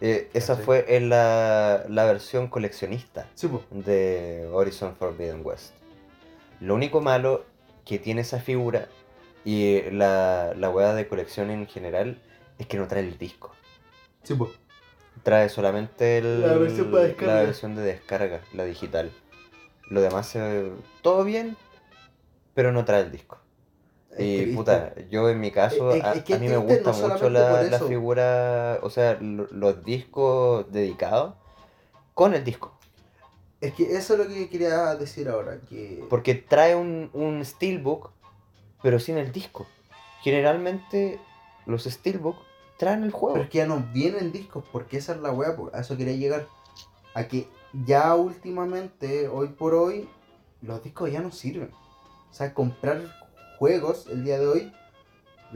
[0.00, 5.72] Eh, esa fue en la, la versión coleccionista Sí, de Horizon Forbidden West.
[6.60, 7.44] Lo único malo
[7.84, 8.88] que tiene esa figura
[9.44, 12.20] y la, la hueá de colección en general
[12.58, 13.52] es que no trae el disco.
[14.22, 14.36] Sí.
[15.22, 19.10] Trae solamente el- La versión la versión de descarga, la digital.
[19.88, 20.72] Lo demás, se-
[21.02, 21.56] todo bien,
[22.54, 23.38] pero no trae el disco.
[24.18, 27.08] Y puta, yo en mi caso, Es- a, es que a mí me gusta no
[27.08, 31.34] mucho la, figura, o sea, lo- los discos dedicados
[32.14, 32.72] con el disco.
[33.60, 35.58] Es que eso es lo que quería decir ahora.
[35.68, 38.10] Que Porque trae un, un steelbook,
[38.82, 39.66] pero sin el disco.
[40.22, 41.18] Generalmente
[41.66, 42.36] los steelbook
[42.78, 43.34] traen el juego.
[43.34, 45.96] Pero es que ya no vienen discos, porque esa es la weá, po, a eso
[45.96, 46.46] quería llegar.
[47.14, 50.08] A que ya últimamente, hoy por hoy,
[50.62, 51.70] los discos ya no sirven.
[52.30, 53.02] O sea, comprar
[53.58, 54.72] juegos el día de hoy,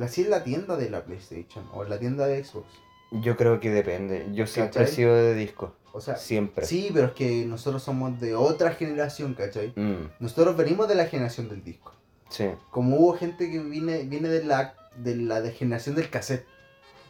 [0.00, 2.66] así en la tienda de la PlayStation o la tienda de Xbox.
[3.12, 4.28] Yo creo que depende.
[4.32, 5.74] Yo siempre he sido de disco.
[5.92, 6.64] O sea, Siempre.
[6.66, 9.72] sí, pero es que nosotros somos de otra generación, ¿cachai?
[9.74, 11.92] Mm, Nosotros venimos de la generación del disco.
[12.28, 16.46] sí, Como hubo gente que viene, viene de la de la de generación del cassette.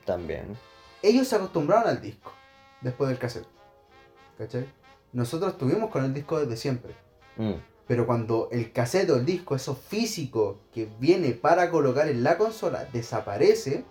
[0.06, 0.56] también.
[1.02, 2.32] ellos se acostumbraron al disco
[2.80, 3.46] después del cassette.
[4.38, 4.66] ¿Cachai?
[5.12, 6.94] Nosotros estuvimos con el disco desde siempre.
[7.36, 7.54] Mm,
[7.86, 12.38] Pero cuando el cassette o el disco, eso físico que viene para colocar en la
[12.38, 13.84] consola, desaparece,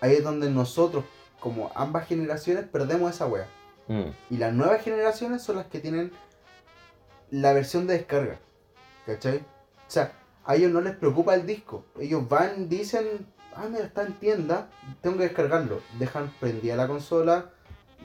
[0.00, 1.04] ahí es donde nosotros,
[1.40, 3.46] como ambas generaciones, perdemos esa wea.
[3.88, 4.10] mm.
[4.30, 6.10] Y las nuevas generaciones son las que tienen
[7.30, 8.38] la versión de descarga.
[9.04, 9.38] ¿Cachai?
[9.38, 10.12] O sea,
[10.44, 11.84] a ellos no les preocupa el disco.
[12.00, 14.68] Ellos van, dicen, ah, mira, está en tienda,
[15.02, 15.80] tengo que descargarlo.
[15.98, 17.50] Dejan prendida la consola,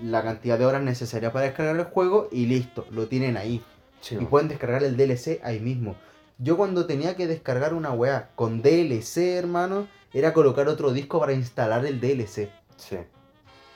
[0.03, 3.63] la cantidad de horas necesarias para descargar el juego y listo, lo tienen ahí.
[4.11, 5.95] Y pueden descargar el DLC ahí mismo.
[6.39, 11.33] Yo cuando tenía que descargar una weá con DLC, hermano, era colocar otro disco para
[11.33, 12.49] instalar el DLC.
[12.77, 12.97] Sí.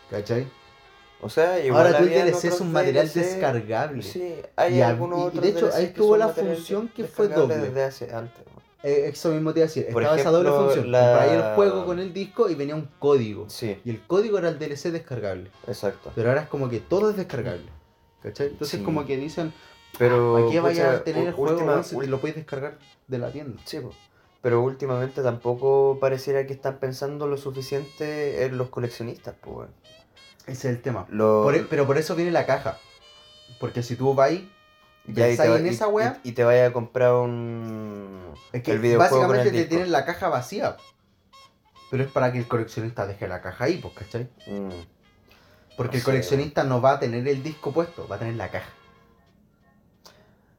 [0.10, 0.48] ¿Cachai?
[1.22, 3.20] O sea, igual Ahora tú el DLC es un material DLC.
[3.20, 4.02] descargable.
[4.04, 7.28] Sí, hay Y algunos y- y otros de hecho, ahí estuvo la función que fue
[7.28, 7.58] doble.
[7.58, 8.44] Desde hace antes.
[8.88, 9.88] Eh, eso mismo te iba a decir.
[9.92, 10.92] Por Estaba esa doble función.
[10.92, 13.50] la- el juego con el disco y venía un código.
[13.50, 15.50] Sí, Y el código era el DLC descargable.
[15.68, 16.12] exacto.
[16.14, 17.66] Pero ahora es como que todo es descargable.
[18.22, 18.48] ¿Cachai?
[18.48, 18.86] Entonces Sí.
[18.86, 19.54] como que dicen,
[19.98, 23.18] Pero ¿para qué vaya a tener el juego última- si te lo puedes descargar de
[23.18, 23.60] la tienda?
[23.66, 23.92] Sí, po.
[24.42, 29.68] pero últimamente tampoco pareciera que están pensando lo suficiente en los coleccionistas, pues.
[30.46, 31.08] Ese es el tema.
[31.10, 32.78] Lo- Por e- pero por eso viene la caja.
[33.60, 34.52] Porque si tú vas ahí,
[35.08, 38.34] ya, y te, va- en y- esa weá, y- y te vaya a comprar un
[38.54, 40.78] es que el videojuego con básicamente el te tienen la caja vacía.
[41.92, 44.24] Pero es para que el coleccionista deje la caja ahí, pues, ¿cachai?
[44.48, 44.70] Mm,
[45.78, 48.36] Porque No el sé, coleccionista no va a tener el disco puesto, va a tener
[48.36, 48.70] la caja.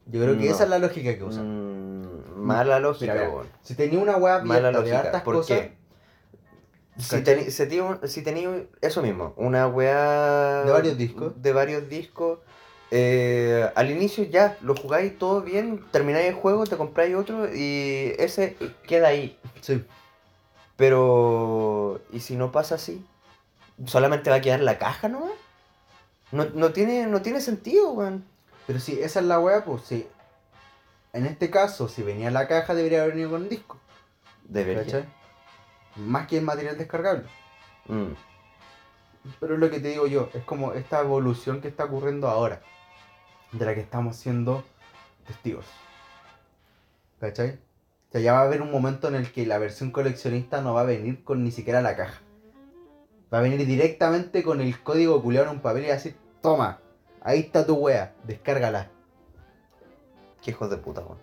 [0.06, 2.02] Yo creo que esa es la lógica que usan.
[2.02, 3.30] mm, mala lógica, Mira.
[3.62, 4.98] Si tenía una weá Mala abierta de lógica.
[5.00, 5.76] hartas ¿Por cosas, qué?
[6.98, 7.24] Si ¿Cachai?
[7.24, 11.42] tení, si tení- si tení eso mismo, una weá De varios discos.
[11.42, 12.38] De varios discos.
[12.90, 18.14] Eh, al inicio ya lo jugáis todo bien, termináis el juego, te compráis otro y
[18.18, 18.56] ese
[18.86, 19.38] queda ahí.
[19.60, 19.84] sí.
[20.76, 23.02] Pero, ¿y si no pasa así?
[23.86, 25.32] ¿Solamente va a quedar la caja nomás?
[26.32, 28.26] No, no, tiene, no tiene sentido, weón.
[28.66, 30.06] Pero si esa es la weá, pues sí.
[31.14, 33.78] En este caso, si venía la caja, debería haber venido con un disco.
[34.44, 34.84] Debería.
[34.84, 35.04] ¿Cachai?
[35.96, 37.24] Más que el material descargable.
[37.86, 38.12] Mm,
[39.40, 42.60] Pero es lo que te digo yo, es como esta evolución que está ocurriendo ahora,
[43.52, 44.64] de la que estamos siendo
[45.26, 45.66] testigos.
[47.20, 47.58] ¿Cachai?
[48.08, 50.74] O sea, ya va a haber un momento en el que la versión coleccionista no
[50.74, 52.20] va a venir con ni siquiera la caja.
[53.32, 56.16] Va a venir directamente con el código culiado en un papel y va a decir,
[56.40, 56.78] toma,
[57.20, 58.90] ahí está tu wea, descárgala.
[60.42, 61.18] Qué hijos de puta, weón.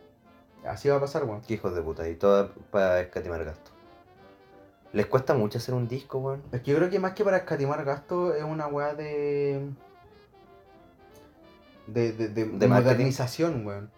[0.65, 1.41] Así va a pasar, weón.
[1.41, 2.07] Qué hijos de puta.
[2.09, 3.71] Y todo para escatimar gasto.
[4.91, 6.43] Les cuesta mucho hacer un disco, weón.
[6.51, 9.69] Es que yo creo que más que para escatimar gastos es una weá de.
[11.87, 12.13] De.
[12.13, 13.91] de, de, de modernización, weón.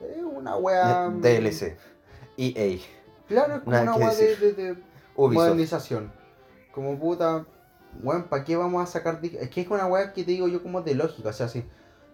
[0.00, 1.08] Es una weá.
[1.08, 1.76] DLC.
[2.36, 2.78] EA.
[3.28, 4.76] Claro, es como Nada una weá de,
[5.16, 6.12] modernización.
[6.72, 7.46] Como puta.
[8.02, 9.20] Weón, ¿para qué vamos a sacar?
[9.22, 11.30] Es que es una weá que te digo yo como de lógica.
[11.30, 11.64] O sea, si,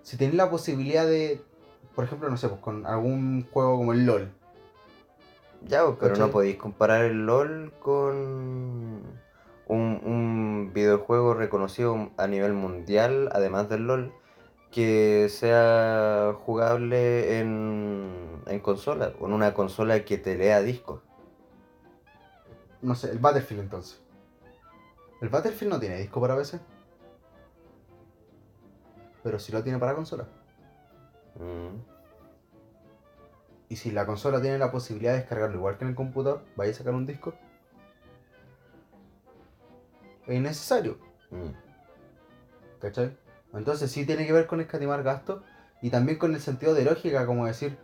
[0.03, 1.43] si tenés la posibilidad de.
[1.95, 4.31] Por ejemplo, no sé, pues con algún juego como el LOL.
[5.67, 8.17] Ya, pues, pero no podéis comparar el LOL con
[9.67, 14.13] un, un videojuego reconocido a nivel mundial, además del LOL,
[14.77, 21.01] que sea jugable en, en consola, o en una consola que te lea discos.
[22.83, 24.03] No sé, el Battlefield entonces.
[25.23, 26.61] El Battlefield no tiene disco para PC.
[29.23, 30.29] Pero sí lo tiene para consola.
[31.37, 31.79] Mm.
[33.71, 36.73] Y si la consola tiene la posibilidad de descargarlo igual que en el computador, vaya
[36.73, 37.33] a sacar un disco.
[40.27, 40.99] Es innecesario,
[41.31, 41.53] Mm.
[42.79, 43.17] ¿cachai?
[43.57, 45.43] Entonces sí tiene que ver con escatimar gastos
[45.83, 47.79] y también con el sentido de lógica, como decir,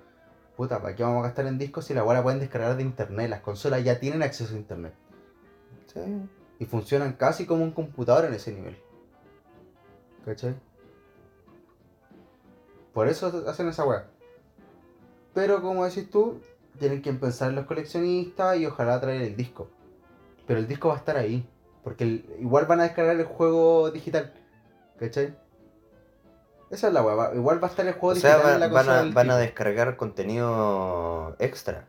[0.56, 3.30] puta, ¿para qué vamos a gastar en discos si la la pueden descargar de internet?
[3.30, 4.94] Las consolas ya tienen acceso a internet
[5.92, 6.00] Sí.
[6.58, 8.76] y funcionan casi como un computador en ese nivel.
[10.24, 10.54] ¿Cachai?
[12.92, 14.06] Por eso hacen esa weá.
[15.34, 16.40] Pero como decís tú,
[16.78, 19.68] tienen que pensar en los coleccionistas y ojalá traer el disco.
[20.46, 21.48] Pero el disco va a estar ahí.
[21.82, 24.32] Porque igual van a descargar el juego digital.
[24.98, 25.34] ¿Cachai?
[26.72, 28.60] Esa es la va- Igual va a estar el juego O sea, digital va- en
[28.60, 31.86] la van, a, van a descargar contenido extra.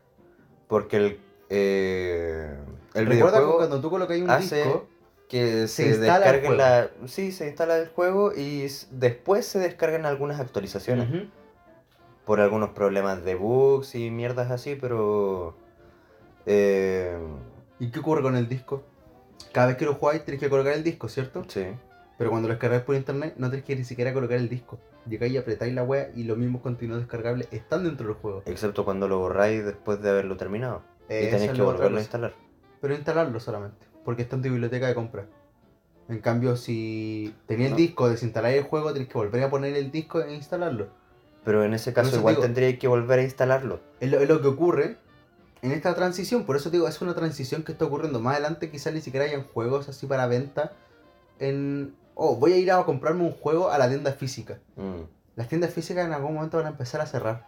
[0.68, 2.56] Porque el, eh,
[2.94, 4.86] el Recuerda videojuego cuando tú colocas un hace disco,
[5.28, 6.90] que se se, descargue la...
[7.06, 11.08] Sí, se instala el juego y después se descargan algunas actualizaciones.
[12.26, 15.56] Por algunos problemas de bugs y mierdas así, pero...
[16.46, 17.16] eh,
[17.78, 18.82] ¿y qué ocurre con el disco?
[19.52, 21.44] Cada vez que lo jugáis tienes que colocar el disco, ¿cierto?
[21.48, 21.66] sí.
[22.16, 24.78] Pero cuando lo descargáis por internet, no tenés que ni siquiera colocar el disco.
[25.08, 28.42] Llegáis y apretáis la wea y los mismos contenidos descargables están dentro del juego.
[28.46, 30.82] Excepto cuando lo borráis después de haberlo terminado.
[31.10, 32.34] y Esa tenéis que volverlo a instalar.
[32.80, 35.26] Pero instalarlo solamente, porque está en tu biblioteca de compra.
[36.08, 39.90] En cambio, si tenías el disco, desinstaláis el juego, tenés que volver a poner el
[39.90, 40.88] disco e instalarlo.
[41.44, 43.80] Pero en ese caso igual tendríais que volver a instalarlo.
[44.00, 44.96] Es lo, es lo que ocurre
[45.62, 46.44] en esta transición.
[46.44, 48.20] Por eso digo, es una transición que está ocurriendo.
[48.20, 50.72] Más adelante quizás ni siquiera hayan juegos así para venta
[51.38, 51.94] en...
[52.14, 54.58] Oh, voy a ir a comprarme un juego a la tienda física.
[54.76, 55.02] Mm.
[55.36, 57.46] Las tiendas físicas en algún momento van a empezar a cerrar.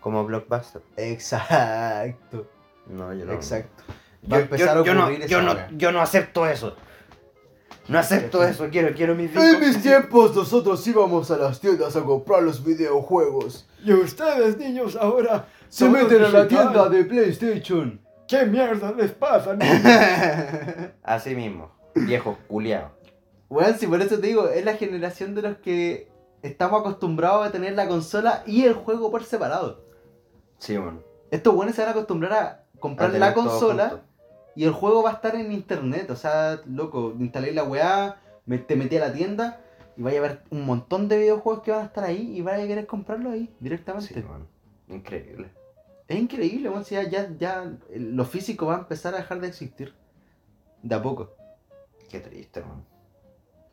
[0.00, 0.80] Como Blockbuster.
[0.96, 2.48] Exacto.
[2.86, 3.32] No, yo no.
[3.34, 3.82] Exacto.
[4.30, 6.46] Va a Yo, empezar yo- a yo no, ocurrir yo, esa no, yo no acepto
[6.46, 6.74] eso.
[7.88, 9.60] No acepto eso, quiero, quiero mis En discos.
[9.60, 13.68] mis tiempos nosotros íbamos a las tiendas a comprar los videojuegos.
[13.84, 18.00] Y ustedes, niños, ahora Se meten a la tienda de PlayStation.
[18.28, 19.80] ¿Qué mierda les pasa, niños?
[21.02, 22.90] Así mismo, viejo culiao.
[23.50, 26.08] Weón, si por eso te digo, es la generación de los que
[26.42, 29.84] estamos acostumbrados a tener la consola y el juego por separado.
[30.58, 31.00] Sí, bueno.
[31.30, 34.02] Estos buenos se van a acostumbrar a comprar la consola
[34.54, 36.10] y el juego va a estar en internet.
[36.10, 39.60] O sea, loco, instalé la weá, me- te metí a la tienda
[39.96, 42.64] y vaya a ver un montón de videojuegos que van a estar ahí y vaya
[42.64, 44.14] a querer comprarlo ahí directamente.
[44.14, 44.46] Sí, bueno.
[44.88, 45.50] Increíble.
[46.08, 49.94] Es increíble, si ya, ya, ya lo físico va a empezar a dejar de existir.
[50.82, 51.34] De a poco.
[52.08, 52.84] Qué triste, man.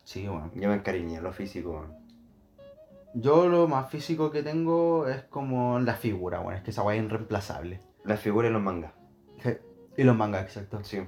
[0.08, 0.50] Sí, weón.
[0.54, 1.84] Yo me encariñé lo físico.
[3.12, 6.96] Yo lo más físico que tengo es como la figura, bueno, es que esa weá
[6.96, 7.80] es irreemplazable.
[8.04, 8.92] Las figuras y los mangas.
[9.98, 10.82] Y los mangas, exacto.
[10.82, 11.00] Sí.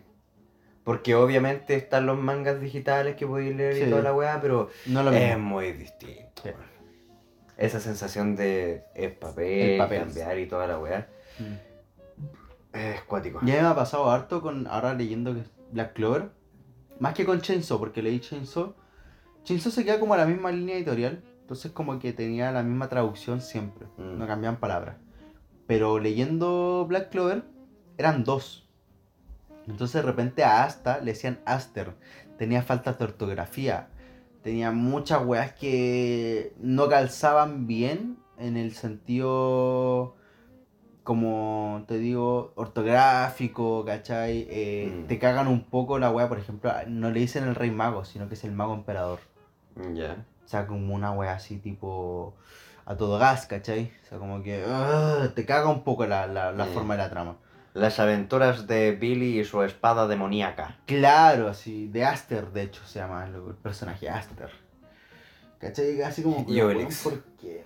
[0.84, 3.82] Porque obviamente están los mangas digitales que podéis leer Sí.
[3.84, 5.48] y toda la weá, pero No lo es mismo.
[5.50, 6.42] muy distinto.
[6.42, 6.50] Sí.
[7.56, 10.00] Esa sensación de el papel, El papel.
[10.00, 11.08] cambiar y toda la weá.
[11.38, 12.76] Mm.
[12.76, 13.40] Es cuático.
[13.44, 16.28] Ya me ha pasado harto con ahora leyendo que Black Clover.
[16.98, 18.74] Más que con Chainsaw, porque leí Chainsaw.
[19.44, 21.22] Chainsaw se queda como a la misma línea editorial.
[21.42, 23.86] Entonces como que tenía la misma traducción siempre.
[23.96, 24.18] Mm.
[24.18, 24.96] No cambiaban palabras.
[25.66, 27.44] Pero leyendo Black Clover
[27.98, 28.68] eran dos.
[29.66, 31.94] Entonces de repente a Asta le decían Aster.
[32.38, 33.88] Tenía faltas de ortografía.
[34.42, 40.16] Tenía muchas weas que no calzaban bien en el sentido
[41.02, 44.46] como te digo, ortográfico, ¿cachai?
[44.48, 45.06] Eh, Mm.
[45.08, 48.28] Te cagan un poco la wea, por ejemplo, no le dicen el rey mago, sino
[48.28, 49.18] que es el mago emperador.
[49.94, 50.24] Ya.
[50.44, 52.34] O sea, como una wea así tipo
[52.86, 53.92] a todo gas, ¿cachai?
[54.04, 56.68] O sea, como que ah, te caga un poco la, la, la Mm.
[56.70, 57.36] forma de la trama.
[57.72, 60.78] Las aventuras de Billy y su espada demoníaca.
[60.86, 64.50] Claro, así, de Aster, de hecho, se llama el, el personaje Aster.
[65.60, 66.00] ¿Cachai?
[66.02, 66.44] Así como...
[66.48, 67.02] Y Obelix.
[67.04, 67.64] ¿Por qué?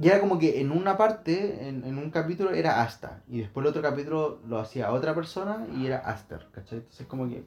[0.00, 3.64] Y era como que en una parte, en, en un capítulo era Asta, y después
[3.64, 6.78] el otro capítulo lo hacía otra persona y era Aster, ¿cachai?
[6.78, 7.44] Entonces como que,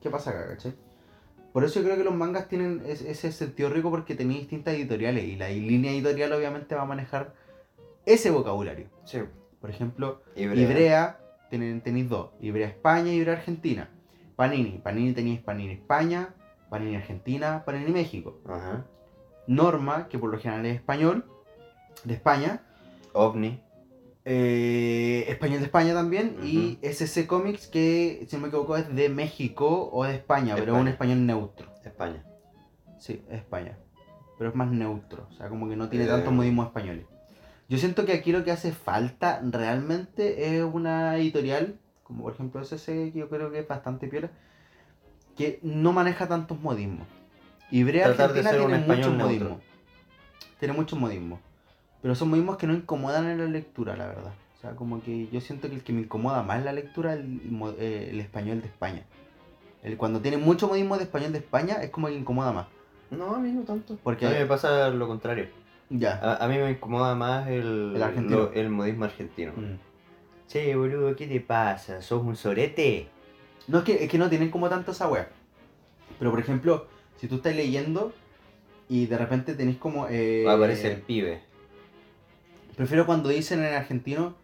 [0.00, 0.74] ¿qué pasa acá, cachai?
[1.54, 4.74] Por eso yo creo que los mangas tienen es- ese sentido rico porque tenéis distintas
[4.74, 7.32] editoriales y la línea editorial obviamente va a manejar
[8.04, 8.88] ese vocabulario.
[9.04, 9.20] Sí.
[9.60, 10.62] Por ejemplo, Ibrea.
[10.68, 11.20] Ibrea,
[11.50, 12.30] tienen- tenéis dos.
[12.40, 13.88] Ibrea España y Ibrea Argentina.
[14.34, 14.80] Panini.
[14.82, 16.34] Panini tenéis Panini España,
[16.70, 18.40] Panini Argentina, Panini México.
[18.48, 18.84] Ajá.
[19.46, 21.24] Norma, que por lo general es español,
[22.02, 22.62] de España.
[23.12, 23.62] OVNI.
[24.24, 26.36] Eh, español de España también.
[26.42, 30.74] Y SC Comics, que si no me equivoco es de México o de España, pero
[30.76, 31.72] es un español neutro.
[31.84, 32.24] España.
[32.98, 33.78] Sí, es España.
[34.38, 35.28] Pero es más neutro.
[35.30, 36.08] O sea, como que no tiene Eh.
[36.08, 37.06] tantos modismos españoles.
[37.68, 42.60] Yo siento que aquí lo que hace falta realmente es una editorial, como por ejemplo
[42.62, 44.30] SC, que yo creo que es bastante piola,
[45.36, 47.06] que no maneja tantos modismos.
[47.70, 49.62] Tratar de Argentina tiene muchos modismos.
[50.58, 51.40] Tiene muchos modismos.
[52.04, 54.34] Pero son modismos que no incomodan en la lectura, la verdad.
[54.58, 57.14] O sea, como que yo siento que el que me incomoda más en la lectura
[57.14, 57.40] es el,
[57.78, 59.04] eh, el español de España.
[59.82, 62.66] El, cuando tiene mucho modismo de español de España es como que incomoda más.
[63.10, 63.96] No, a mí no tanto.
[64.02, 65.46] Porque- A mí me pasa lo contrario.
[65.88, 66.18] Ya.
[66.22, 68.36] A, a mí me incomoda más el, El argentino.
[68.36, 69.52] lo- el modismo argentino.
[69.56, 69.78] Mm.
[70.46, 72.02] Che, boludo, ¿qué te pasa?
[72.02, 73.08] ¿Sos un sorete?
[73.66, 75.30] No, es que, es que no tienen como tanto esa wea.
[76.18, 76.86] Pero por ejemplo,
[77.16, 78.12] si tú estás leyendo
[78.90, 80.06] y de repente tenés como.
[80.10, 81.40] eh, Aparece el pibe.
[82.76, 84.34] Prefiero cuando dicen en argentino,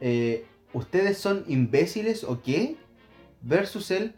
[0.00, 2.76] eh, ¿ustedes son imbéciles o qué?
[3.42, 4.14] Versus el,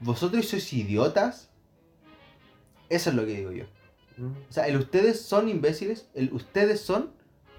[0.00, 1.50] ¿vosotros sois idiotas?
[2.88, 3.64] Eso es lo que digo yo.
[4.48, 7.10] O sea, el ustedes son imbéciles, el ustedes son,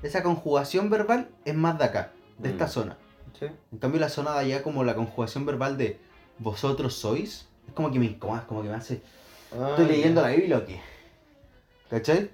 [0.03, 2.69] esa conjugación verbal es más de acá, de esta Mm.
[2.69, 2.97] zona.
[3.39, 3.45] Sí.
[3.73, 5.99] En cambio la zona de allá como la conjugación verbal de
[6.39, 9.01] vosotros sois, es como que me incomoda, como que me hace...
[9.51, 10.79] ¿Estoy leyendo la Biblia o qué?
[11.89, 12.29] ¿Cachai?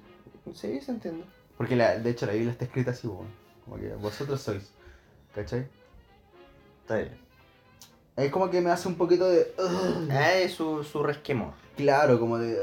[0.53, 1.23] Sí, se entiende.
[1.61, 3.27] Porque la- de hecho la Biblia está escrita así, weón.
[3.65, 4.71] Como que vosotros sois.
[5.35, 5.67] ¿Cachai?
[6.81, 7.11] Está bien.
[8.15, 9.53] Es como que me hace un poquito de...
[10.09, 11.53] Ah, es su, su resquemor.
[11.77, 12.57] Claro, como de...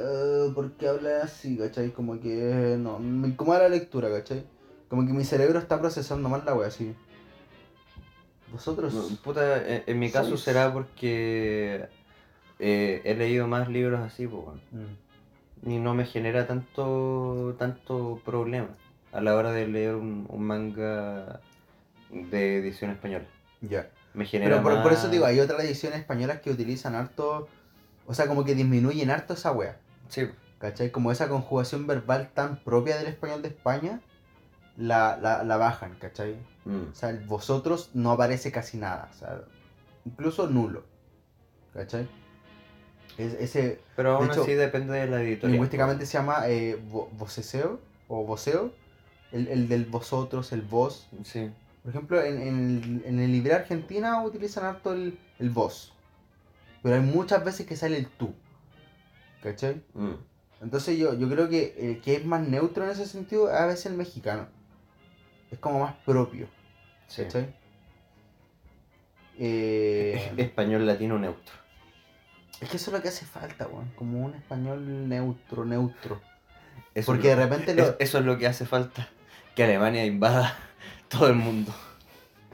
[0.48, 1.56] "Ugh, ¿Por qué hablas así?
[1.56, 1.92] ¿Cachai?
[1.92, 2.74] Como que...
[2.76, 4.44] No, me incomoda la lectura, ¿cachai?
[4.88, 6.92] Como que mi cerebro está procesando mal la wea, así.
[8.52, 8.92] Vosotros...
[8.94, 11.86] No, Puta, en, en mi caso Sois- será porque
[12.58, 14.44] eh, he leído más libros así, pues.
[14.72, 15.70] Mm.
[15.70, 18.68] y no me genera tanto tanto problema
[19.12, 21.40] a la hora de leer un, un manga
[22.10, 23.24] de edición española.
[23.60, 23.88] Ya.
[24.14, 27.48] Me genera Pero por, por eso digo, hay otras ediciones españolas que utilizan harto...
[28.06, 29.76] O sea, como que disminuyen harto esa wea.
[30.08, 30.28] Sí,
[30.58, 30.90] ¿Cachai?
[30.90, 34.00] Como esa conjugación verbal tan propia del español de España,
[34.76, 36.36] la, la, la bajan, ¿cachai?
[36.64, 39.40] mm, O sea, el vosotros no aparece casi nada, o sea,
[40.04, 40.82] incluso nulo,
[41.74, 42.08] ¿cachai?
[43.18, 45.52] Es, ese pero aún De hecho, depende de la editorial.
[45.52, 47.78] lingüísticamente se llama eh, vo- voceseo
[48.08, 48.72] o voceo,
[49.32, 51.08] el, el del vosotros, el vos.
[51.24, 51.50] Sí,
[51.82, 55.94] Por ejemplo, en, en el, en el libre argentina utilizan harto el, el vos,
[56.82, 58.34] pero hay muchas veces que sale el tú,
[59.42, 59.82] ¿cachai?
[59.94, 60.14] mm,
[60.60, 63.66] Entonces yo, yo creo que el que es más neutro en ese sentido es a
[63.66, 64.48] veces el mexicano.
[65.50, 66.48] Es como más propio,
[67.06, 67.22] sí.
[67.24, 67.54] ¿cachai?
[69.38, 71.54] Eh, Español latino neutro.
[72.60, 73.90] es que eso es lo que hace falta, weón.
[73.94, 76.20] Como un español neutro, neutro.
[76.94, 77.98] Eso Porque de repente lo...
[77.98, 79.08] eso es lo que hace falta.
[79.58, 80.56] Que Alemania invada
[81.08, 81.74] todo el mundo.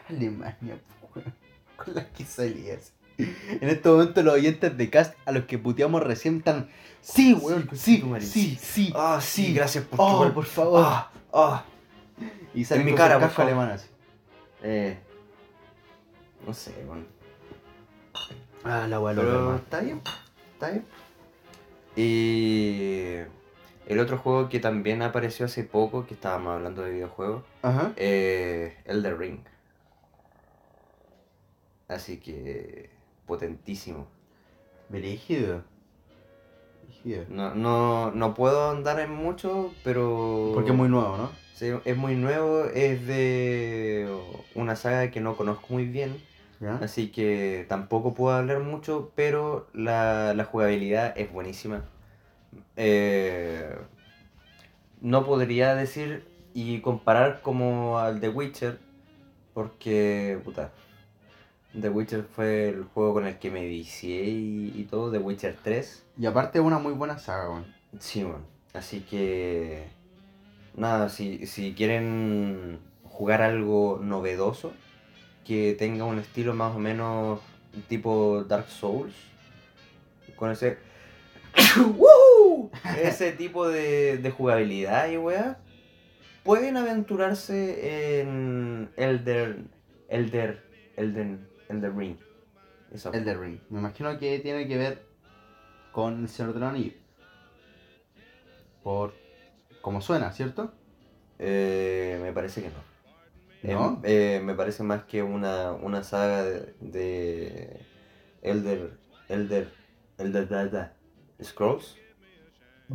[0.09, 0.79] Alemania,
[1.15, 1.35] weón.
[1.77, 2.95] Con las que salías.
[3.19, 6.71] En este momento los oyentes de cast a los que puteamos recién están...
[7.03, 8.91] Sí, weón, sí, sí, sí.
[8.97, 10.83] Ah, sí, gracias por Oh, tu por favor.
[10.83, 11.65] Ah, ah.
[12.55, 13.53] Y salen en mi cara, por favor.
[13.53, 13.87] alemán así.
[14.63, 14.99] Eh,
[16.47, 17.05] no sé, bueno.
[18.65, 20.01] Ah, la Pero loca, está bien,
[20.55, 20.87] está bien.
[21.97, 23.44] Y
[23.87, 27.93] el otro juego que también apareció hace poco, que estábamos hablando de videojuegos, Ajá.
[27.97, 29.41] eh, Elder Ring.
[31.89, 32.91] Así que
[33.27, 34.07] potentísimo.
[34.89, 35.63] Brígido.
[36.85, 37.25] Brígido.
[37.29, 40.53] No, no, no puedo andar en mucho, pero...
[40.55, 41.31] Porque es muy nuevo, ¿no?
[41.55, 44.09] Sí, es muy nuevo, es de
[44.55, 46.21] una saga que no conozco muy bien,
[46.61, 46.77] ¿Ya?
[46.83, 51.85] así que tampoco puedo hablar mucho, pero la, la jugabilidad es buenísima.
[52.77, 53.77] Eh,
[55.01, 58.79] no podría decir y comparar como al The Witcher,
[59.53, 60.73] Porque, puta,
[61.79, 65.57] The Witcher fue el juego con el que me vicié y, y todo, The Witcher
[65.63, 66.07] 3.
[66.19, 67.67] Y aparte es una muy buena saga, weón.
[67.99, 68.45] Sí, bueno.
[68.73, 69.89] Así que,
[70.77, 74.73] nada, si, si quieren jugar algo novedoso,
[75.45, 77.41] que tenga un estilo más o menos
[77.89, 79.15] tipo Dark Souls,
[80.37, 80.79] con ese...
[81.77, 82.24] ¡Woo!
[83.03, 85.59] Ese tipo de, de jugabilidad y weá,
[86.43, 89.59] pueden aventurarse en Elder,
[90.09, 90.63] Elder,
[90.97, 92.17] Elden, Elden Ring.
[92.93, 93.21] Esa weá.
[93.21, 93.59] Elden Ring.
[93.71, 95.03] Me imagino que tiene que ver
[95.93, 96.95] con el Señor de los Anillos.
[98.83, 99.15] Por
[99.81, 100.73] como suena, ¿cierto?
[101.39, 103.75] Eh, me parece que no.
[103.75, 104.01] ¿No?
[104.05, 107.81] Eh, eh, me parece más que una, una saga de, de
[108.43, 108.91] Elder,
[109.29, 109.69] Elder,
[110.19, 110.97] Elder da- da-
[111.43, 111.97] Scrolls.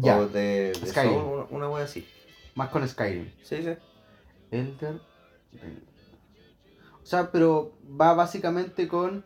[0.01, 0.17] Ya.
[0.19, 1.13] O de, de Skyrim.
[1.13, 2.07] Soul, una, wea así.
[2.55, 3.29] Más con Skyrim.
[3.43, 3.73] Sí, sí.
[4.51, 4.99] Elder.
[7.01, 9.25] O sea, pero va básicamente con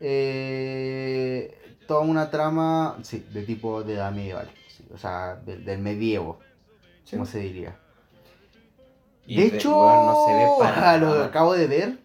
[0.00, 4.50] eh, toda una trama, sí, de tipo de edad medieval.
[4.68, 6.38] sí, o sea, del, del medievo,
[7.04, 7.12] Sí.
[7.16, 7.78] como se diría.
[9.26, 11.26] Y de hecho, weón, no se ve para lo nada.
[11.26, 11.98] acabo de ver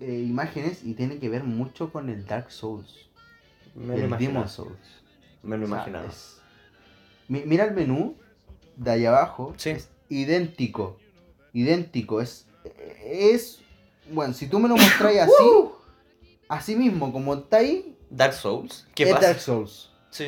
[0.00, 3.10] eh, imágenes y tiene que ver mucho con el Dark Souls.
[3.74, 4.16] Me lo.
[4.16, 5.02] Demon Souls.
[5.42, 6.06] Me lo O sea, imaginaba.
[6.06, 6.41] es- Mi-
[7.44, 8.16] Mira el menú
[8.76, 9.54] de ahí abajo.
[9.56, 9.70] Sí.
[9.70, 10.98] Es idéntico.
[11.52, 12.20] Idéntico.
[12.20, 12.46] Es.
[13.04, 13.60] Es.
[14.10, 15.32] Bueno, si tú me lo mostráis así.
[16.48, 17.96] Así mismo, como está ahí.
[18.10, 18.86] Dark Souls.
[18.94, 19.28] ¿Qué es pasa?
[19.28, 19.90] Dark Souls.
[20.10, 20.26] Sí.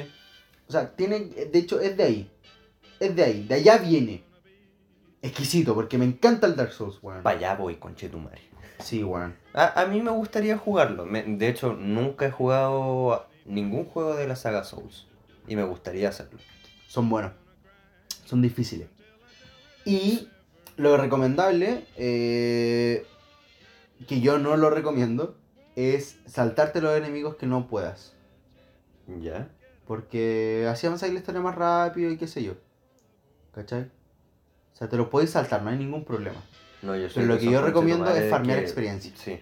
[0.68, 1.20] O sea, tiene.
[1.20, 2.30] De hecho, es de ahí.
[3.00, 3.42] Es de ahí.
[3.46, 4.22] De allá viene.
[5.22, 7.22] Exquisito, porque me encanta el Dark Souls, weón.
[7.22, 8.42] Para allá voy, conchetumare.
[8.78, 9.36] Sí, weón.
[9.54, 11.06] A, a mí me gustaría jugarlo.
[11.06, 15.06] Me- de hecho, nunca he jugado ningún juego de la saga Souls.
[15.46, 16.38] Y me gustaría hacerlo.
[16.94, 17.32] Son buenos.
[18.24, 18.86] Son difíciles.
[19.84, 20.28] Y
[20.76, 23.04] lo recomendable, eh,
[24.06, 25.36] que yo no lo recomiendo,
[25.74, 28.12] es saltarte los enemigos que no puedas.
[29.20, 29.48] ¿Ya?
[29.88, 32.54] Porque así avanzáis la historia más rápido y qué sé yo.
[33.52, 33.90] ¿Cachai?
[34.72, 36.40] O sea, te lo puedes saltar, no hay ningún problema.
[36.82, 39.10] No, yo Pero lo de que yo recomiendo es farmear que- experiencia.
[39.16, 39.40] Sí.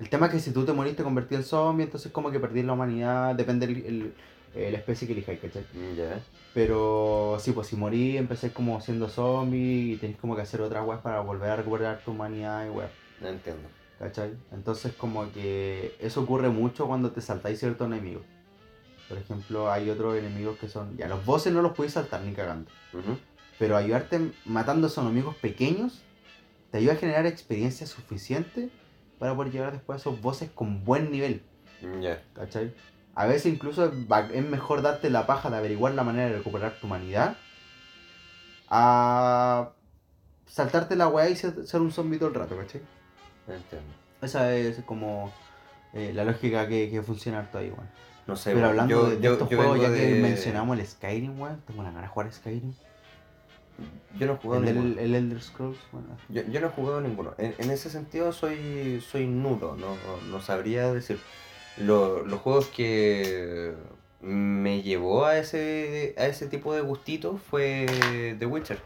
[0.00, 2.64] El tema es que si tú te moriste convertido en zombie, entonces como que perdí
[2.64, 4.12] la humanidad, depende
[4.56, 5.64] eh, la especie que elijáis, ¿cachai?
[5.96, 6.20] Ya.
[6.54, 10.86] Pero sí, pues si morí, empecé como siendo zombie y tenés como que hacer otras
[10.86, 12.90] weas para volver a recuperar tu humanidad y weas,
[13.20, 13.68] No entiendo.
[13.98, 14.34] ¿cachai?
[14.52, 18.22] Entonces como que eso ocurre mucho cuando te saltáis ciertos enemigos.
[19.08, 20.96] Por ejemplo, hay otros enemigos que son...
[20.96, 22.70] Ya, los bosses no los podéis saltar ni cagando.
[22.92, 23.18] Ujú.
[23.58, 26.02] Pero ayudarte matando a esos enemigos pequeños
[26.70, 28.70] te ayuda a generar experiencia suficiente
[29.18, 31.42] para poder llegar después a esos bosses con buen nivel.
[32.00, 32.22] Ya.
[32.32, 32.72] ¿Cachai?
[33.16, 33.84] A veces incluso
[34.32, 37.36] es mejor darte la paja de averiguar la manera de recuperar tu humanidad
[38.68, 39.70] a
[40.46, 42.80] saltarte la weá y ser, un zombie todo el rato, ¿cachai?
[43.48, 43.88] Entiendo.
[44.22, 45.32] Esa es como
[45.92, 47.88] eh, la lógica que, que funciona harto ahí, weón.
[48.26, 50.86] No sé, Pero hablando yo- de, de yo- estos yo juegos, ya que mencionamos el
[50.86, 52.72] Skyrim, weón, tengo una gana de jugar Skyrim.
[54.18, 54.94] Yo no he jugado El, ninguno.
[54.94, 56.08] del- el Elder Scrolls, bueno.
[56.30, 57.34] Yo, yo no he jugado ninguno.
[57.38, 59.96] En, en ese sentido soy, soy nulo, no,
[60.30, 61.20] no sabría decir.
[61.78, 63.72] Lo- los juegos que
[64.20, 67.86] me llevó a ese, a ese tipo de gustito fue
[68.38, 68.78] The Witcher.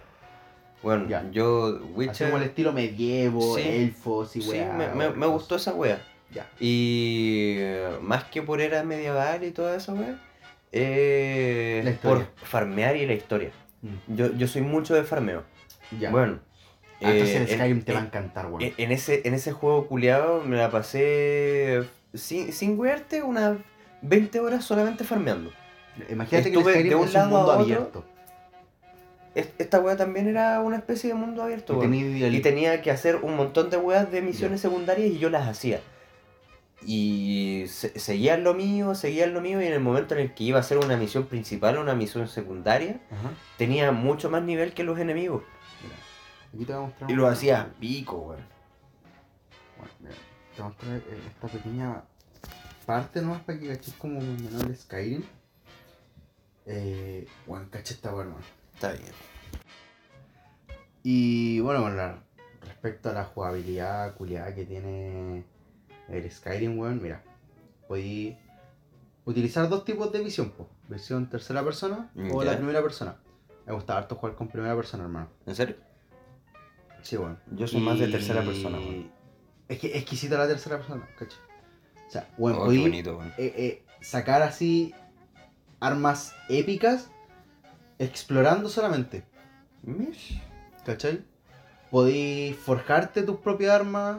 [0.82, 1.24] Bueno, Ya.
[1.32, 2.28] yo Así Witcher...
[2.30, 3.62] como el estilo medievo, Sí.
[3.68, 4.72] elfos y sí, weá.
[4.72, 6.00] me, me- me gustó esa wea.
[6.32, 6.46] Ya.
[6.60, 7.58] Y
[8.02, 10.18] más que por era medieval y toda esa wea,
[10.72, 13.50] eh, por farmear y la historia.
[13.82, 15.42] Mm, Yo, yo soy mucho de farmeo.
[15.98, 16.10] Ya.
[16.10, 16.38] Bueno.
[17.00, 18.62] Ah, entonces eh, en- Skyrim te va a en- encantar, weón.
[18.62, 21.82] en, en ese, en ese juego culiado me la pasé
[22.14, 23.58] sin, sin wearte unas
[24.02, 25.50] 20 horas solamente farmeando.
[26.08, 28.04] Imagínate que el de un lado mundo a otro, abierto.
[29.34, 31.72] Es- Esta wea también era una especie de mundo abierto.
[31.74, 31.90] Y weón.
[31.92, 35.28] tení el- Y tenía que hacer un montón de weas de misiones secundarias y yo
[35.30, 35.80] las hacía.
[36.86, 40.44] Y se- seguía lo mío, seguía lo mío y en el momento en el que
[40.44, 43.30] iba a hacer una misión principal o una misión secundaria, Ajá.
[43.56, 45.42] tenía mucho más nivel que los enemigos.
[45.82, 45.96] Mira,
[46.54, 47.10] aquí te voy a mostrar.
[47.10, 48.40] Y lo hacía pico, weón.
[49.76, 50.14] Bueno, mira,
[50.58, 52.02] te voy a mostrar eh, esta pequeña
[52.84, 55.22] parte nomás para que caches como menor de Skyrim.
[56.66, 58.36] Eh, bueno, caché esta hermano.
[58.74, 59.04] Está bien.
[61.04, 62.18] Y bueno, la-
[62.66, 65.44] respecto a la jugabilidad culiada que tiene
[66.08, 67.22] el Skyrim, weón, mira,
[67.86, 68.36] podí
[69.24, 70.68] utilizar dos tipos de visión, po.
[70.88, 73.16] versión tercera persona o la primera persona.
[73.64, 75.28] Me gusta harto jugar con primera persona, hermano.
[75.46, 75.76] ¿En serio?
[77.02, 77.36] Sí, bueno.
[77.52, 79.17] Yo soy más de tercera persona, weón.
[79.68, 81.38] Es que exquisita la tercera persona, ¿cachai?
[82.06, 83.28] O sea, bueno, Oh, podí, bonito, weón.
[83.36, 84.94] eh, eh, sacar así
[85.80, 87.08] armas épicas
[87.98, 89.24] explorando solamente.
[90.84, 91.22] ¿cachai?
[91.90, 94.18] Podí forjarte tus propias armas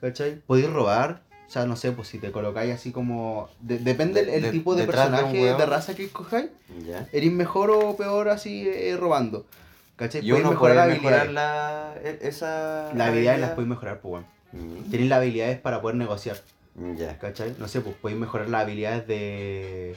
[0.00, 0.40] ¿cachai?
[0.46, 3.48] Podéis robar, o sea, no sé, pues si te colocáis así como...
[3.60, 6.50] de- depende De- el de- tipo de personaje, de, raza que escojáis,
[7.12, 9.46] eres mejor o peor así eh, robando.
[9.96, 10.26] ¿Cachai?
[10.26, 11.02] Y Podéis uno puede habilidades.
[11.02, 14.26] mejorar la, esa Las habilidades las podéis mejorar, pues bueno.
[14.54, 16.40] Mm, Tenéis las habilidades para poder negociar,
[16.96, 17.18] Ya.
[17.18, 17.54] ¿cachai?
[17.58, 19.96] No sé, pues podéis mejorar las habilidades de...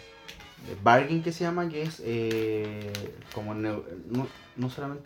[0.67, 2.91] de bargain que se llama, que es eh,
[3.33, 3.83] como no,
[4.55, 5.05] no solamente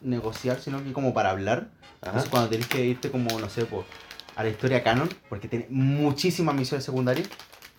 [0.00, 1.68] negociar, sino que como para hablar.
[2.00, 2.10] Ajá.
[2.10, 3.84] Entonces cuando tenés que irte como, no sé, pues,
[4.36, 7.28] a la historia canon, porque tiene muchísimas misiones secundarias,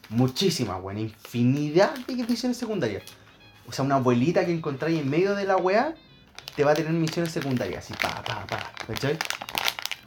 [0.09, 3.03] muchísimas, weón, infinidad de misiones secundarias.
[3.67, 5.95] O sea, una abuelita que encontráis en medio de la weá,
[6.55, 9.17] te va a tener misiones secundarias, así, pa, pa, pa, ¿cachai?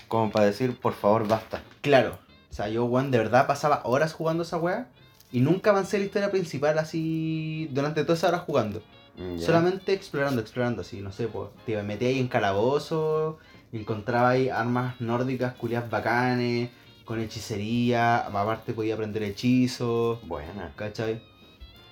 [0.08, 1.62] Como para decir, por favor, basta.
[1.82, 2.18] Claro,
[2.50, 4.88] o sea, yo, weón, de verdad pasaba horas jugando esa weá
[5.30, 8.82] y nunca avancé la historia principal así durante todas esas horas jugando.
[9.16, 9.46] Ya.
[9.46, 13.38] Solamente explorando, explorando, así, no sé, pues, te metí ahí en calabozo,
[13.72, 16.70] encontraba ahí armas nórdicas, culias bacanes,
[17.04, 20.72] con hechicería, aparte podía aprender hechizos, Buena.
[20.76, 21.20] ¿cachai?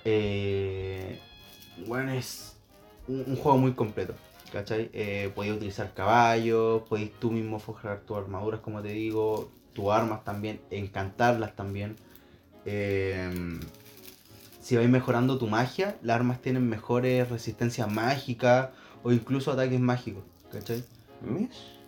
[0.05, 1.19] Eh,
[1.85, 2.55] bueno, es
[3.07, 4.13] un, un juego muy completo,
[4.51, 4.89] ¿cachai?
[4.93, 10.23] Eh, podías utilizar caballos, podéis tú mismo forjar tus armaduras, como te digo, tus armas
[10.23, 11.95] también, encantarlas también.
[12.65, 13.29] Eh,
[14.61, 18.69] si vais mejorando tu magia, las armas tienen mejores resistencias mágicas
[19.03, 20.83] o incluso ataques mágicos, ¿cachai?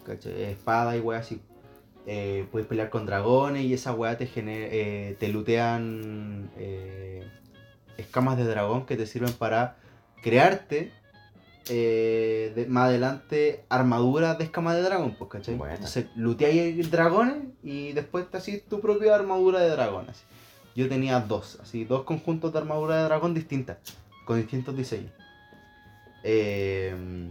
[0.06, 0.44] ¿cachai?
[0.44, 1.42] Espada y weas así.
[2.06, 7.28] Eh, puedes pelear con dragones y esa weá te, gener- eh, te lutean eh,
[7.98, 9.76] escamas de dragón que te sirven para
[10.24, 10.92] crearte
[11.70, 15.56] eh, de- más adelante armaduras de escamas de dragón, pues, ¿cachai?
[15.56, 15.76] Buena.
[15.76, 20.06] Entonces luteáis dragones y después te hacís tu propia armadura de dragón.
[20.10, 20.24] así.
[20.76, 23.78] Yo tenía dos, así, dos conjuntos de armadura de dragón distintas,
[24.26, 25.12] con distintos diseños.
[26.24, 27.30] Eh,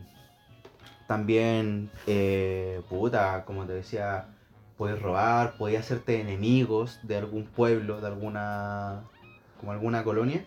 [1.07, 4.27] también, eh, puta, como te decía,
[4.77, 9.03] puedes robar, puedes hacerte enemigos de algún pueblo, de alguna,
[9.59, 10.45] como alguna colonia.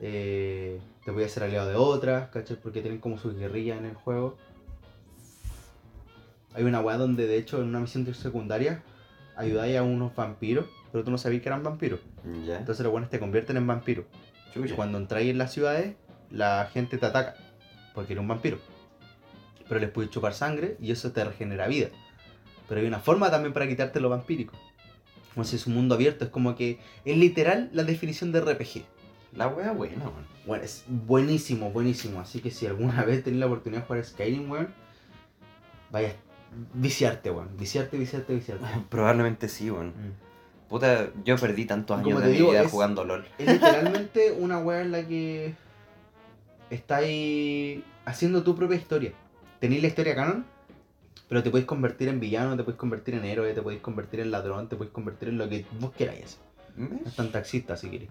[0.00, 2.56] Eh, te voy a hacer aliado de otras, ¿cachai?
[2.56, 4.36] Porque tienen como sus guerrillas en el juego.
[6.54, 8.82] Hay una weá donde, de hecho, en una misión de secundaria,
[9.36, 12.00] ayudáis a unos vampiros, pero tú no sabías que eran vampiros.
[12.46, 12.58] Ya.
[12.58, 14.04] Entonces los buenos te convierten en vampiros.
[14.54, 15.96] Y cuando entráis en las ciudades,
[16.30, 17.36] la gente te ataca.
[17.94, 18.58] Porque eres un vampiro.
[19.66, 21.88] Pero les puedes chupar sangre y eso te regenera vida.
[22.68, 24.54] Pero hay una forma también para quitarte lo vampírico.
[25.34, 26.26] Como si es un mundo abierto.
[26.26, 28.84] Es como que es literal la definición de RPG.
[29.34, 30.26] La wea buena, man.
[30.46, 32.20] Bueno, es buenísimo, buenísimo.
[32.20, 34.68] Así que si alguna vez tenés la oportunidad de jugar Skyrim, weón,
[35.90, 36.14] vaya
[36.74, 37.56] viciarte, weón.
[37.56, 38.64] Viciarte, viciarte, viciarte.
[38.90, 39.88] Probablemente sí, weón.
[39.88, 40.68] Mm.
[40.68, 43.24] Puta, yo perdí tantos años de mi digo, vida es- jugando LOL.
[43.38, 45.54] Es literalmente una weá en la que
[46.70, 49.12] estáis haciendo tu propia historia.
[49.60, 50.44] Tenéis la historia canon,
[51.28, 54.30] pero te podéis convertir en villano, te podéis convertir en héroe, te podéis convertir en
[54.30, 56.38] ladrón, te podéis convertir en lo que vos queráis.
[57.06, 58.10] Es tan taxista si queréis.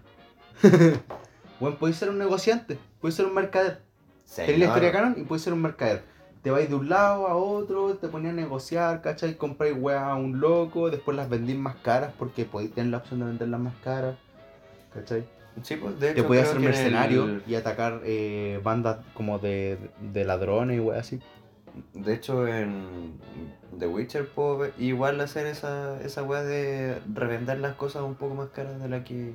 [1.60, 3.80] bueno, podéis ser un negociante, podéis ser un mercader.
[4.34, 6.02] Tenéis la historia canon y podéis ser un mercader.
[6.42, 9.36] Te vais de un lado a otro, te ponías a negociar, ¿cachai?
[9.36, 13.20] Compráis weas a un loco, después las vendís más caras porque podéis tener la opción
[13.20, 14.16] de venderlas más caras,
[14.92, 15.24] ¿cachai?
[15.62, 16.26] Sí, pues de Te hecho.
[16.26, 21.00] podías creo hacer mercenario el- y atacar eh, bandas como de, de ladrones y weas
[21.06, 21.20] así.
[21.94, 23.18] De hecho, en
[23.78, 28.48] The Witcher puedo igual hacer esa, esa wea de revender las cosas un poco más
[28.48, 29.32] caras de la que.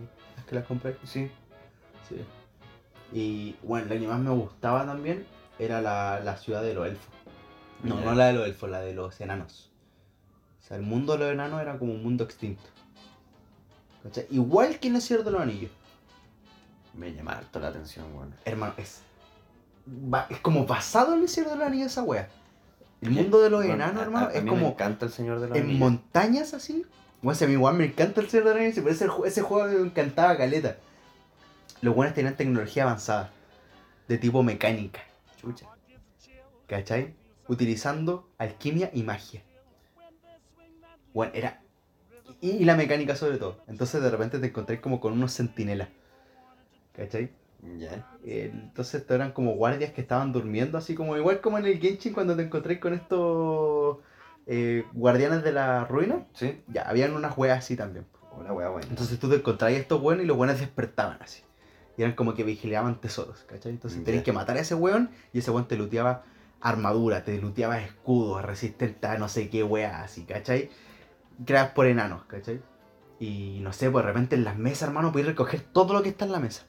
[0.47, 0.97] Que las compré.
[1.03, 1.29] Sí.
[2.07, 2.23] Sí.
[3.13, 5.25] Y bueno, la que más me gustaba también
[5.59, 7.13] era la, la ciudad de los elfos.
[7.83, 9.69] No, no la de los elfos, la de los enanos.
[10.61, 12.63] O sea, el mundo de los enanos era como un mundo extinto.
[14.03, 14.27] ¿Cachai?
[14.31, 15.71] Igual que en el Señor de los Anillos.
[16.93, 18.33] Me llama harto la atención, weón.
[18.45, 19.01] Hermano, es.
[20.29, 22.27] Es como basado en el Señor de los Anillos esa wea.
[23.01, 25.39] El mundo de los enanos, hermano, a- a es mí Me como encanta el Señor
[25.39, 25.79] de los en Anillos.
[25.79, 26.83] montañas así.
[27.21, 29.41] Bueno, si a mí igual me encanta el Señor de los Anillos, pero ese, ese
[29.41, 30.77] juego me encantaba caleta.
[31.81, 33.31] Los buenos tenían tecnología avanzada.
[34.07, 35.01] De tipo mecánica.
[35.39, 35.67] Chucha.
[36.67, 37.13] ¿Cachai?
[37.47, 39.41] Utilizando alquimia y magia.
[41.13, 41.61] Bueno, era.
[42.39, 43.57] Y, y la mecánica sobre todo.
[43.67, 45.89] Entonces de repente te encontré como con unos centinelas.
[46.95, 47.31] ¿Cachai?
[47.79, 48.07] Ya.
[48.23, 51.79] Eh, Entonces estos eran como guardias que estaban durmiendo, así como igual como en el
[51.79, 53.97] Genshin cuando te encontré con estos
[54.47, 56.25] eh, guardianes de la ruina.
[56.33, 56.61] Sí.
[56.67, 58.05] Ya, habían unas weas así también.
[58.31, 58.87] Hola, wea buena.
[58.87, 61.43] Entonces tú te encontrabas estos weones y los weones despertaban así.
[61.97, 63.71] Y eran como que vigilaban tesoros, ¿cachai?
[63.71, 66.23] Entonces tenías que matar a ese weón y ese weón te luteaba
[66.61, 70.69] armadura, te luteaba escudos, resistente a no sé qué wea así, ¿cachai?
[71.43, 72.61] Creadas por enanos, ¿cachai?
[73.19, 76.09] Y no sé, pues de repente en las mesas, hermano, podéis recoger todo lo que
[76.09, 76.67] está en la mesa.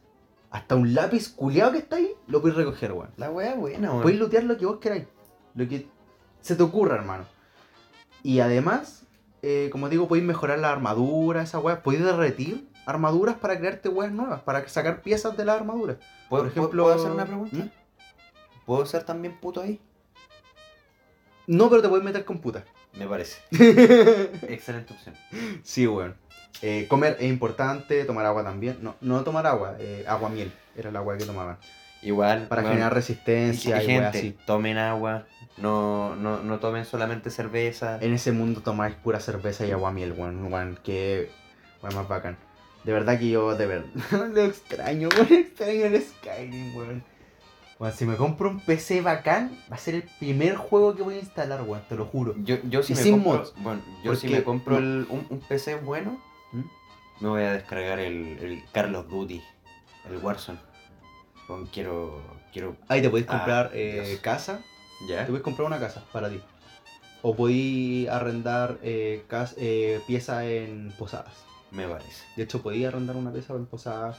[0.50, 3.10] Hasta un lápiz culeado que está ahí, lo podéis recoger, weón.
[3.18, 4.02] La wea buena, weón.
[4.02, 5.05] Podéis lootear lo que vos queráis.
[5.55, 5.86] Lo que
[6.40, 7.24] se te ocurra, hermano.
[8.22, 9.04] Y además,
[9.42, 11.82] eh, como digo, podéis mejorar la armadura, esa weá.
[11.82, 15.96] Podéis derretir armaduras para crearte weas nuevas, para sacar piezas de la armadura.
[16.28, 17.56] ¿Puedo, Por ejemplo- ¿puedo hacer una pregunta?
[17.56, 17.70] ¿Mm?
[18.64, 19.80] ¿Puedo ser también puto ahí?
[21.46, 22.64] No, pero te puedes meter con puta.
[22.94, 23.40] Me parece.
[24.48, 25.14] Excelente opción.
[25.62, 26.16] Sí, weón.
[26.60, 28.78] Eh, comer es importante, tomar agua también.
[28.82, 31.56] No, no tomar agua, eh, agua miel era el agua que tomaban.
[32.02, 32.46] Igual.
[32.48, 34.36] Para generar resistencia y y, gente, así.
[34.46, 35.24] tomen agua.
[35.60, 37.98] No, no, no tomen solamente cerveza.
[38.01, 40.52] En ese mundo tomáis pura cerveza y agua miel, weón.
[40.52, 41.30] weón que
[41.82, 42.36] weón más bacán.
[42.85, 43.86] De verdad que yo, de verdad,
[44.32, 45.32] lo extraño, weón.
[45.32, 47.05] Extraño el Skyrim, weón.
[47.80, 51.14] Weón, si me compro un PC bacán, va a ser el primer juego que voy
[51.14, 52.35] a instalar, weón, te lo juro.
[52.39, 53.55] Yo, yo si Y me sin compro, mods.
[53.56, 56.20] Bueno, yo si me compro el- un, un PC bueno,
[56.52, 56.62] ¿Mm?
[57.20, 59.43] me voy a descargar el, el Carlos Duty,
[60.09, 60.59] el Warzone.
[61.48, 62.20] Weón, quiero.
[62.52, 62.76] quiero.
[62.89, 64.60] Ahí te podéis Ah, comprar eh, casa
[65.06, 65.24] ¿Ya?
[65.24, 66.40] Te puedes comprar una casa para ti.
[67.22, 69.24] O podéis arrendar eh,
[69.56, 71.32] eh, piezas en posadas.
[71.70, 72.24] Me parece.
[72.36, 74.16] De hecho, podías arrendar una pieza en posadas.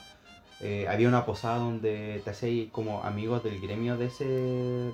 [0.61, 4.25] Eh, había una posada donde te hacéis como amigos del gremio de ese.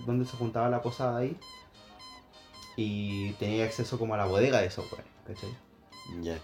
[0.05, 1.37] donde se juntaba la posada ahí.
[2.77, 5.55] Y tenías acceso como a la bodega de esos weones, ¿cachai?
[6.21, 6.37] Ya.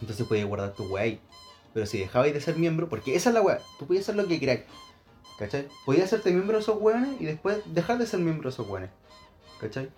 [0.00, 1.18] Entonces podías guardar tu weá.
[1.72, 4.26] Pero si dejabais de ser miembro, porque esa es la weá, tú podías hacer lo
[4.26, 4.60] que queráis.
[5.38, 5.68] ¿Cachai?
[5.84, 8.90] Podías hacerte miembro de esos weones y después dejar de ser miembro de esos weones.
[9.60, 9.90] ¿Cachai?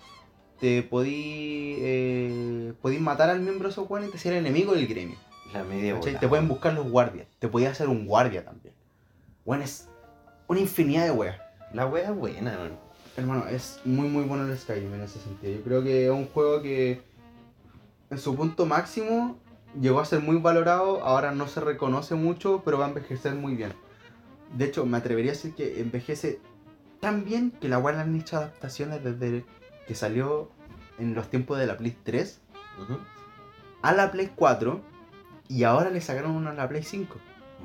[0.59, 4.87] Te podí, eh, podí matar al miembro de esos weones y te el enemigo del
[4.87, 5.17] gremio.
[5.53, 6.19] La media ¿cachai?
[6.19, 7.27] Te pueden buscar los guardias.
[7.39, 8.73] Te podías hacer un guardia también.
[9.45, 9.87] Bueno, es
[10.47, 11.39] una infinidad de weas.
[11.73, 12.79] La wea es buena, man.
[13.15, 15.53] Hermano, es muy muy bueno el Skyrim en ese sentido.
[15.53, 17.01] Yo creo que es un juego que
[18.09, 19.39] en su punto máximo
[19.79, 23.55] llegó a ser muy valorado, ahora no se reconoce mucho, pero va a envejecer muy
[23.55, 23.73] bien.
[24.53, 26.39] De hecho, me atrevería a decir que envejece
[26.99, 29.45] tan bien que la cual han hecho adaptaciones desde
[29.87, 30.51] que salió
[30.99, 32.41] en los tiempos de la Play 3
[32.81, 32.97] Ujú.
[33.81, 34.81] a la Play 4
[35.49, 37.15] y ahora le sacaron una a la Play 5.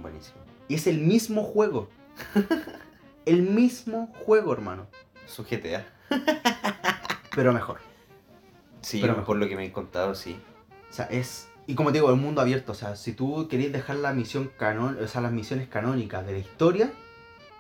[0.01, 0.37] Buenísimo.
[0.69, 1.89] Y es el mismo juego.
[3.27, 4.87] el mismo juego, hermano.
[5.27, 5.85] Su GTA.
[7.35, 7.79] Pero mejor.
[8.83, 9.37] Sí, Pero por mejor.
[9.39, 10.39] lo que me han contado, sí.
[10.91, 11.49] O sea, es.
[11.67, 12.73] Y como te digo, el mundo abierto.
[12.73, 16.33] O sea, si tú querías dejar la misión canon, o sea, las misiones canónicas de
[16.33, 16.93] la historia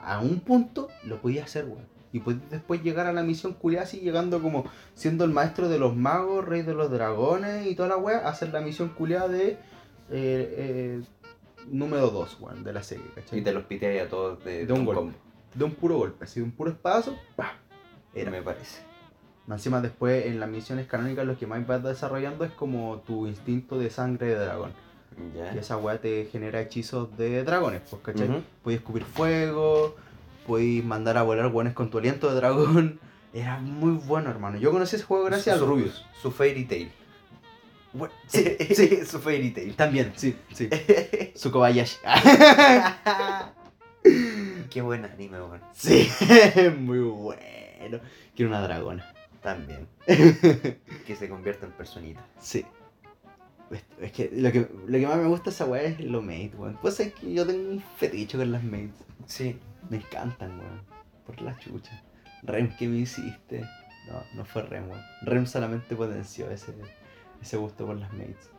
[0.00, 1.86] a un punto, lo podías hacer, weón.
[2.12, 4.64] Y podías después llegar a la misión culiada así, llegando como
[4.94, 8.52] siendo el maestro de los magos, rey de los dragones y toda la weá, hacer
[8.52, 9.58] la misión culiada de eh,
[10.10, 11.02] eh,
[11.68, 13.38] número 2, weón, de la serie, ¿cachai?
[13.38, 15.00] Y te los pité ahí a todos de, De un golpe.
[15.00, 15.18] combo.
[15.54, 17.52] De un puro golpe, así de un puro espadazo, ¡pah!
[18.14, 18.30] Era.
[18.30, 18.82] Me parece.
[19.48, 23.78] Encima después en las misiones canónicas lo que más vas desarrollando es como tu instinto
[23.78, 24.72] de sangre de dragón.
[25.54, 28.42] Y esa weá te genera hechizos de dragones, pues, ¿cachai?
[28.62, 29.94] Podías escupir fuego,
[30.46, 32.98] podías mandar a volar weones con tu aliento de dragón.
[33.34, 34.58] Era muy bueno, hermano.
[34.58, 36.04] Yo conocí ese juego gracias Su- Rubius.
[36.20, 36.90] Su Fairy Tail.
[37.92, 39.74] Bueno, sí, sí, su Fairy Tail.
[39.76, 40.70] también, sí, sí.
[41.34, 41.96] Su Kobayashi.
[44.70, 45.60] Qué buen anime, weón.
[45.74, 46.08] sí,
[46.78, 47.98] muy bueno.
[48.34, 49.11] Quiero una dragona.
[49.42, 49.88] También.
[50.06, 52.24] que se convierta en personita.
[52.40, 52.64] Sí.
[54.00, 56.52] Es- que lo, que lo que más me gusta de esa weá es lo mate,
[56.56, 56.78] weón.
[56.80, 58.90] Pues es que yo tengo un feticho con las mates.
[59.26, 59.58] Sí.
[59.90, 60.82] Me encantan, weón.
[61.26, 62.02] Por la chucha.
[62.42, 63.60] Rem, ¿qué me hiciste?
[64.08, 65.02] No, no fue Rem, weón.
[65.22, 66.72] Rem solamente potenció ese,
[67.40, 68.50] ese gusto por las mates.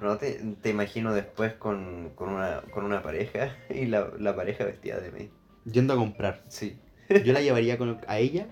[0.00, 4.64] No te, te imagino después con, con, una, con una pareja y la, la pareja
[4.64, 5.30] vestida de mí.
[5.64, 6.42] Yendo a comprar.
[6.48, 6.78] Sí.
[7.24, 8.46] Yo la llevaría con, a ella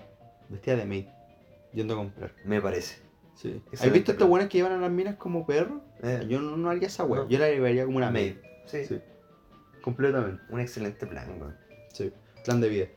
[0.49, 1.05] vestida de maid.
[1.73, 2.33] Yendo a comprar.
[2.45, 2.97] Me parece.
[3.35, 3.61] Sí.
[3.73, 4.29] ¿Has visto estos plan.
[4.29, 5.81] buenos que llevan a las minas como perros?
[6.03, 7.23] Eh, Yo no, no haría esa weá.
[7.23, 7.29] No.
[7.29, 8.35] Yo la llevaría como una maid.
[8.67, 8.85] Sí.
[8.85, 8.99] Sí.
[9.81, 10.41] Completamente.
[10.49, 11.57] Un excelente plan, weón.
[11.91, 12.13] Sí.
[12.45, 12.87] Plan de vida.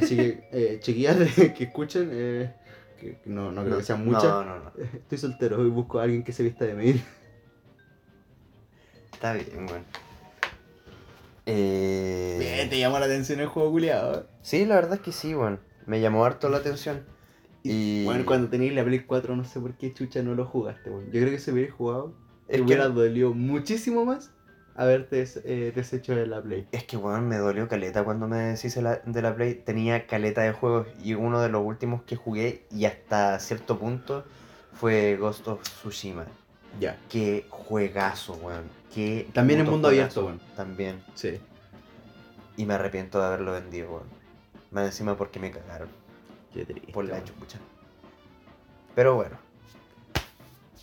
[0.00, 1.16] Así que, eh, chiquillas
[1.56, 2.54] que escuchen, eh,
[2.98, 4.24] que no, no creo que sean muchas.
[4.24, 4.72] No, no, no.
[4.94, 6.96] Estoy soltero y busco a alguien que se vista de maid.
[9.12, 9.84] Está bien, weón.
[11.48, 12.66] Eh...
[12.68, 14.26] te llamó la atención el juego culiado.
[14.42, 15.60] Sí, la verdad es que sí, weón.
[15.86, 17.04] Me llamó harto la atención.
[17.70, 18.04] Y...
[18.04, 21.06] Bueno, cuando tenéis la Play 4 no sé por qué chucha no lo jugaste, weón.
[21.06, 22.14] Yo creo que si hubieras jugado,
[22.48, 24.30] Es te que- hubiera dolido muchísimo más
[24.74, 26.66] haberte eh, deshecho de la Play.
[26.72, 29.54] Es que, weón, me dolió caleta cuando me deshice la- de la Play.
[29.54, 34.24] Tenía caleta de juegos y uno de los últimos que jugué y hasta cierto punto
[34.74, 36.26] fue Ghost of Tsushima.
[36.78, 36.98] Ya.
[37.08, 38.64] Qué juegazo, weón.
[38.94, 40.40] Qué También en mundo abierto, weón.
[40.56, 41.00] También.
[41.14, 41.38] Sí.
[42.58, 44.16] Y me arrepiento de haberlo vendido, weón.
[44.70, 45.88] Más encima porque me cagaron.
[46.56, 46.92] Qué triste.
[46.92, 47.24] Por la weón.
[47.24, 47.58] chucha.
[48.94, 49.36] Pero bueno.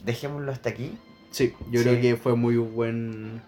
[0.04, 0.98] Dejémoslo hasta aquí.
[1.32, 1.88] Sí, yo Sí.
[1.88, 3.42] creo que fue muy buen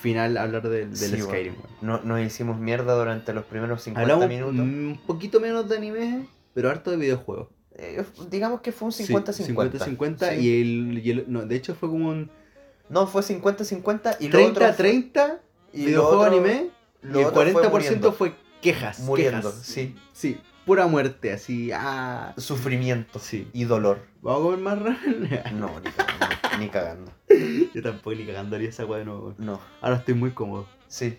[0.00, 1.66] final hablar del, del Sí, Skyrim, weón.
[1.80, 4.60] No, nos hicimos mierda durante los primeros 50 Hablamos minutos.
[4.60, 7.48] un poquito menos de anime, pero harto de videojuegos.
[7.74, 9.32] Eh, digamos que fue un 50-50.
[9.78, 10.40] 50-50 Sí.
[10.40, 12.30] y el, y el- No, de hecho fue como un
[12.90, 15.40] No, fue 50-50 y lo otro fue- 30-30
[15.72, 18.12] y videojuego otro- anime lo y el otro fue 40% muriendo.
[18.12, 19.00] fue quejas.
[19.00, 19.62] Muriendo, quejas.
[19.66, 19.94] sí.
[20.12, 21.70] Sí, pura muerte, así.
[21.72, 22.34] Ah.
[22.36, 23.48] Sufrimiento Sí.
[23.52, 24.06] y dolor.
[24.20, 25.42] ¿Vamos a comer más ramen?
[25.58, 26.36] No, ni cagando.
[26.58, 27.12] ni cagando.
[27.74, 29.34] Yo tampoco ni cagando haría esa weá de nuevo.
[29.38, 30.66] No, Ahora estoy muy cómodo.
[30.88, 31.18] sí.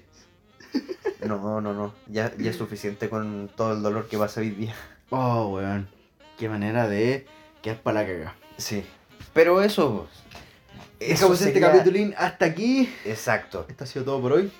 [1.25, 1.93] No, no, no.
[2.07, 4.73] Ya, ya es suficiente con todo el dolor que pasa hoy día.
[5.09, 5.87] Oh, weón.
[6.37, 7.25] Qué manera de
[7.61, 8.35] quedar para la caga.
[8.57, 8.83] Sí.
[9.33, 10.07] Pero eso.
[10.99, 12.89] Eso Dejamos este sería- capitulín hasta aquí.
[13.05, 13.65] Exacto.
[13.69, 14.51] Esto ha sido todo por hoy.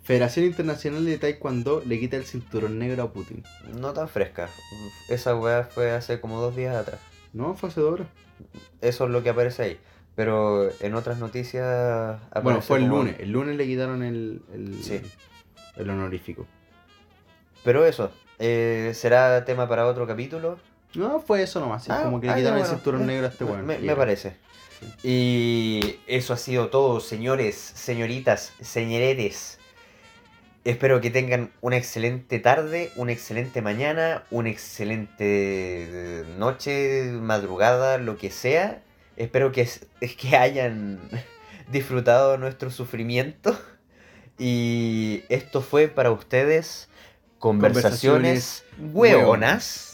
[0.03, 3.44] Federación Internacional de Taekwondo le quita el cinturón negro a Putin.
[3.73, 4.49] no tan fresca
[5.10, 6.99] esa weá fue hace como dos días atrás
[7.34, 8.07] No, fue hace dos horas.
[8.82, 9.80] eso es lo que aparece ahí
[10.15, 13.15] pero en otras noticias Bueno, fue el como- lunes.
[13.19, 15.02] El lunes le quitaron el, el, Sí.
[15.76, 16.45] el honorífico.
[17.65, 20.60] pero eso eh, será tema para otro capítulo
[20.94, 21.90] No, fue eso nomás.
[21.90, 23.66] Ah, como que le ah, quitaron el cinturón negro a este weón.
[23.66, 24.36] Me, parece.
[25.03, 29.60] Y eso ha sido todo, señores, señoritas, señoretes.
[30.66, 38.18] Espero que tengan una excelente tarde, una excelente mañana, una excelente eh, noche, madrugada, lo
[38.18, 38.82] que sea.
[39.16, 39.70] Espero que,
[40.20, 40.99] que hayan
[41.72, 43.57] disfrutado nuestro sufrimiento.
[44.38, 46.90] Y esto fue para ustedes
[47.46, 49.86] conversaciones, Conversaciones hueonas.